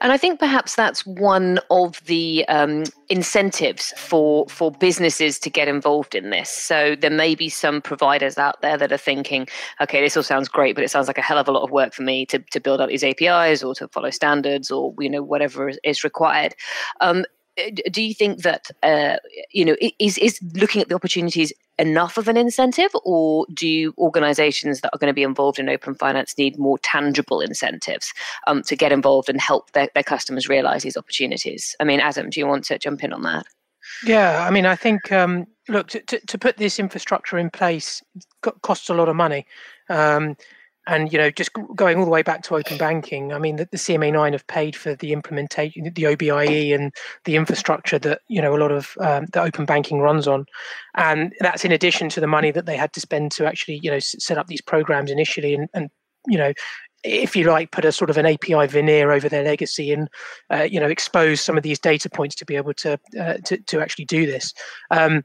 and 0.00 0.12
I 0.12 0.16
think 0.16 0.38
perhaps 0.38 0.74
that's 0.74 1.06
one 1.06 1.58
of 1.70 2.04
the 2.04 2.44
um, 2.48 2.84
incentives 3.08 3.92
for 3.96 4.46
for 4.48 4.70
businesses 4.70 5.38
to 5.40 5.50
get 5.50 5.68
involved 5.68 6.14
in 6.14 6.30
this. 6.30 6.50
So 6.50 6.96
there 6.96 7.10
may 7.10 7.34
be 7.34 7.48
some 7.48 7.80
providers 7.80 8.38
out 8.38 8.60
there 8.62 8.76
that 8.76 8.92
are 8.92 8.98
thinking, 8.98 9.46
okay, 9.80 10.00
this 10.00 10.16
all 10.16 10.22
sounds 10.22 10.48
great, 10.48 10.74
but 10.74 10.84
it 10.84 10.90
sounds 10.90 11.06
like 11.06 11.18
a 11.18 11.22
hell 11.22 11.38
of 11.38 11.48
a 11.48 11.52
lot 11.52 11.62
of 11.62 11.70
work 11.70 11.94
for 11.94 12.02
me 12.02 12.26
to, 12.26 12.38
to 12.38 12.60
build 12.60 12.80
up 12.80 12.88
these 12.88 13.04
APIs 13.04 13.62
or 13.62 13.74
to 13.74 13.88
follow 13.88 14.10
standards 14.10 14.70
or 14.70 14.94
you 14.98 15.10
know 15.10 15.22
whatever 15.22 15.70
is 15.82 16.04
required. 16.04 16.54
Um, 17.00 17.24
do 17.90 18.02
you 18.02 18.14
think 18.14 18.42
that 18.42 18.70
uh, 18.82 19.16
you 19.52 19.64
know 19.64 19.76
is 19.98 20.18
is 20.18 20.40
looking 20.54 20.80
at 20.80 20.88
the 20.88 20.94
opportunities 20.94 21.52
enough 21.78 22.16
of 22.16 22.28
an 22.28 22.36
incentive, 22.36 22.90
or 23.04 23.46
do 23.54 23.92
organisations 23.98 24.80
that 24.80 24.90
are 24.92 24.98
going 24.98 25.10
to 25.10 25.14
be 25.14 25.22
involved 25.22 25.58
in 25.58 25.68
open 25.68 25.94
finance 25.94 26.36
need 26.38 26.58
more 26.58 26.78
tangible 26.78 27.40
incentives 27.40 28.12
um, 28.46 28.62
to 28.62 28.76
get 28.76 28.92
involved 28.92 29.28
and 29.28 29.40
help 29.40 29.72
their, 29.72 29.88
their 29.94 30.02
customers 30.02 30.48
realise 30.48 30.82
these 30.82 30.96
opportunities? 30.96 31.74
I 31.80 31.84
mean, 31.84 32.00
Adam, 32.00 32.30
do 32.30 32.40
you 32.40 32.46
want 32.46 32.64
to 32.66 32.78
jump 32.78 33.02
in 33.02 33.12
on 33.12 33.22
that? 33.22 33.46
Yeah, 34.04 34.44
I 34.46 34.50
mean, 34.50 34.66
I 34.66 34.76
think 34.76 35.12
um, 35.12 35.46
look 35.68 35.88
to, 35.88 36.00
to, 36.00 36.20
to, 36.26 36.38
put 36.38 36.56
this 36.56 36.78
infrastructure 36.78 37.38
in 37.38 37.50
place 37.50 38.02
costs 38.62 38.88
a 38.88 38.94
lot 38.94 39.08
of 39.08 39.16
money. 39.16 39.46
Um, 39.88 40.36
and 40.86 41.12
you 41.12 41.18
know 41.18 41.30
just 41.30 41.50
going 41.74 41.98
all 41.98 42.04
the 42.04 42.10
way 42.10 42.22
back 42.22 42.42
to 42.42 42.56
open 42.56 42.76
banking 42.76 43.32
i 43.32 43.38
mean 43.38 43.56
the, 43.56 43.68
the 43.70 43.76
cma9 43.76 44.32
have 44.32 44.46
paid 44.46 44.76
for 44.76 44.94
the 44.96 45.12
implementation 45.12 45.90
the 45.94 46.06
obie 46.06 46.72
and 46.72 46.92
the 47.24 47.36
infrastructure 47.36 47.98
that 47.98 48.20
you 48.28 48.40
know 48.40 48.54
a 48.54 48.58
lot 48.58 48.72
of 48.72 48.96
um, 49.00 49.26
the 49.32 49.40
open 49.40 49.64
banking 49.64 50.00
runs 50.00 50.28
on. 50.28 50.46
And 50.96 51.32
that's 51.40 51.64
in 51.64 51.72
addition 51.72 52.08
to 52.10 52.20
the 52.20 52.26
money 52.26 52.50
that 52.50 52.66
they 52.66 52.76
had 52.76 52.92
to 52.94 53.00
spend 53.00 53.32
to 53.32 53.46
actually 53.46 53.80
you 53.82 53.90
know 53.90 53.98
set 53.98 54.38
up 54.38 54.46
these 54.46 54.60
programs 54.60 55.10
initially 55.10 55.54
and, 55.54 55.68
and 55.74 55.90
you 56.26 56.38
know 56.38 56.52
if 57.02 57.36
you 57.36 57.44
like 57.44 57.70
put 57.70 57.84
a 57.84 57.92
sort 57.92 58.08
of 58.08 58.16
an 58.16 58.26
api 58.26 58.66
veneer 58.66 59.12
over 59.12 59.28
their 59.28 59.44
legacy 59.44 59.92
and 59.92 60.08
uh, 60.50 60.62
you 60.62 60.80
know 60.80 60.88
expose 60.88 61.40
some 61.40 61.56
of 61.56 61.62
these 61.62 61.78
data 61.78 62.08
points 62.08 62.34
to 62.36 62.46
be 62.46 62.56
able 62.56 62.74
to 62.74 62.98
uh, 63.20 63.34
to, 63.44 63.56
to 63.58 63.80
actually 63.80 64.06
do 64.06 64.26
this. 64.26 64.54
Um, 64.90 65.24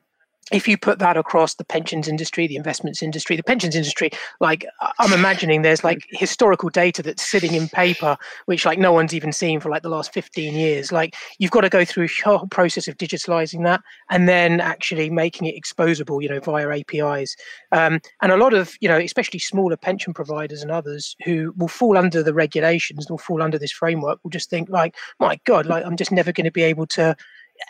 if 0.52 0.68
you 0.68 0.78
put 0.78 1.00
that 1.00 1.18
across 1.18 1.56
the 1.56 1.64
pensions 1.64 2.08
industry, 2.08 2.48
the 2.48 2.56
investments 2.56 3.04
industry, 3.04 3.36
the 3.36 3.44
pensions 3.44 3.76
industry, 3.76 4.10
like 4.40 4.66
I'm 5.00 5.14
imagining 5.14 5.62
there's 5.62 5.84
like 5.84 6.06
historical 6.10 6.70
data 6.70 7.04
that's 7.04 7.24
sitting 7.24 7.54
in 7.54 7.70
paper, 7.70 8.18
which 8.46 8.66
like 8.66 8.80
no 8.80 8.92
one's 8.92 9.14
even 9.14 9.32
seen 9.32 9.60
for 9.60 9.70
like 9.70 9.84
the 9.84 9.90
last 9.90 10.14
15 10.14 10.54
years. 10.54 10.92
Like 10.92 11.16
you've 11.38 11.52
got 11.52 11.62
to 11.62 11.70
go 11.70 11.86
through 11.86 12.06
a 12.06 12.24
whole 12.24 12.48
process 12.48 12.88
of 12.88 12.98
digitalizing 12.98 13.64
that 13.66 13.82
and 14.10 14.28
then 14.28 14.60
actually 14.60 15.10
making 15.10 15.48
it 15.48 15.62
exposable, 15.62 16.22
you 16.22 16.30
know, 16.30 16.40
via 16.40 16.70
APIs. 16.70 17.36
Um, 17.72 18.00
and 18.22 18.32
a 18.32 18.38
lot 18.38 18.54
of, 18.54 18.76
you 18.82 18.90
know, 18.90 18.98
especially 18.98 19.40
smaller 19.40 19.78
pension 19.78 20.14
providers 20.14 20.62
and 20.62 20.72
others 20.72 21.16
who 21.26 21.54
will 21.58 21.68
fall 21.68 21.98
under 21.98 22.24
the 22.24 22.34
regulations, 22.34 23.10
will 23.10 23.18
fall 23.18 23.42
under 23.42 23.60
this 23.60 23.72
framework, 23.72 24.20
will 24.24 24.32
just 24.32 24.50
think 24.50 24.70
like, 24.70 24.96
my 25.20 25.40
God, 25.46 25.66
like 25.66 25.86
I'm 25.86 25.98
just 25.98 26.12
never 26.12 26.32
going 26.32 26.46
to 26.46 26.52
be 26.52 26.64
able 26.64 26.88
to 26.88 27.16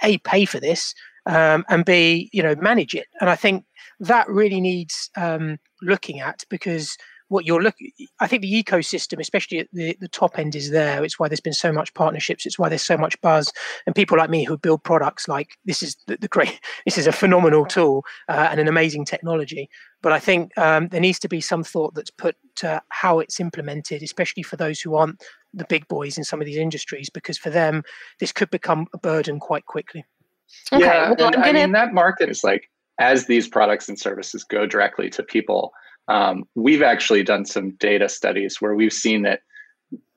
a 0.04 0.18
pay 0.20 0.46
for 0.46 0.60
this 0.60 0.94
um, 1.30 1.64
and 1.70 1.86
b 1.86 2.30
you 2.34 2.44
know 2.44 2.56
manage 2.56 2.94
it. 2.94 3.08
And 3.22 3.30
i 3.30 3.36
think 3.36 3.66
that 4.00 4.28
really 4.28 4.62
needs 4.62 5.10
um, 5.18 5.58
looking 5.82 6.20
at 6.20 6.44
because 6.50 6.98
what 7.28 7.46
you're 7.46 7.62
looking 7.62 7.92
i 8.20 8.26
think 8.28 8.42
the 8.42 8.64
ecosystem 8.64 9.20
especially 9.20 9.60
at 9.60 9.68
the, 9.72 9.96
the 10.02 10.08
top 10.08 10.40
end 10.40 10.56
is 10.56 10.72
there. 10.72 11.04
It's 11.04 11.20
why 11.20 11.28
there's 11.28 11.40
been 11.40 11.54
so 11.54 11.72
much 11.72 11.94
partnerships. 11.94 12.46
It's 12.46 12.58
why 12.58 12.70
there's 12.70 12.82
so 12.82 12.98
much 12.98 13.20
buzz. 13.22 13.54
And 13.86 13.96
people 13.96 14.18
like 14.18 14.32
me 14.32 14.44
who 14.44 14.58
build 14.58 14.84
products 14.84 15.28
like 15.28 15.50
this 15.66 15.84
is 15.84 15.96
the, 16.08 16.18
the 16.18 16.28
great 16.28 16.60
this 16.86 16.98
is 16.98 17.08
a 17.08 17.12
phenomenal 17.12 17.66
tool 17.66 18.04
uh, 18.28 18.48
and 18.50 18.60
an 18.60 18.68
amazing 18.68 19.06
technology. 19.06 19.70
But 20.02 20.14
i 20.14 20.20
think 20.20 20.58
um, 20.58 20.88
there 20.88 21.02
needs 21.02 21.20
to 21.20 21.30
be 21.30 21.42
some 21.42 21.64
thought 21.64 21.94
that's 21.94 22.12
put 22.12 22.36
to 22.58 22.82
how 22.90 23.20
it's 23.20 23.40
implemented 23.40 24.02
especially 24.02 24.44
for 24.44 24.56
those 24.56 24.82
who 24.82 24.96
aren't 24.96 25.22
the 25.54 25.66
big 25.70 25.88
boys 25.88 26.18
in 26.18 26.24
some 26.24 26.42
of 26.42 26.46
these 26.46 26.58
industries 26.58 27.10
because 27.10 27.38
for 27.38 27.50
them 27.50 27.84
this 28.20 28.32
could 28.32 28.50
become 28.50 28.88
a 28.94 28.98
burden 28.98 29.40
quite 29.40 29.66
quickly 29.66 30.04
Okay, 30.72 30.84
yeah, 30.84 31.14
well, 31.18 31.32
gonna... 31.32 31.46
i 31.46 31.52
mean 31.52 31.72
that 31.72 31.94
market 31.94 32.30
is 32.30 32.44
like 32.44 32.70
as 33.00 33.26
these 33.26 33.48
products 33.48 33.90
and 33.90 33.98
services 33.98 34.44
go 34.44 34.66
directly 34.66 35.10
to 35.10 35.24
people. 35.24 35.72
Um, 36.10 36.44
we've 36.56 36.82
actually 36.82 37.24
done 37.24 37.46
some 37.46 37.72
data 37.80 38.10
studies 38.10 38.58
where 38.60 38.76
we've 38.76 38.94
seen 38.94 39.22
that 39.24 39.42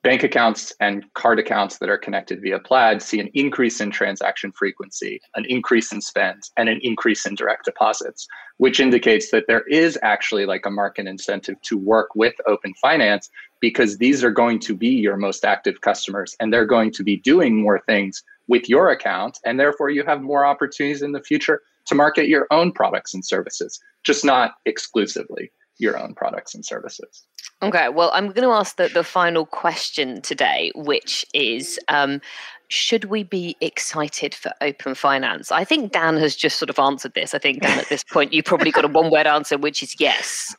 bank 0.02 0.24
accounts 0.24 0.72
and 0.80 1.04
card 1.14 1.38
accounts 1.38 1.78
that 1.78 1.88
are 1.88 1.98
connected 1.98 2.42
via 2.42 2.58
Plaid 2.58 3.00
see 3.00 3.20
an 3.20 3.28
increase 3.34 3.80
in 3.80 3.90
transaction 3.90 4.50
frequency, 4.50 5.20
an 5.36 5.44
increase 5.48 5.92
in 5.92 6.00
spend, 6.00 6.42
and 6.56 6.68
an 6.68 6.80
increase 6.82 7.24
in 7.24 7.36
direct 7.36 7.66
deposits, 7.66 8.26
which 8.56 8.80
indicates 8.80 9.30
that 9.30 9.44
there 9.46 9.62
is 9.68 9.96
actually 10.02 10.44
like 10.44 10.66
a 10.66 10.70
market 10.70 11.06
incentive 11.06 11.60
to 11.62 11.78
work 11.78 12.16
with 12.16 12.34
Open 12.48 12.74
Finance 12.80 13.30
because 13.60 13.98
these 13.98 14.24
are 14.24 14.32
going 14.32 14.58
to 14.58 14.74
be 14.74 14.88
your 14.88 15.16
most 15.16 15.44
active 15.44 15.82
customers 15.82 16.34
and 16.40 16.52
they're 16.52 16.66
going 16.66 16.90
to 16.90 17.04
be 17.04 17.18
doing 17.18 17.62
more 17.62 17.80
things 17.86 18.24
with 18.48 18.68
your 18.68 18.90
account. 18.90 19.38
And 19.44 19.58
therefore, 19.58 19.90
you 19.90 20.04
have 20.04 20.22
more 20.22 20.44
opportunities 20.44 21.02
in 21.02 21.12
the 21.12 21.22
future 21.22 21.62
to 21.86 21.94
market 21.94 22.28
your 22.28 22.46
own 22.50 22.72
products 22.72 23.14
and 23.14 23.24
services, 23.24 23.80
just 24.04 24.24
not 24.24 24.52
exclusively 24.66 25.50
your 25.78 25.98
own 25.98 26.14
products 26.14 26.54
and 26.54 26.64
services. 26.64 27.24
Okay, 27.62 27.88
well, 27.88 28.10
I'm 28.12 28.28
going 28.28 28.46
to 28.46 28.54
ask 28.54 28.76
the, 28.76 28.88
the 28.88 29.04
final 29.04 29.46
question 29.46 30.20
today, 30.22 30.70
which 30.74 31.24
is 31.32 31.78
um, 31.88 32.20
Should 32.68 33.06
we 33.06 33.22
be 33.22 33.56
excited 33.60 34.34
for 34.34 34.52
open 34.60 34.94
finance? 34.94 35.50
I 35.50 35.64
think 35.64 35.92
Dan 35.92 36.16
has 36.16 36.36
just 36.36 36.58
sort 36.58 36.70
of 36.70 36.78
answered 36.78 37.14
this. 37.14 37.34
I 37.34 37.38
think, 37.38 37.62
Dan, 37.62 37.78
at 37.78 37.88
this 37.88 38.04
point, 38.04 38.32
you 38.32 38.42
probably 38.42 38.70
got 38.70 38.84
a 38.84 38.88
one 38.88 39.10
word 39.10 39.26
answer, 39.26 39.58
which 39.58 39.82
is 39.82 39.98
yes. 39.98 40.56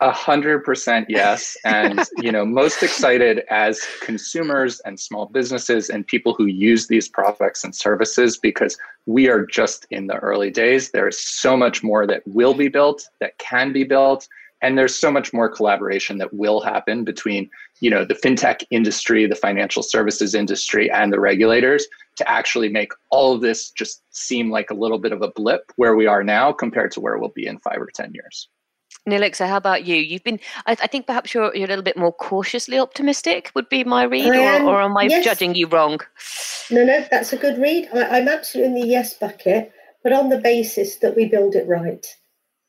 A 0.00 0.10
hundred 0.10 0.62
percent 0.62 1.06
yes. 1.08 1.56
And 1.64 2.00
you 2.18 2.30
know, 2.30 2.44
most 2.44 2.82
excited 2.82 3.42
as 3.48 3.80
consumers 4.02 4.80
and 4.80 5.00
small 5.00 5.26
businesses 5.26 5.88
and 5.88 6.06
people 6.06 6.34
who 6.34 6.46
use 6.46 6.86
these 6.86 7.08
products 7.08 7.64
and 7.64 7.74
services 7.74 8.36
because 8.36 8.76
we 9.06 9.28
are 9.28 9.46
just 9.46 9.86
in 9.90 10.06
the 10.06 10.16
early 10.16 10.50
days. 10.50 10.90
There 10.90 11.08
is 11.08 11.18
so 11.18 11.56
much 11.56 11.82
more 11.82 12.06
that 12.06 12.22
will 12.26 12.54
be 12.54 12.68
built, 12.68 13.08
that 13.20 13.38
can 13.38 13.72
be 13.72 13.84
built, 13.84 14.28
and 14.62 14.76
there's 14.76 14.94
so 14.94 15.10
much 15.10 15.32
more 15.32 15.48
collaboration 15.48 16.18
that 16.18 16.32
will 16.32 16.60
happen 16.60 17.04
between 17.04 17.50
you 17.80 17.90
know 17.90 18.04
the 18.04 18.14
fintech 18.14 18.64
industry 18.70 19.26
the 19.26 19.34
financial 19.34 19.82
services 19.82 20.34
industry 20.34 20.90
and 20.90 21.12
the 21.12 21.20
regulators 21.20 21.86
to 22.16 22.28
actually 22.28 22.68
make 22.68 22.92
all 23.10 23.34
of 23.34 23.42
this 23.42 23.70
just 23.70 24.02
seem 24.10 24.50
like 24.50 24.70
a 24.70 24.74
little 24.74 24.98
bit 24.98 25.12
of 25.12 25.22
a 25.22 25.30
blip 25.32 25.72
where 25.76 25.94
we 25.94 26.06
are 26.06 26.24
now 26.24 26.52
compared 26.52 26.90
to 26.90 27.00
where 27.00 27.18
we'll 27.18 27.28
be 27.30 27.46
in 27.46 27.58
five 27.58 27.78
or 27.80 27.90
ten 27.94 28.12
years 28.14 28.48
Nilixa, 29.08 29.46
how 29.46 29.56
about 29.56 29.84
you? 29.84 29.96
You've 29.96 30.24
been, 30.24 30.40
I, 30.66 30.72
I, 30.72 30.86
think 30.88 31.06
perhaps 31.06 31.32
you're, 31.32 31.54
you're 31.54 31.66
a 31.66 31.68
little 31.68 31.84
bit 31.84 31.96
more 31.96 32.12
cautiously 32.12 32.78
optimistic, 32.78 33.52
would 33.54 33.68
be 33.68 33.84
my 33.84 34.02
read, 34.02 34.26
or, 34.26 34.68
or, 34.68 34.82
am 34.82 34.96
I 34.96 35.04
yes. 35.04 35.24
judging 35.24 35.54
you 35.54 35.68
wrong? 35.68 36.00
No, 36.70 36.84
no, 36.84 37.04
that's 37.10 37.32
a 37.32 37.36
good 37.36 37.58
read. 37.58 37.88
I, 37.94 38.18
I'm 38.18 38.28
absolutely 38.28 38.74
in 38.74 38.80
the 38.80 38.88
yes 38.88 39.14
bucket, 39.14 39.72
but 40.02 40.12
on 40.12 40.28
the 40.28 40.38
basis 40.38 40.96
that 40.96 41.14
we 41.14 41.26
build 41.26 41.54
it 41.54 41.68
right, 41.68 42.04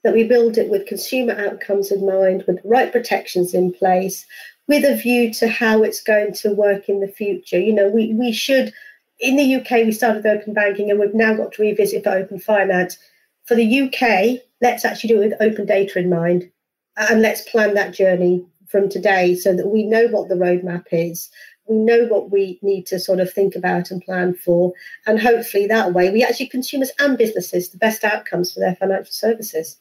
that 0.03 0.13
we 0.13 0.23
build 0.23 0.57
it 0.57 0.69
with 0.69 0.85
consumer 0.85 1.33
outcomes 1.33 1.91
in 1.91 2.05
mind, 2.05 2.43
with 2.45 2.61
the 2.61 2.69
right 2.69 2.91
protections 2.91 3.55
in 3.55 3.73
place, 3.73 4.25
with 4.67 4.85
a 4.85 4.95
view 4.95 5.33
to 5.33 5.47
how 5.47 5.81
it's 5.81 6.01
going 6.01 6.33
to 6.33 6.53
work 6.53 6.87
in 6.87 6.99
the 6.99 7.07
future. 7.07 7.59
You 7.59 7.73
know, 7.73 7.89
we, 7.89 8.13
we 8.13 8.31
should, 8.31 8.73
in 9.19 9.37
the 9.37 9.55
UK, 9.55 9.85
we 9.85 9.91
started 9.91 10.25
open 10.25 10.53
banking 10.53 10.91
and 10.91 10.99
we've 10.99 11.15
now 11.15 11.33
got 11.33 11.53
to 11.53 11.61
revisit 11.63 12.05
open 12.05 12.39
finance. 12.39 12.97
For 13.45 13.55
the 13.55 13.81
UK, 13.81 14.43
let's 14.61 14.85
actually 14.85 15.09
do 15.09 15.21
it 15.21 15.29
with 15.29 15.41
open 15.41 15.65
data 15.65 15.99
in 15.99 16.09
mind 16.09 16.49
and 16.97 17.21
let's 17.21 17.47
plan 17.49 17.73
that 17.73 17.93
journey 17.93 18.45
from 18.67 18.89
today 18.89 19.35
so 19.35 19.55
that 19.55 19.67
we 19.67 19.83
know 19.83 20.07
what 20.07 20.29
the 20.29 20.35
roadmap 20.35 20.85
is 20.91 21.29
we 21.67 21.75
know 21.75 22.05
what 22.05 22.31
we 22.31 22.59
need 22.61 22.85
to 22.87 22.99
sort 22.99 23.19
of 23.19 23.31
think 23.31 23.55
about 23.55 23.91
and 23.91 24.01
plan 24.01 24.33
for 24.33 24.73
and 25.05 25.19
hopefully 25.19 25.67
that 25.67 25.93
way 25.93 26.09
we 26.09 26.23
actually 26.23 26.47
consumers 26.47 26.91
and 26.99 27.17
businesses 27.17 27.69
the 27.69 27.77
best 27.77 28.03
outcomes 28.03 28.53
for 28.53 28.59
their 28.59 28.75
financial 28.75 29.11
services. 29.11 29.77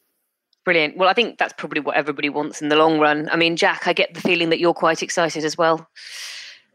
Brilliant. 0.65 0.97
Well 0.97 1.09
i 1.09 1.13
think 1.13 1.39
that's 1.39 1.55
probably 1.57 1.81
what 1.81 1.97
everybody 1.97 2.29
wants 2.29 2.61
in 2.61 2.69
the 2.69 2.77
long 2.77 2.99
run. 2.99 3.29
I 3.31 3.37
mean 3.37 3.57
jack 3.57 3.87
i 3.87 3.93
get 3.93 4.15
the 4.15 4.21
feeling 4.21 4.51
that 4.51 4.59
you're 4.59 4.75
quite 4.75 5.03
excited 5.03 5.45
as 5.45 5.57
well. 5.57 5.89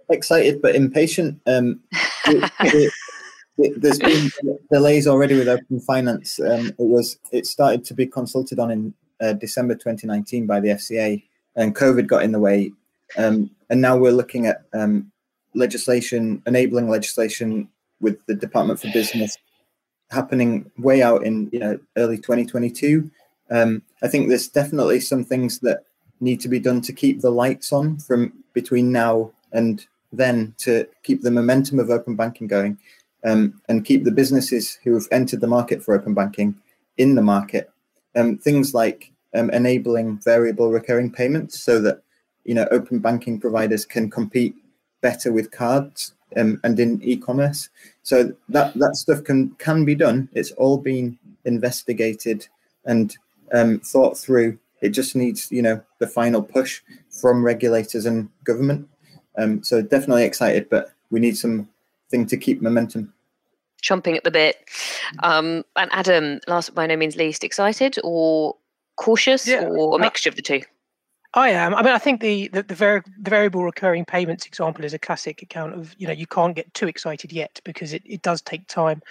Excited 0.09 0.61
but 0.61 0.75
impatient. 0.75 1.39
Um, 1.45 1.79
it, 2.25 2.51
it, 2.59 2.93
there's 3.77 3.99
been 3.99 4.31
delays 4.71 5.07
already 5.07 5.37
with 5.37 5.47
open 5.47 5.79
finance. 5.79 6.39
Um, 6.39 6.67
it 6.67 6.75
was 6.79 7.17
it 7.31 7.45
started 7.45 7.83
to 7.85 7.93
be 7.93 8.05
consulted 8.05 8.59
on 8.59 8.71
in 8.71 8.93
uh, 9.19 9.33
December 9.33 9.75
2019 9.75 10.47
by 10.47 10.59
the 10.59 10.69
FCA, 10.69 11.23
and 11.55 11.75
COVID 11.75 12.07
got 12.07 12.23
in 12.23 12.31
the 12.31 12.39
way. 12.39 12.71
Um, 13.17 13.51
and 13.69 13.81
now 13.81 13.97
we're 13.97 14.11
looking 14.11 14.47
at 14.47 14.63
um, 14.73 15.11
legislation, 15.53 16.41
enabling 16.45 16.89
legislation 16.89 17.69
with 17.99 18.25
the 18.25 18.35
Department 18.35 18.79
for 18.79 18.89
Business 18.91 19.37
happening 20.09 20.69
way 20.77 21.01
out 21.01 21.23
in 21.23 21.49
you 21.51 21.59
know 21.59 21.79
early 21.97 22.17
2022. 22.17 23.09
Um, 23.49 23.81
I 24.01 24.07
think 24.07 24.29
there's 24.29 24.47
definitely 24.47 24.99
some 24.99 25.23
things 25.23 25.59
that 25.59 25.83
need 26.19 26.39
to 26.41 26.49
be 26.49 26.59
done 26.59 26.81
to 26.81 26.93
keep 26.93 27.21
the 27.21 27.31
lights 27.31 27.73
on 27.73 27.97
from 27.97 28.33
between 28.53 28.91
now 28.91 29.31
and 29.51 29.85
then 30.13 30.53
to 30.59 30.87
keep 31.03 31.21
the 31.21 31.31
momentum 31.31 31.79
of 31.79 31.89
open 31.89 32.15
banking 32.15 32.47
going 32.47 32.77
um, 33.23 33.61
and 33.67 33.85
keep 33.85 34.03
the 34.03 34.11
businesses 34.11 34.79
who 34.83 34.93
have 34.93 35.07
entered 35.11 35.41
the 35.41 35.47
market 35.47 35.83
for 35.83 35.93
open 35.93 36.13
banking 36.13 36.55
in 36.97 37.15
the 37.15 37.21
market. 37.21 37.69
Um, 38.15 38.37
things 38.37 38.73
like 38.73 39.11
um, 39.33 39.49
enabling 39.51 40.19
variable 40.19 40.71
recurring 40.71 41.11
payments 41.11 41.59
so 41.59 41.79
that 41.81 42.03
you 42.43 42.53
know 42.53 42.67
open 42.71 42.99
banking 42.99 43.39
providers 43.39 43.85
can 43.85 44.09
compete 44.09 44.55
better 45.01 45.31
with 45.31 45.51
cards 45.51 46.13
um, 46.37 46.59
and 46.63 46.79
in 46.79 47.01
e-commerce. 47.03 47.69
So 48.03 48.33
that 48.49 48.73
that 48.75 48.95
stuff 48.95 49.23
can 49.23 49.51
can 49.51 49.85
be 49.85 49.95
done. 49.95 50.29
It's 50.33 50.51
all 50.51 50.77
been 50.77 51.17
investigated 51.45 52.47
and 52.85 53.15
um, 53.53 53.79
thought 53.79 54.17
through. 54.17 54.57
It 54.81 54.89
just 54.89 55.15
needs 55.15 55.51
you 55.51 55.61
know 55.61 55.81
the 55.99 56.07
final 56.07 56.41
push 56.41 56.81
from 57.09 57.45
regulators 57.45 58.05
and 58.05 58.29
government. 58.43 58.87
Um, 59.37 59.63
so 59.63 59.81
definitely 59.81 60.25
excited, 60.25 60.69
but 60.69 60.91
we 61.09 61.19
need 61.19 61.37
some 61.37 61.69
thing 62.11 62.25
to 62.27 62.37
keep 62.37 62.61
momentum. 62.61 63.11
Chomping 63.81 64.15
at 64.15 64.23
the 64.23 64.31
bit. 64.31 64.57
Um, 65.23 65.63
and 65.75 65.89
Adam, 65.91 66.39
last 66.47 66.69
but 66.69 66.75
by 66.75 66.85
no 66.85 66.95
means 66.95 67.15
least, 67.15 67.43
excited 67.43 67.97
or 68.03 68.55
cautious 68.97 69.47
yeah, 69.47 69.63
or 69.63 69.97
a 69.97 69.99
mixture 69.99 70.29
of 70.29 70.35
the 70.35 70.41
two? 70.43 70.61
I 71.33 71.49
am. 71.49 71.73
I 71.73 71.81
mean, 71.81 71.93
I 71.93 71.97
think 71.97 72.19
the 72.19 72.49
the, 72.49 72.61
the, 72.61 72.75
the, 72.75 73.03
variable 73.19 73.63
recurring 73.63 74.03
payments 74.03 74.45
example 74.45 74.83
is 74.83 74.93
a 74.93 74.99
classic 74.99 75.41
account 75.41 75.73
of 75.73 75.95
you 75.97 76.05
know 76.05 76.11
you 76.11 76.27
can't 76.27 76.53
get 76.53 76.73
too 76.73 76.89
excited 76.89 77.31
yet 77.31 77.61
because 77.63 77.93
it, 77.93 78.01
it 78.05 78.21
does 78.21 78.41
take 78.41 78.67
time. 78.67 79.01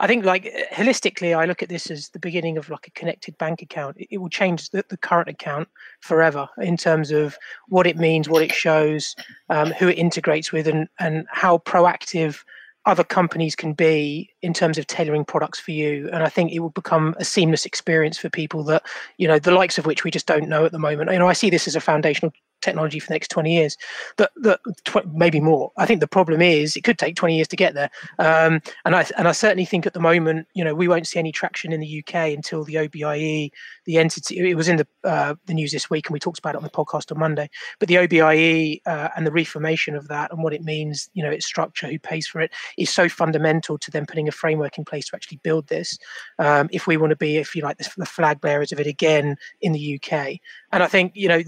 I 0.00 0.08
think 0.08 0.24
like 0.24 0.52
holistically, 0.72 1.38
I 1.38 1.44
look 1.44 1.62
at 1.62 1.68
this 1.68 1.88
as 1.88 2.08
the 2.08 2.18
beginning 2.18 2.58
of 2.58 2.68
like 2.68 2.88
a 2.88 2.90
connected 2.92 3.38
bank 3.38 3.62
account. 3.62 3.96
It, 3.96 4.08
it 4.10 4.18
will 4.18 4.28
change 4.28 4.70
the, 4.70 4.84
the 4.88 4.96
current 4.96 5.28
account 5.28 5.68
forever 6.00 6.48
in 6.58 6.76
terms 6.76 7.12
of 7.12 7.38
what 7.68 7.86
it 7.86 7.96
means, 7.96 8.28
what 8.28 8.42
it 8.42 8.52
shows, 8.52 9.14
um, 9.48 9.70
who 9.70 9.86
it 9.86 9.98
integrates 9.98 10.50
with, 10.50 10.66
and 10.66 10.88
and 10.98 11.26
how 11.30 11.58
proactive 11.58 12.42
other 12.88 13.04
companies 13.04 13.54
can 13.54 13.74
be 13.74 14.30
in 14.40 14.54
terms 14.54 14.78
of 14.78 14.86
tailoring 14.86 15.24
products 15.24 15.60
for 15.60 15.72
you. 15.72 16.08
And 16.12 16.22
i 16.24 16.28
think 16.28 16.50
it 16.52 16.60
will 16.60 16.70
become 16.70 17.14
a 17.18 17.24
seamless 17.24 17.66
experience 17.66 18.18
for 18.18 18.30
people 18.30 18.64
that 18.64 18.84
you 19.18 19.28
know 19.28 19.38
the 19.38 19.52
likes 19.52 19.78
of 19.78 19.86
which 19.86 20.04
we 20.04 20.10
just 20.10 20.26
don't 20.26 20.48
know 20.48 20.64
at 20.64 20.72
the 20.72 20.78
moment. 20.78 21.12
You 21.12 21.18
know 21.18 21.28
i 21.28 21.34
see 21.34 21.50
this 21.50 21.68
as 21.68 21.76
a 21.76 21.80
foundational 21.80 22.32
technology 22.60 22.98
for 22.98 23.08
the 23.08 23.14
next 23.14 23.28
20 23.28 23.54
years. 23.54 23.76
That 24.16 24.30
that 24.36 24.60
tw- 24.84 25.06
maybe 25.12 25.40
more. 25.40 25.72
I 25.76 25.86
think 25.86 26.00
the 26.00 26.08
problem 26.08 26.42
is 26.42 26.76
it 26.76 26.84
could 26.84 26.98
take 26.98 27.16
20 27.16 27.36
years 27.36 27.48
to 27.48 27.56
get 27.56 27.74
there. 27.74 27.90
Um, 28.18 28.60
and 28.84 28.94
I 28.94 29.06
and 29.16 29.28
I 29.28 29.32
certainly 29.32 29.64
think 29.64 29.86
at 29.86 29.94
the 29.94 30.00
moment, 30.00 30.46
you 30.54 30.64
know, 30.64 30.74
we 30.74 30.88
won't 30.88 31.06
see 31.06 31.18
any 31.18 31.32
traction 31.32 31.72
in 31.72 31.80
the 31.80 32.04
UK 32.04 32.32
until 32.32 32.64
the 32.64 32.78
OBIE, 32.78 33.50
the 33.84 33.98
entity. 33.98 34.50
It 34.50 34.56
was 34.56 34.68
in 34.68 34.76
the 34.76 34.86
uh, 35.04 35.34
the 35.46 35.54
news 35.54 35.72
this 35.72 35.90
week, 35.90 36.06
and 36.06 36.12
we 36.12 36.20
talked 36.20 36.38
about 36.38 36.54
it 36.54 36.58
on 36.58 36.62
the 36.62 36.70
podcast 36.70 37.12
on 37.12 37.18
Monday. 37.18 37.48
But 37.78 37.88
the 37.88 37.98
OBIE 37.98 38.82
uh, 38.86 39.08
and 39.16 39.26
the 39.26 39.32
reformation 39.32 39.94
of 39.94 40.08
that 40.08 40.32
and 40.32 40.42
what 40.42 40.54
it 40.54 40.62
means, 40.62 41.08
you 41.14 41.22
know, 41.22 41.30
its 41.30 41.46
structure, 41.46 41.88
who 41.88 41.98
pays 41.98 42.26
for 42.26 42.40
it, 42.40 42.52
is 42.76 42.90
so 42.90 43.08
fundamental 43.08 43.78
to 43.78 43.90
them 43.90 44.06
putting 44.06 44.28
a 44.28 44.32
framework 44.32 44.78
in 44.78 44.84
place 44.84 45.08
to 45.08 45.16
actually 45.16 45.40
build 45.42 45.66
this. 45.68 45.98
Um, 46.38 46.68
if 46.72 46.86
we 46.86 46.96
want 46.96 47.10
to 47.10 47.16
be, 47.16 47.36
if 47.36 47.54
you 47.54 47.62
like, 47.62 47.78
the, 47.78 47.90
the 47.96 48.06
flag 48.06 48.40
bearers 48.40 48.72
of 48.72 48.80
it 48.80 48.86
again 48.86 49.36
in 49.60 49.72
the 49.72 50.00
UK, 50.00 50.38
and 50.72 50.82
I 50.82 50.86
think 50.86 51.12
you 51.14 51.28
know 51.28 51.42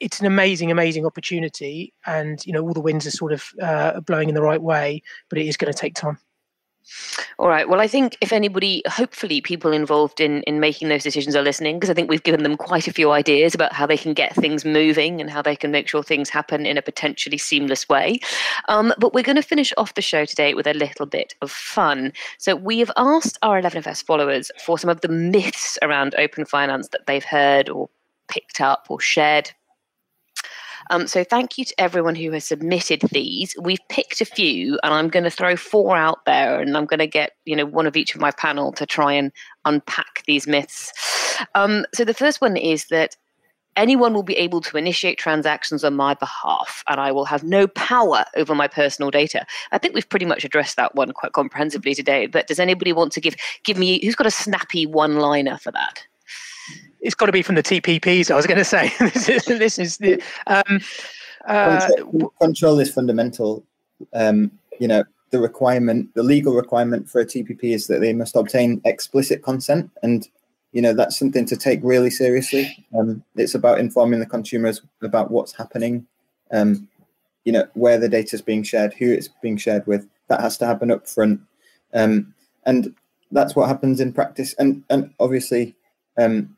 it's 0.00 0.20
an 0.20 0.26
amazing, 0.26 0.70
amazing 0.70 1.06
opportunity, 1.06 1.92
and 2.06 2.44
you 2.46 2.52
know 2.52 2.62
all 2.62 2.74
the 2.74 2.80
winds 2.80 3.06
are 3.06 3.10
sort 3.10 3.32
of 3.32 3.44
uh, 3.62 4.00
blowing 4.00 4.28
in 4.28 4.34
the 4.34 4.42
right 4.42 4.62
way, 4.62 5.02
but 5.28 5.38
it 5.38 5.46
is 5.46 5.56
going 5.56 5.72
to 5.72 5.78
take 5.78 5.94
time. 5.94 6.18
All 7.38 7.48
right. 7.48 7.68
Well, 7.68 7.80
I 7.80 7.86
think 7.86 8.16
if 8.20 8.32
anybody, 8.32 8.82
hopefully, 8.86 9.40
people 9.40 9.72
involved 9.72 10.20
in 10.20 10.42
in 10.42 10.60
making 10.60 10.88
those 10.88 11.02
decisions 11.02 11.36
are 11.36 11.42
listening, 11.42 11.76
because 11.76 11.90
I 11.90 11.94
think 11.94 12.10
we've 12.10 12.22
given 12.22 12.42
them 12.42 12.56
quite 12.56 12.88
a 12.88 12.92
few 12.92 13.10
ideas 13.10 13.54
about 13.54 13.72
how 13.72 13.86
they 13.86 13.96
can 13.96 14.14
get 14.14 14.34
things 14.34 14.64
moving 14.64 15.20
and 15.20 15.30
how 15.30 15.42
they 15.42 15.56
can 15.56 15.70
make 15.70 15.88
sure 15.88 16.02
things 16.02 16.28
happen 16.28 16.66
in 16.66 16.76
a 16.76 16.82
potentially 16.82 17.38
seamless 17.38 17.88
way. 17.88 18.18
Um, 18.68 18.92
but 18.98 19.14
we're 19.14 19.22
going 19.22 19.36
to 19.36 19.42
finish 19.42 19.72
off 19.76 19.94
the 19.94 20.02
show 20.02 20.24
today 20.24 20.54
with 20.54 20.66
a 20.66 20.74
little 20.74 21.06
bit 21.06 21.34
of 21.40 21.50
fun. 21.50 22.12
So 22.38 22.56
we 22.56 22.80
have 22.80 22.90
asked 22.96 23.38
our 23.42 23.60
11FS 23.60 24.04
followers 24.04 24.50
for 24.64 24.78
some 24.78 24.90
of 24.90 25.00
the 25.00 25.08
myths 25.08 25.78
around 25.82 26.14
open 26.18 26.44
finance 26.44 26.88
that 26.88 27.06
they've 27.06 27.24
heard 27.24 27.68
or 27.68 27.88
picked 28.32 28.60
up 28.60 28.86
or 28.88 29.00
shared 29.00 29.52
um, 30.90 31.06
so 31.06 31.24
thank 31.24 31.58
you 31.58 31.64
to 31.64 31.80
everyone 31.80 32.14
who 32.14 32.32
has 32.32 32.44
submitted 32.44 33.02
these. 33.12 33.54
We've 33.60 33.78
picked 33.88 34.20
a 34.20 34.24
few, 34.24 34.78
and 34.82 34.92
I'm 34.92 35.08
going 35.08 35.24
to 35.24 35.30
throw 35.30 35.56
four 35.56 35.96
out 35.96 36.24
there, 36.24 36.60
and 36.60 36.76
I'm 36.76 36.86
going 36.86 36.98
to 36.98 37.06
get 37.06 37.32
you 37.44 37.56
know 37.56 37.66
one 37.66 37.86
of 37.86 37.96
each 37.96 38.14
of 38.14 38.20
my 38.20 38.30
panel 38.30 38.72
to 38.72 38.86
try 38.86 39.12
and 39.12 39.32
unpack 39.64 40.24
these 40.26 40.46
myths. 40.46 40.92
Um, 41.54 41.86
so 41.94 42.04
the 42.04 42.14
first 42.14 42.40
one 42.40 42.56
is 42.56 42.86
that 42.88 43.16
anyone 43.74 44.12
will 44.12 44.22
be 44.22 44.36
able 44.36 44.60
to 44.60 44.76
initiate 44.76 45.18
transactions 45.18 45.82
on 45.82 45.94
my 45.94 46.12
behalf 46.12 46.84
and 46.88 47.00
I 47.00 47.10
will 47.10 47.24
have 47.24 47.42
no 47.42 47.66
power 47.68 48.22
over 48.36 48.54
my 48.54 48.68
personal 48.68 49.10
data. 49.10 49.46
I 49.72 49.78
think 49.78 49.94
we've 49.94 50.08
pretty 50.10 50.26
much 50.26 50.44
addressed 50.44 50.76
that 50.76 50.94
one 50.94 51.12
quite 51.12 51.32
comprehensively 51.32 51.94
today, 51.94 52.26
but 52.26 52.46
does 52.46 52.58
anybody 52.58 52.92
want 52.92 53.12
to 53.12 53.20
give 53.22 53.34
give 53.64 53.78
me 53.78 53.98
who's 54.04 54.14
got 54.14 54.26
a 54.26 54.30
snappy 54.30 54.84
one-liner 54.84 55.56
for 55.56 55.72
that? 55.72 56.06
It's 57.02 57.14
got 57.14 57.26
to 57.26 57.32
be 57.32 57.42
from 57.42 57.56
the 57.56 57.62
TPPs. 57.62 58.30
I 58.30 58.36
was 58.36 58.46
going 58.46 58.58
to 58.58 58.64
say 58.64 58.92
this 59.00 59.78
is 59.78 59.98
the 59.98 60.22
um, 60.46 60.80
uh, 61.46 61.86
control, 61.86 62.32
control, 62.40 62.78
is 62.78 62.92
fundamental. 62.92 63.64
Um, 64.14 64.52
you 64.80 64.88
know, 64.88 65.04
the 65.30 65.40
requirement, 65.40 66.14
the 66.14 66.22
legal 66.22 66.54
requirement 66.54 67.10
for 67.10 67.20
a 67.20 67.26
TPP 67.26 67.74
is 67.74 67.88
that 67.88 68.00
they 68.00 68.12
must 68.12 68.36
obtain 68.36 68.80
explicit 68.84 69.42
consent, 69.42 69.90
and 70.02 70.28
you 70.72 70.80
know 70.80 70.94
that's 70.94 71.18
something 71.18 71.44
to 71.46 71.56
take 71.56 71.80
really 71.82 72.10
seriously. 72.10 72.86
Um, 72.96 73.22
it's 73.36 73.54
about 73.54 73.80
informing 73.80 74.20
the 74.20 74.26
consumers 74.26 74.80
about 75.02 75.30
what's 75.30 75.52
happening. 75.52 76.06
Um, 76.52 76.88
you 77.44 77.50
know, 77.50 77.66
where 77.74 77.98
the 77.98 78.08
data 78.08 78.36
is 78.36 78.42
being 78.42 78.62
shared, 78.62 78.94
who 78.94 79.10
it's 79.10 79.28
being 79.42 79.56
shared 79.56 79.84
with. 79.88 80.06
That 80.28 80.40
has 80.40 80.56
to 80.58 80.66
happen 80.66 80.92
up 80.92 81.08
front, 81.08 81.40
um, 81.92 82.32
and 82.64 82.94
that's 83.32 83.56
what 83.56 83.66
happens 83.66 84.00
in 84.00 84.12
practice. 84.12 84.54
And 84.58 84.84
and 84.88 85.12
obviously, 85.18 85.74
um, 86.16 86.56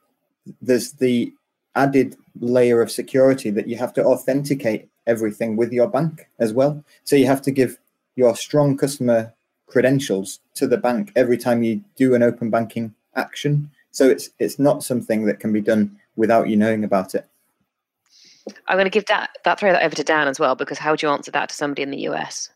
there's 0.61 0.93
the 0.93 1.33
added 1.75 2.17
layer 2.41 2.81
of 2.81 2.91
security 2.91 3.51
that 3.51 3.69
you 3.69 3.77
have 3.77 3.93
to 3.95 4.05
authenticate 4.05 4.89
everything 5.07 5.57
with 5.57 5.73
your 5.73 5.89
bank 5.89 6.29
as 6.39 6.53
well. 6.53 6.83
So 7.05 7.17
you 7.17 7.27
have 7.27 7.43
to 7.43 7.51
give 7.51 7.79
your 8.17 8.37
strong 8.37 8.77
customer 8.77 9.33
credentials 9.67 10.41
to 10.55 10.67
the 10.67 10.77
bank 10.77 11.13
every 11.17 11.39
time 11.39 11.63
you 11.63 11.83
do 11.97 12.15
an 12.15 12.23
open 12.23 12.51
banking 12.51 12.95
action. 13.17 13.71
So 13.91 14.09
it's 14.09 14.31
it's 14.39 14.59
not 14.59 14.83
something 14.83 15.25
that 15.27 15.41
can 15.41 15.53
be 15.53 15.61
done 15.61 15.99
without 16.17 16.49
you 16.49 16.57
knowing 16.57 16.85
about 16.85 17.15
it. 17.15 17.27
I'm 18.69 18.77
going 18.77 18.85
to 18.85 18.91
give 18.91 19.07
that 19.07 19.31
that 19.45 19.59
throw 19.59 19.73
that 19.73 19.83
over 19.83 19.97
to 19.97 20.05
Dan 20.05 20.29
as 20.29 20.39
well 20.39 20.55
because 20.55 20.79
how 20.79 20.91
would 20.93 21.03
you 21.03 21.09
answer 21.09 21.31
that 21.33 21.49
to 21.49 21.55
somebody 21.55 21.83
in 21.83 21.91
the 21.91 22.09
US? 22.09 22.51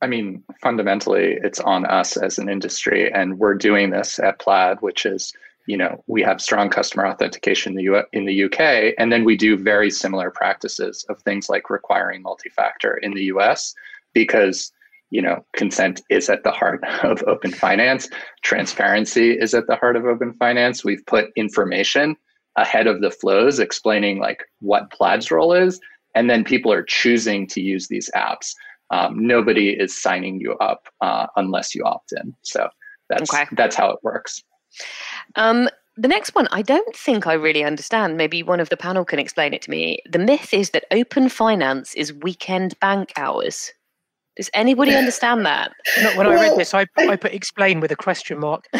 I 0.00 0.08
mean, 0.08 0.42
fundamentally, 0.60 1.38
it's 1.44 1.60
on 1.60 1.86
us 1.86 2.16
as 2.16 2.38
an 2.38 2.48
industry, 2.48 3.12
and 3.12 3.38
we're 3.38 3.54
doing 3.54 3.90
this 3.90 4.18
at 4.18 4.40
Plaid, 4.40 4.78
which 4.80 5.06
is 5.06 5.32
you 5.66 5.76
know 5.76 6.02
we 6.06 6.22
have 6.22 6.40
strong 6.40 6.68
customer 6.68 7.06
authentication 7.06 7.72
in 7.72 7.76
the, 7.76 7.82
U- 7.84 8.04
in 8.12 8.24
the 8.26 8.44
UK, 8.44 8.94
and 8.98 9.12
then 9.12 9.24
we 9.24 9.36
do 9.36 9.56
very 9.56 9.90
similar 9.90 10.30
practices 10.30 11.04
of 11.08 11.20
things 11.20 11.48
like 11.48 11.70
requiring 11.70 12.22
multi-factor 12.22 12.96
in 12.98 13.14
the 13.14 13.24
US 13.24 13.74
because 14.12 14.72
you 15.10 15.22
know 15.22 15.44
consent 15.54 16.02
is 16.10 16.28
at 16.28 16.44
the 16.44 16.50
heart 16.50 16.82
of 17.02 17.22
open 17.26 17.52
finance, 17.52 18.08
transparency 18.42 19.32
is 19.32 19.54
at 19.54 19.66
the 19.66 19.76
heart 19.76 19.96
of 19.96 20.04
open 20.04 20.34
finance. 20.34 20.84
We've 20.84 21.04
put 21.06 21.30
information 21.36 22.16
ahead 22.56 22.86
of 22.86 23.00
the 23.00 23.10
flows, 23.10 23.58
explaining 23.58 24.18
like 24.18 24.44
what 24.60 24.90
Plaid's 24.90 25.30
role 25.30 25.52
is, 25.52 25.80
and 26.14 26.28
then 26.28 26.44
people 26.44 26.72
are 26.72 26.82
choosing 26.82 27.46
to 27.48 27.60
use 27.60 27.88
these 27.88 28.10
apps. 28.14 28.54
Um, 28.90 29.26
nobody 29.26 29.70
is 29.70 29.96
signing 29.96 30.38
you 30.38 30.52
up 30.54 30.86
uh, 31.00 31.26
unless 31.36 31.74
you 31.74 31.82
opt 31.84 32.12
in. 32.12 32.34
So 32.42 32.68
that's 33.08 33.32
okay. 33.32 33.46
that's 33.52 33.74
how 33.74 33.90
it 33.90 33.98
works. 34.02 34.42
Um, 35.36 35.68
the 35.96 36.08
next 36.08 36.34
one, 36.34 36.48
I 36.50 36.62
don't 36.62 36.96
think 36.96 37.26
I 37.26 37.34
really 37.34 37.64
understand. 37.64 38.16
Maybe 38.16 38.42
one 38.42 38.60
of 38.60 38.70
the 38.70 38.76
panel 38.76 39.04
can 39.04 39.18
explain 39.18 39.52
it 39.52 39.62
to 39.62 39.70
me. 39.70 39.98
The 40.10 40.18
myth 40.18 40.54
is 40.54 40.70
that 40.70 40.84
open 40.90 41.28
finance 41.28 41.94
is 41.94 42.12
weekend 42.12 42.78
bank 42.80 43.12
hours. 43.16 43.72
Does 44.36 44.48
anybody 44.54 44.94
understand 44.96 45.44
that? 45.44 45.72
when 45.96 46.16
well, 46.16 46.30
I 46.30 46.34
read 46.34 46.58
this, 46.58 46.72
I, 46.72 46.86
I 46.96 47.16
put 47.16 47.34
explain 47.34 47.80
with 47.80 47.92
a 47.92 47.96
question 47.96 48.40
mark. 48.40 48.66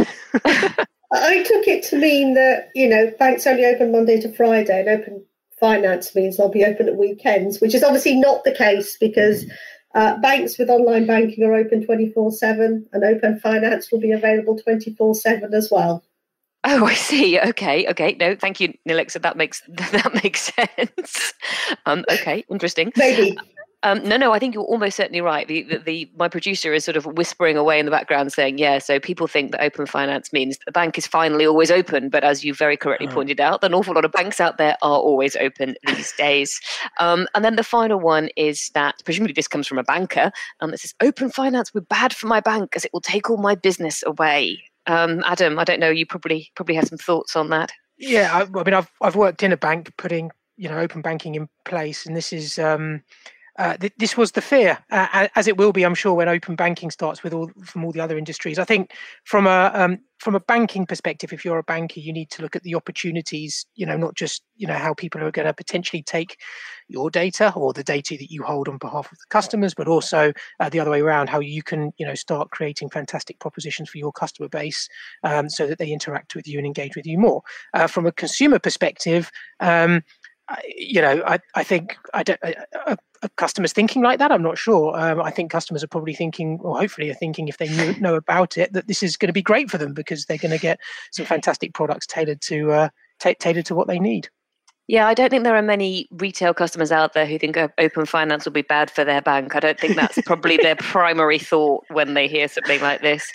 I 1.15 1.43
took 1.43 1.69
it 1.69 1.85
to 1.91 1.99
mean 1.99 2.33
that, 2.35 2.71
you 2.75 2.89
know, 2.89 3.13
banks 3.19 3.47
only 3.47 3.67
open 3.67 3.93
Monday 3.93 4.19
to 4.21 4.33
Friday 4.33 4.81
and 4.81 4.89
open 4.89 5.25
finance 5.61 6.15
means 6.15 6.39
they'll 6.39 6.49
be 6.49 6.65
open 6.65 6.89
at 6.89 6.97
weekends, 6.97 7.61
which 7.61 7.75
is 7.75 7.85
obviously 7.85 8.17
not 8.17 8.45
the 8.45 8.55
case 8.55 8.97
because 8.99 9.45
uh, 9.95 10.17
banks 10.19 10.59
with 10.59 10.71
online 10.71 11.07
banking 11.07 11.45
are 11.45 11.55
open 11.55 11.85
24 11.85 12.33
7 12.33 12.89
and 12.93 13.05
open 13.05 13.39
finance 13.41 13.91
will 13.91 14.01
be 14.01 14.13
available 14.13 14.59
24 14.59 15.15
7 15.15 15.55
as 15.55 15.71
well. 15.71 16.03
Oh, 16.65 16.87
I 16.87 16.95
see. 16.95 17.41
Okay, 17.41 17.89
okay. 17.89 18.17
No, 18.21 18.37
thank 18.37 18.61
you, 18.61 18.73
Nilixa. 18.89 19.21
That 19.23 19.37
makes 19.37 19.63
that 19.69 20.15
makes 20.23 20.53
sense. 20.55 21.33
Um, 21.87 22.05
okay, 22.11 22.45
interesting. 22.49 22.93
Maybe. 22.97 23.37
Um, 23.85 24.03
no, 24.05 24.17
no. 24.17 24.33
I 24.33 24.39
think 24.39 24.55
you're 24.55 24.65
almost 24.65 24.97
certainly 24.97 25.21
right. 25.21 25.49
The, 25.49 25.63
the, 25.65 25.79
the 25.79 26.11
my 26.17 26.29
producer 26.29 26.73
is 26.73 26.85
sort 26.85 26.97
of 26.97 27.05
whispering 27.05 27.57
away 27.57 27.79
in 27.79 27.85
the 27.85 27.91
background, 27.91 28.33
saying, 28.33 28.59
"Yeah." 28.59 28.79
So 28.79 29.01
people 29.01 29.27
think 29.27 29.51
that 29.53 29.63
open 29.63 29.87
finance 29.87 30.33
means 30.33 30.59
the 30.65 30.73
bank 30.73 30.99
is 30.99 31.07
finally 31.07 31.47
always 31.47 31.71
open, 31.71 32.09
but 32.09 32.23
as 32.23 32.45
you 32.45 32.55
very 32.55 32.77
correctly 32.77 33.09
oh. 33.11 33.15
pointed 33.15 33.41
out, 33.41 33.65
an 33.65 33.75
awful 33.75 33.95
lot 33.95 34.05
of 34.05 34.13
banks 34.13 34.41
out 34.41 34.59
there 34.59 34.77
are 34.83 34.99
always 34.99 35.35
open 35.37 35.75
these 35.87 36.13
days. 36.13 36.61
Um, 37.01 37.27
and 37.35 37.45
then 37.45 37.57
the 37.57 37.65
final 37.65 37.99
one 37.99 38.29
is 38.37 38.71
that 38.75 39.03
presumably 39.05 39.33
this 39.33 39.49
comes 39.49 39.67
from 39.67 39.79
a 39.79 39.85
banker, 39.85 40.31
and 40.61 40.69
um, 40.69 40.71
this 40.71 40.85
is 40.85 40.95
open 41.01 41.31
finance. 41.31 41.75
We're 41.75 41.81
bad 41.81 42.15
for 42.15 42.27
my 42.27 42.41
bank 42.41 42.77
as 42.77 42.85
it 42.85 42.93
will 42.93 43.01
take 43.01 43.31
all 43.31 43.39
my 43.39 43.55
business 43.55 44.03
away. 44.07 44.63
Um, 44.87 45.23
Adam, 45.27 45.59
I 45.59 45.65
don't 45.65 45.81
know. 45.81 45.91
You 45.91 46.07
probably 46.07 46.51
probably 46.55 46.75
have 46.77 46.89
some 46.89 46.99
thoughts 46.99 47.37
on 47.37 47.51
that. 47.51 47.73
Yeah, 47.99 48.31
I, 48.33 48.59
I, 48.59 48.65
mean, 48.65 48.75
I've 48.75 48.91
I've 49.01 49.17
worked 49.17 49.43
in 49.43 49.53
a 49.53 49.57
bank 49.57 49.93
putting 49.97 50.31
you 50.57 50.69
know 50.69 50.79
open 50.79 51.03
banking 51.03 51.35
in 51.35 51.49
place, 51.65 52.07
and 52.07 52.17
this 52.17 52.33
is 52.33 52.59
um, 52.59 53.03
uh, 53.59 53.77
th- 53.77 53.93
this 53.99 54.17
was 54.17 54.33
the 54.33 54.41
fear, 54.41 54.79
uh, 54.91 55.29
as 55.37 55.47
it 55.47 55.59
will 55.59 55.73
be, 55.73 55.85
I'm 55.85 55.95
sure, 55.95 56.15
when 56.15 56.29
open 56.29 56.57
banking 56.57 56.91
starts 56.91 57.23
with 57.23 57.35
all 57.35 57.51
from 57.63 57.85
all 57.85 57.93
the 57.93 58.01
other 58.01 58.17
industries. 58.17 58.59
I 58.59 58.65
think 58.65 58.93
from 59.25 59.47
a 59.47 59.71
um, 59.75 59.99
from 60.19 60.35
a 60.35 60.41
banking 60.41 60.87
perspective, 60.87 61.35
if 61.35 61.45
you're 61.45 61.59
a 61.59 61.63
banker, 61.63 62.01
you 62.01 62.15
need 62.15 62.31
to 62.31 62.43
look 62.43 62.57
at 62.57 62.63
the 62.63 62.75
opportunities. 62.75 63.67
You 63.75 63.85
know, 63.85 63.99
not 63.99 64.15
just 64.15 64.43
you 64.57 64.67
know 64.67 64.75
how 64.75 64.95
people 64.95 65.23
are 65.23 65.31
going 65.31 65.47
to 65.47 65.53
potentially 65.53 66.03
take 66.03 66.39
your 66.89 67.11
data 67.11 67.53
or 67.55 67.75
the 67.75 67.85
data 67.85 68.17
that 68.17 68.31
you 68.31 68.43
hold 68.43 68.69
on 68.69 68.79
behalf 68.79 69.13
of 69.13 69.19
the 69.19 69.27
customers, 69.29 69.75
but 69.75 69.87
also 69.87 70.33
uh, 70.59 70.71
the 70.71 70.81
other 70.81 70.91
way 70.91 71.03
around, 71.03 71.29
how 71.29 71.41
you 71.41 71.63
can 71.63 71.93
you 71.99 72.07
know 72.07 72.15
start 72.15 72.51
creating 72.53 72.89
fantastic 72.89 73.39
propositions 73.39 73.91
for 73.91 73.99
your 73.99 74.13
customer 74.13 74.49
base 74.49 74.89
um, 75.25 75.51
so 75.51 75.67
that 75.67 75.79
they 75.79 75.93
interact 75.93 76.35
with 76.35 76.49
you 76.49 76.57
and 76.57 76.67
engage 76.67 76.97
with 76.97 77.07
you 77.07 77.19
more. 77.19 77.43
Uh, 77.75 77.87
from 77.87 78.07
a 78.07 78.13
consumer 78.13 78.59
perspective. 78.59 79.31
Um, 79.61 80.03
you 80.77 81.01
know, 81.01 81.23
I, 81.27 81.39
I 81.55 81.63
think 81.63 81.97
I 82.13 82.23
don't. 82.23 82.41
Uh, 82.45 82.97
customers 83.37 83.73
thinking 83.73 84.03
like 84.03 84.19
that? 84.19 84.33
I'm 84.33 84.43
not 84.43 84.59
sure. 84.59 84.99
Um, 84.99 85.21
I 85.21 85.31
think 85.31 85.51
customers 85.51 85.83
are 85.83 85.89
probably 85.89 86.15
thinking, 86.15 86.59
or 86.63 86.79
hopefully 86.79 87.11
are 87.11 87.15
thinking, 87.15 87.49
if 87.49 87.59
they 87.59 87.69
knew, 87.69 87.95
know 88.01 88.15
about 88.15 88.57
it, 88.59 88.73
that 88.73 88.89
this 88.89 89.03
is 89.03 89.17
going 89.17 89.29
to 89.29 89.33
be 89.33 89.43
great 89.43 89.71
for 89.71 89.79
them 89.79 89.95
because 89.95 90.27
they're 90.27 90.39
going 90.39 90.53
to 90.53 90.59
get 90.59 90.81
some 91.13 91.27
fantastic 91.27 91.75
products 91.75 92.07
tailored 92.07 92.41
to 92.43 92.73
uh, 92.73 92.89
t- 93.21 93.35
tailored 93.35 93.67
to 93.67 93.75
what 93.75 93.89
they 93.89 93.99
need. 93.99 94.29
Yeah, 94.93 95.07
I 95.07 95.15
don't 95.15 95.31
think 95.31 95.45
there 95.45 95.57
are 95.57 95.63
many 95.63 96.07
retail 96.11 96.53
customers 96.53 96.93
out 96.93 97.15
there 97.15 97.25
who 97.25 97.39
think 97.39 97.57
open 97.57 98.05
finance 98.05 98.45
will 98.45 98.53
be 98.53 98.61
bad 98.61 98.91
for 98.91 99.05
their 99.05 99.23
bank. 99.23 99.57
I 99.57 99.61
don't 99.61 99.81
think 99.81 99.97
that's 99.97 100.21
probably 100.27 100.59
their 100.59 100.77
primary 100.77 101.39
thought 101.39 101.87
when 101.89 102.13
they 102.13 102.29
hear 102.29 102.47
something 102.47 102.79
like 102.83 103.01
this. 103.01 103.33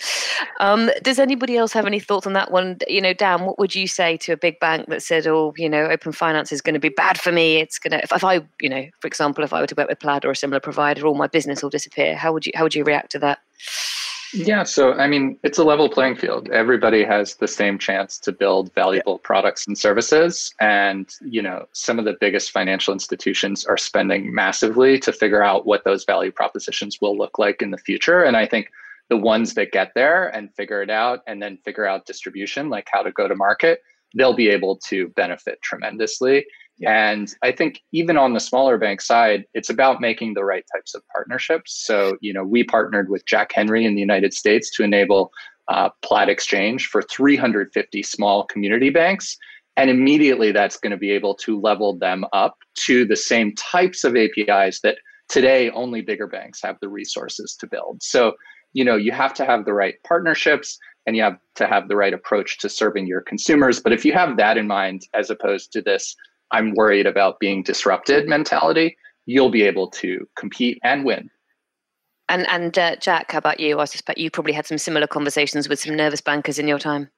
Um, 0.60 0.88
does 1.02 1.18
anybody 1.18 1.56
else 1.56 1.72
have 1.72 1.84
any 1.84 1.98
thoughts 1.98 2.28
on 2.28 2.32
that 2.34 2.52
one? 2.52 2.78
You 2.86 3.00
know, 3.00 3.12
Dan, 3.12 3.44
what 3.44 3.58
would 3.58 3.74
you 3.74 3.88
say 3.88 4.16
to 4.18 4.34
a 4.34 4.36
big 4.36 4.60
bank 4.60 4.86
that 4.86 5.02
said, 5.02 5.26
"Oh, 5.26 5.52
you 5.56 5.68
know, 5.68 5.86
open 5.86 6.12
finance 6.12 6.52
is 6.52 6.60
going 6.60 6.74
to 6.74 6.80
be 6.80 6.90
bad 6.90 7.20
for 7.20 7.32
me. 7.32 7.56
It's 7.56 7.80
going 7.80 7.90
to 7.90 8.04
if, 8.04 8.12
if 8.12 8.22
I, 8.22 8.40
you 8.60 8.68
know, 8.68 8.86
for 9.00 9.08
example, 9.08 9.42
if 9.42 9.52
I 9.52 9.60
were 9.60 9.66
to 9.66 9.74
work 9.74 9.88
with 9.88 9.98
Plaid 9.98 10.24
or 10.24 10.30
a 10.30 10.36
similar 10.36 10.60
provider, 10.60 11.08
all 11.08 11.16
my 11.16 11.26
business 11.26 11.60
will 11.60 11.70
disappear." 11.70 12.14
How 12.14 12.32
would 12.32 12.46
you 12.46 12.52
how 12.54 12.62
would 12.62 12.76
you 12.76 12.84
react 12.84 13.10
to 13.12 13.18
that? 13.18 13.40
Yeah, 14.34 14.62
so 14.64 14.92
I 14.92 15.06
mean, 15.06 15.38
it's 15.42 15.58
a 15.58 15.64
level 15.64 15.88
playing 15.88 16.16
field. 16.16 16.50
Everybody 16.50 17.04
has 17.04 17.36
the 17.36 17.48
same 17.48 17.78
chance 17.78 18.18
to 18.20 18.32
build 18.32 18.72
valuable 18.74 19.20
yeah. 19.22 19.26
products 19.26 19.66
and 19.66 19.76
services. 19.76 20.54
And, 20.60 21.08
you 21.22 21.40
know, 21.40 21.66
some 21.72 21.98
of 21.98 22.04
the 22.04 22.16
biggest 22.20 22.50
financial 22.50 22.92
institutions 22.92 23.64
are 23.64 23.78
spending 23.78 24.34
massively 24.34 24.98
to 25.00 25.12
figure 25.12 25.42
out 25.42 25.66
what 25.66 25.84
those 25.84 26.04
value 26.04 26.32
propositions 26.32 26.98
will 27.00 27.16
look 27.16 27.38
like 27.38 27.62
in 27.62 27.70
the 27.70 27.78
future. 27.78 28.22
And 28.22 28.36
I 28.36 28.46
think 28.46 28.70
the 29.08 29.16
ones 29.16 29.54
that 29.54 29.72
get 29.72 29.92
there 29.94 30.28
and 30.28 30.54
figure 30.54 30.82
it 30.82 30.90
out 30.90 31.20
and 31.26 31.42
then 31.42 31.58
figure 31.64 31.86
out 31.86 32.06
distribution, 32.06 32.68
like 32.68 32.88
how 32.92 33.02
to 33.02 33.12
go 33.12 33.28
to 33.28 33.34
market, 33.34 33.82
they'll 34.14 34.36
be 34.36 34.48
able 34.48 34.76
to 34.88 35.08
benefit 35.08 35.60
tremendously. 35.62 36.44
And 36.86 37.32
I 37.42 37.52
think 37.52 37.82
even 37.92 38.16
on 38.16 38.34
the 38.34 38.40
smaller 38.40 38.78
bank 38.78 39.00
side, 39.00 39.44
it's 39.54 39.70
about 39.70 40.00
making 40.00 40.34
the 40.34 40.44
right 40.44 40.64
types 40.74 40.94
of 40.94 41.02
partnerships. 41.12 41.74
So, 41.84 42.16
you 42.20 42.32
know, 42.32 42.44
we 42.44 42.62
partnered 42.62 43.08
with 43.08 43.26
Jack 43.26 43.52
Henry 43.52 43.84
in 43.84 43.94
the 43.94 44.00
United 44.00 44.32
States 44.32 44.70
to 44.76 44.84
enable 44.84 45.32
uh, 45.68 45.90
Plaid 46.02 46.28
Exchange 46.28 46.86
for 46.86 47.02
350 47.02 48.02
small 48.02 48.44
community 48.44 48.90
banks. 48.90 49.36
And 49.76 49.90
immediately 49.90 50.52
that's 50.52 50.76
going 50.76 50.90
to 50.90 50.96
be 50.96 51.10
able 51.10 51.34
to 51.36 51.60
level 51.60 51.96
them 51.96 52.24
up 52.32 52.58
to 52.86 53.04
the 53.04 53.16
same 53.16 53.54
types 53.54 54.04
of 54.04 54.16
APIs 54.16 54.80
that 54.80 54.98
today 55.28 55.70
only 55.70 56.00
bigger 56.00 56.26
banks 56.26 56.60
have 56.62 56.76
the 56.80 56.88
resources 56.88 57.56
to 57.60 57.66
build. 57.66 58.02
So, 58.02 58.34
you 58.72 58.84
know, 58.84 58.96
you 58.96 59.12
have 59.12 59.34
to 59.34 59.44
have 59.44 59.64
the 59.64 59.74
right 59.74 59.94
partnerships 60.06 60.78
and 61.06 61.16
you 61.16 61.22
have 61.22 61.38
to 61.56 61.66
have 61.66 61.88
the 61.88 61.96
right 61.96 62.12
approach 62.12 62.58
to 62.58 62.68
serving 62.68 63.06
your 63.06 63.20
consumers. 63.20 63.80
But 63.80 63.92
if 63.92 64.04
you 64.04 64.12
have 64.12 64.36
that 64.36 64.58
in 64.58 64.66
mind, 64.66 65.02
as 65.14 65.30
opposed 65.30 65.72
to 65.72 65.82
this 65.82 66.14
I'm 66.50 66.74
worried 66.74 67.06
about 67.06 67.40
being 67.40 67.62
disrupted 67.62 68.28
mentality, 68.28 68.96
you'll 69.26 69.50
be 69.50 69.62
able 69.62 69.88
to 69.90 70.26
compete 70.36 70.78
and 70.82 71.04
win. 71.04 71.30
And 72.28 72.46
and 72.48 72.76
uh, 72.78 72.96
Jack, 72.96 73.32
how 73.32 73.38
about 73.38 73.60
you? 73.60 73.78
I 73.78 73.84
suspect 73.86 74.18
you 74.18 74.30
probably 74.30 74.52
had 74.52 74.66
some 74.66 74.78
similar 74.78 75.06
conversations 75.06 75.68
with 75.68 75.80
some 75.80 75.96
nervous 75.96 76.20
bankers 76.20 76.58
in 76.58 76.68
your 76.68 76.78
time. 76.78 77.10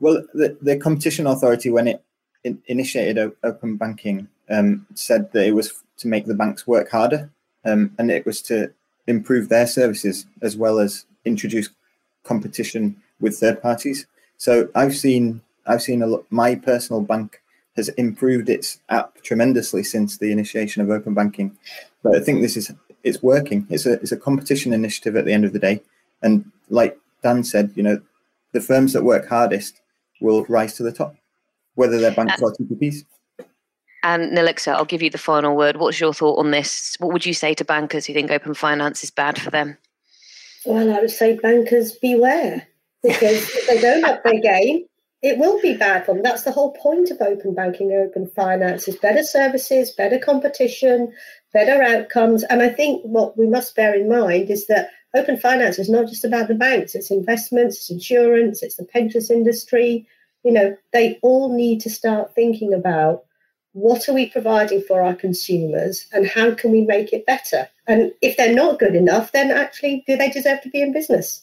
Well, 0.00 0.24
the, 0.32 0.56
the 0.62 0.76
competition 0.76 1.26
authority, 1.26 1.70
when 1.70 1.88
it 1.88 2.04
in, 2.44 2.62
initiated 2.66 3.32
open 3.42 3.76
banking, 3.76 4.28
um, 4.48 4.86
said 4.94 5.32
that 5.32 5.46
it 5.46 5.52
was 5.52 5.72
to 5.98 6.08
make 6.08 6.26
the 6.26 6.34
banks 6.34 6.66
work 6.66 6.90
harder, 6.90 7.30
um, 7.64 7.92
and 7.98 8.10
it 8.10 8.24
was 8.24 8.40
to 8.42 8.72
improve 9.06 9.48
their 9.48 9.66
services 9.66 10.26
as 10.40 10.56
well 10.56 10.78
as 10.78 11.04
introduce 11.24 11.68
competition 12.24 12.96
with 13.20 13.38
third 13.38 13.60
parties. 13.60 14.06
So 14.36 14.68
I've 14.74 14.96
seen 14.96 15.42
I've 15.66 15.82
seen 15.82 16.02
a 16.02 16.06
lot, 16.06 16.24
my 16.30 16.54
personal 16.54 17.02
bank 17.02 17.42
has 17.78 17.88
improved 17.90 18.50
its 18.50 18.78
app 18.90 19.22
tremendously 19.22 19.82
since 19.82 20.18
the 20.18 20.30
initiation 20.30 20.82
of 20.82 20.90
open 20.90 21.14
banking. 21.14 21.56
But 22.02 22.16
I 22.16 22.20
think 22.20 22.42
this 22.42 22.56
is 22.56 22.70
it's 23.02 23.22
working. 23.22 23.66
It's 23.70 23.86
a 23.86 23.94
it's 23.94 24.12
a 24.12 24.16
competition 24.16 24.72
initiative 24.72 25.16
at 25.16 25.24
the 25.24 25.32
end 25.32 25.44
of 25.44 25.52
the 25.52 25.58
day. 25.58 25.80
And 26.22 26.50
like 26.68 26.98
Dan 27.22 27.44
said, 27.44 27.72
you 27.74 27.82
know, 27.82 28.00
the 28.52 28.60
firms 28.60 28.92
that 28.92 29.04
work 29.04 29.28
hardest 29.28 29.80
will 30.20 30.44
rise 30.46 30.74
to 30.74 30.82
the 30.82 30.92
top, 30.92 31.14
whether 31.74 31.98
they're 31.98 32.14
banks 32.14 32.42
or 32.42 32.52
TPPs. 32.52 33.04
And 34.04 34.24
um, 34.24 34.30
Nilixa, 34.30 34.74
I'll 34.74 34.84
give 34.84 35.02
you 35.02 35.10
the 35.10 35.18
final 35.18 35.56
word. 35.56 35.76
What's 35.76 36.00
your 36.00 36.14
thought 36.14 36.38
on 36.38 36.50
this? 36.50 36.96
What 36.98 37.12
would 37.12 37.26
you 37.26 37.34
say 37.34 37.54
to 37.54 37.64
bankers 37.64 38.06
who 38.06 38.12
think 38.12 38.30
open 38.30 38.54
finance 38.54 39.02
is 39.02 39.10
bad 39.10 39.40
for 39.40 39.50
them? 39.50 39.76
Well, 40.64 40.92
I 40.92 41.00
would 41.00 41.10
say 41.10 41.36
bankers 41.36 41.92
beware 41.92 42.66
because 43.02 43.48
if 43.54 43.66
they 43.66 43.80
don't 43.80 44.04
up 44.04 44.22
their 44.22 44.40
game, 44.42 44.84
it 45.22 45.38
will 45.38 45.60
be 45.60 45.76
bad 45.76 46.06
for 46.06 46.14
them. 46.14 46.22
That's 46.22 46.44
the 46.44 46.52
whole 46.52 46.72
point 46.72 47.10
of 47.10 47.20
open 47.20 47.54
banking, 47.54 47.92
open 47.92 48.28
finance 48.28 48.86
is 48.86 48.96
better 48.96 49.24
services, 49.24 49.90
better 49.90 50.18
competition, 50.18 51.12
better 51.52 51.82
outcomes. 51.82 52.44
And 52.44 52.62
I 52.62 52.68
think 52.68 53.02
what 53.04 53.36
we 53.36 53.48
must 53.48 53.74
bear 53.74 53.94
in 53.94 54.08
mind 54.08 54.48
is 54.48 54.66
that 54.68 54.90
open 55.14 55.36
finance 55.36 55.78
is 55.78 55.90
not 55.90 56.06
just 56.06 56.24
about 56.24 56.48
the 56.48 56.54
banks, 56.54 56.94
it's 56.94 57.10
investments, 57.10 57.76
it's 57.76 57.90
insurance, 57.90 58.62
it's 58.62 58.76
the 58.76 58.84
pensions 58.84 59.30
industry. 59.30 60.06
You 60.44 60.52
know, 60.52 60.76
they 60.92 61.18
all 61.22 61.52
need 61.52 61.80
to 61.80 61.90
start 61.90 62.34
thinking 62.34 62.72
about 62.72 63.24
what 63.72 64.08
are 64.08 64.14
we 64.14 64.26
providing 64.26 64.82
for 64.82 65.02
our 65.02 65.14
consumers 65.14 66.06
and 66.12 66.26
how 66.26 66.54
can 66.54 66.70
we 66.70 66.82
make 66.82 67.12
it 67.12 67.26
better? 67.26 67.68
And 67.86 68.12
if 68.22 68.36
they're 68.36 68.54
not 68.54 68.78
good 68.78 68.94
enough, 68.94 69.32
then 69.32 69.50
actually, 69.50 70.04
do 70.06 70.16
they 70.16 70.30
deserve 70.30 70.62
to 70.62 70.70
be 70.70 70.80
in 70.80 70.92
business? 70.92 71.42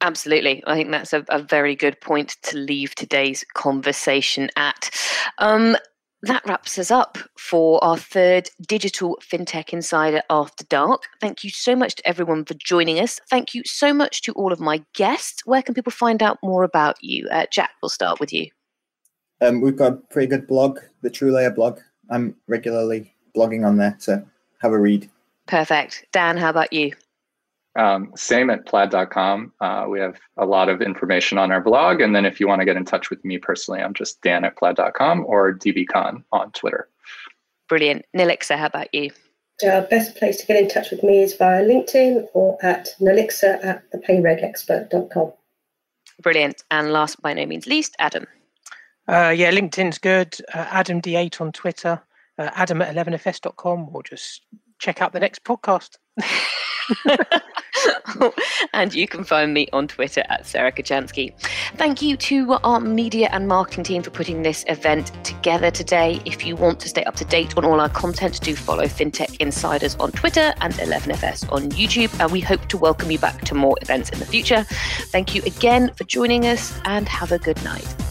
Absolutely. 0.00 0.62
I 0.66 0.74
think 0.74 0.90
that's 0.90 1.12
a, 1.12 1.24
a, 1.28 1.42
very 1.42 1.76
good 1.76 2.00
point 2.00 2.36
to 2.44 2.56
leave 2.56 2.94
today's 2.94 3.44
conversation 3.54 4.48
at. 4.56 4.90
Um, 5.38 5.76
that 6.22 6.44
wraps 6.46 6.78
us 6.78 6.90
up 6.90 7.18
for 7.38 7.82
our 7.82 7.96
third 7.96 8.50
Digital 8.66 9.18
FinTech 9.22 9.70
Insider 9.70 10.22
After 10.28 10.64
Dark. 10.66 11.04
Thank 11.20 11.44
you 11.44 11.50
so 11.50 11.74
much 11.74 11.96
to 11.96 12.06
everyone 12.06 12.44
for 12.44 12.54
joining 12.54 12.98
us. 12.98 13.20
Thank 13.30 13.54
you 13.54 13.62
so 13.64 13.94
much 13.94 14.22
to 14.22 14.32
all 14.32 14.52
of 14.52 14.60
my 14.60 14.82
guests. 14.94 15.42
Where 15.46 15.62
can 15.62 15.74
people 15.74 15.92
find 15.92 16.22
out 16.22 16.38
more 16.42 16.62
about 16.62 16.96
you? 17.02 17.26
Uh, 17.30 17.46
Jack, 17.50 17.70
we'll 17.82 17.88
start 17.88 18.20
with 18.20 18.32
you. 18.32 18.50
Um, 19.40 19.62
we've 19.62 19.76
got 19.76 19.92
a 19.92 19.96
pretty 19.96 20.26
good 20.26 20.46
blog, 20.46 20.80
the 21.00 21.10
TrueLayer 21.10 21.54
blog. 21.54 21.80
I'm 22.10 22.36
regularly 22.46 23.14
blogging 23.34 23.66
on 23.66 23.78
there, 23.78 23.96
so 23.98 24.22
have 24.60 24.72
a 24.72 24.78
read. 24.78 25.08
Perfect. 25.46 26.04
Dan, 26.12 26.36
how 26.36 26.50
about 26.50 26.72
you? 26.72 26.92
Um, 27.76 28.12
same 28.16 28.50
at 28.50 28.66
plaid.com. 28.66 29.52
Uh, 29.60 29.86
we 29.88 30.00
have 30.00 30.18
a 30.36 30.44
lot 30.44 30.68
of 30.68 30.82
information 30.82 31.38
on 31.38 31.52
our 31.52 31.60
blog. 31.60 32.00
And 32.00 32.14
then 32.14 32.26
if 32.26 32.40
you 32.40 32.48
want 32.48 32.60
to 32.60 32.64
get 32.64 32.76
in 32.76 32.84
touch 32.84 33.10
with 33.10 33.24
me 33.24 33.38
personally, 33.38 33.80
I'm 33.80 33.94
just 33.94 34.20
dan 34.22 34.44
at 34.44 34.56
plaid.com 34.56 35.24
or 35.26 35.54
dbcon 35.54 36.24
on 36.32 36.50
Twitter. 36.52 36.88
Brilliant. 37.68 38.04
Nilixa, 38.16 38.56
how 38.58 38.66
about 38.66 38.92
you? 38.92 39.12
The 39.60 39.86
best 39.90 40.16
place 40.16 40.38
to 40.38 40.46
get 40.46 40.56
in 40.56 40.68
touch 40.68 40.90
with 40.90 41.04
me 41.04 41.22
is 41.22 41.34
via 41.34 41.62
LinkedIn 41.62 42.26
or 42.34 42.58
at 42.64 42.88
nilixa 43.00 43.64
at 43.64 43.84
thepayregexpert.com. 43.92 45.32
Brilliant. 46.20 46.64
And 46.70 46.92
last 46.92 47.20
by 47.22 47.34
no 47.34 47.46
means 47.46 47.66
least, 47.66 47.94
Adam. 47.98 48.26
Uh, 49.06 49.34
yeah, 49.36 49.50
LinkedIn's 49.50 49.98
good. 49.98 50.36
Uh, 50.54 50.66
Adam 50.70 51.00
D8 51.00 51.40
on 51.40 51.52
Twitter, 51.52 52.00
uh, 52.38 52.50
adam 52.54 52.80
at 52.82 52.94
11fs.com, 52.94 53.90
or 53.92 54.02
just 54.02 54.42
check 54.78 55.02
out 55.02 55.12
the 55.12 55.20
next 55.20 55.44
podcast. 55.44 55.98
and 58.72 58.94
you 58.94 59.06
can 59.06 59.24
find 59.24 59.54
me 59.54 59.68
on 59.72 59.88
Twitter 59.88 60.22
at 60.28 60.46
Sarah 60.46 60.72
Kocianski. 60.72 61.32
Thank 61.76 62.02
you 62.02 62.16
to 62.16 62.52
our 62.64 62.80
media 62.80 63.28
and 63.32 63.48
marketing 63.48 63.84
team 63.84 64.02
for 64.02 64.10
putting 64.10 64.42
this 64.42 64.64
event 64.68 65.12
together 65.24 65.70
today. 65.70 66.20
If 66.24 66.44
you 66.46 66.56
want 66.56 66.80
to 66.80 66.88
stay 66.88 67.04
up 67.04 67.16
to 67.16 67.24
date 67.24 67.56
on 67.56 67.64
all 67.64 67.80
our 67.80 67.88
content, 67.88 68.40
do 68.40 68.54
follow 68.54 68.84
FinTech 68.84 69.36
Insiders 69.40 69.96
on 69.96 70.12
Twitter 70.12 70.52
and 70.60 70.74
11FS 70.74 71.50
on 71.52 71.70
YouTube. 71.70 72.18
And 72.20 72.30
we 72.32 72.40
hope 72.40 72.66
to 72.66 72.76
welcome 72.76 73.10
you 73.10 73.18
back 73.18 73.42
to 73.42 73.54
more 73.54 73.76
events 73.82 74.10
in 74.10 74.18
the 74.18 74.26
future. 74.26 74.64
Thank 75.12 75.34
you 75.34 75.42
again 75.42 75.92
for 75.94 76.04
joining 76.04 76.46
us 76.46 76.78
and 76.84 77.08
have 77.08 77.32
a 77.32 77.38
good 77.38 77.62
night. 77.64 78.09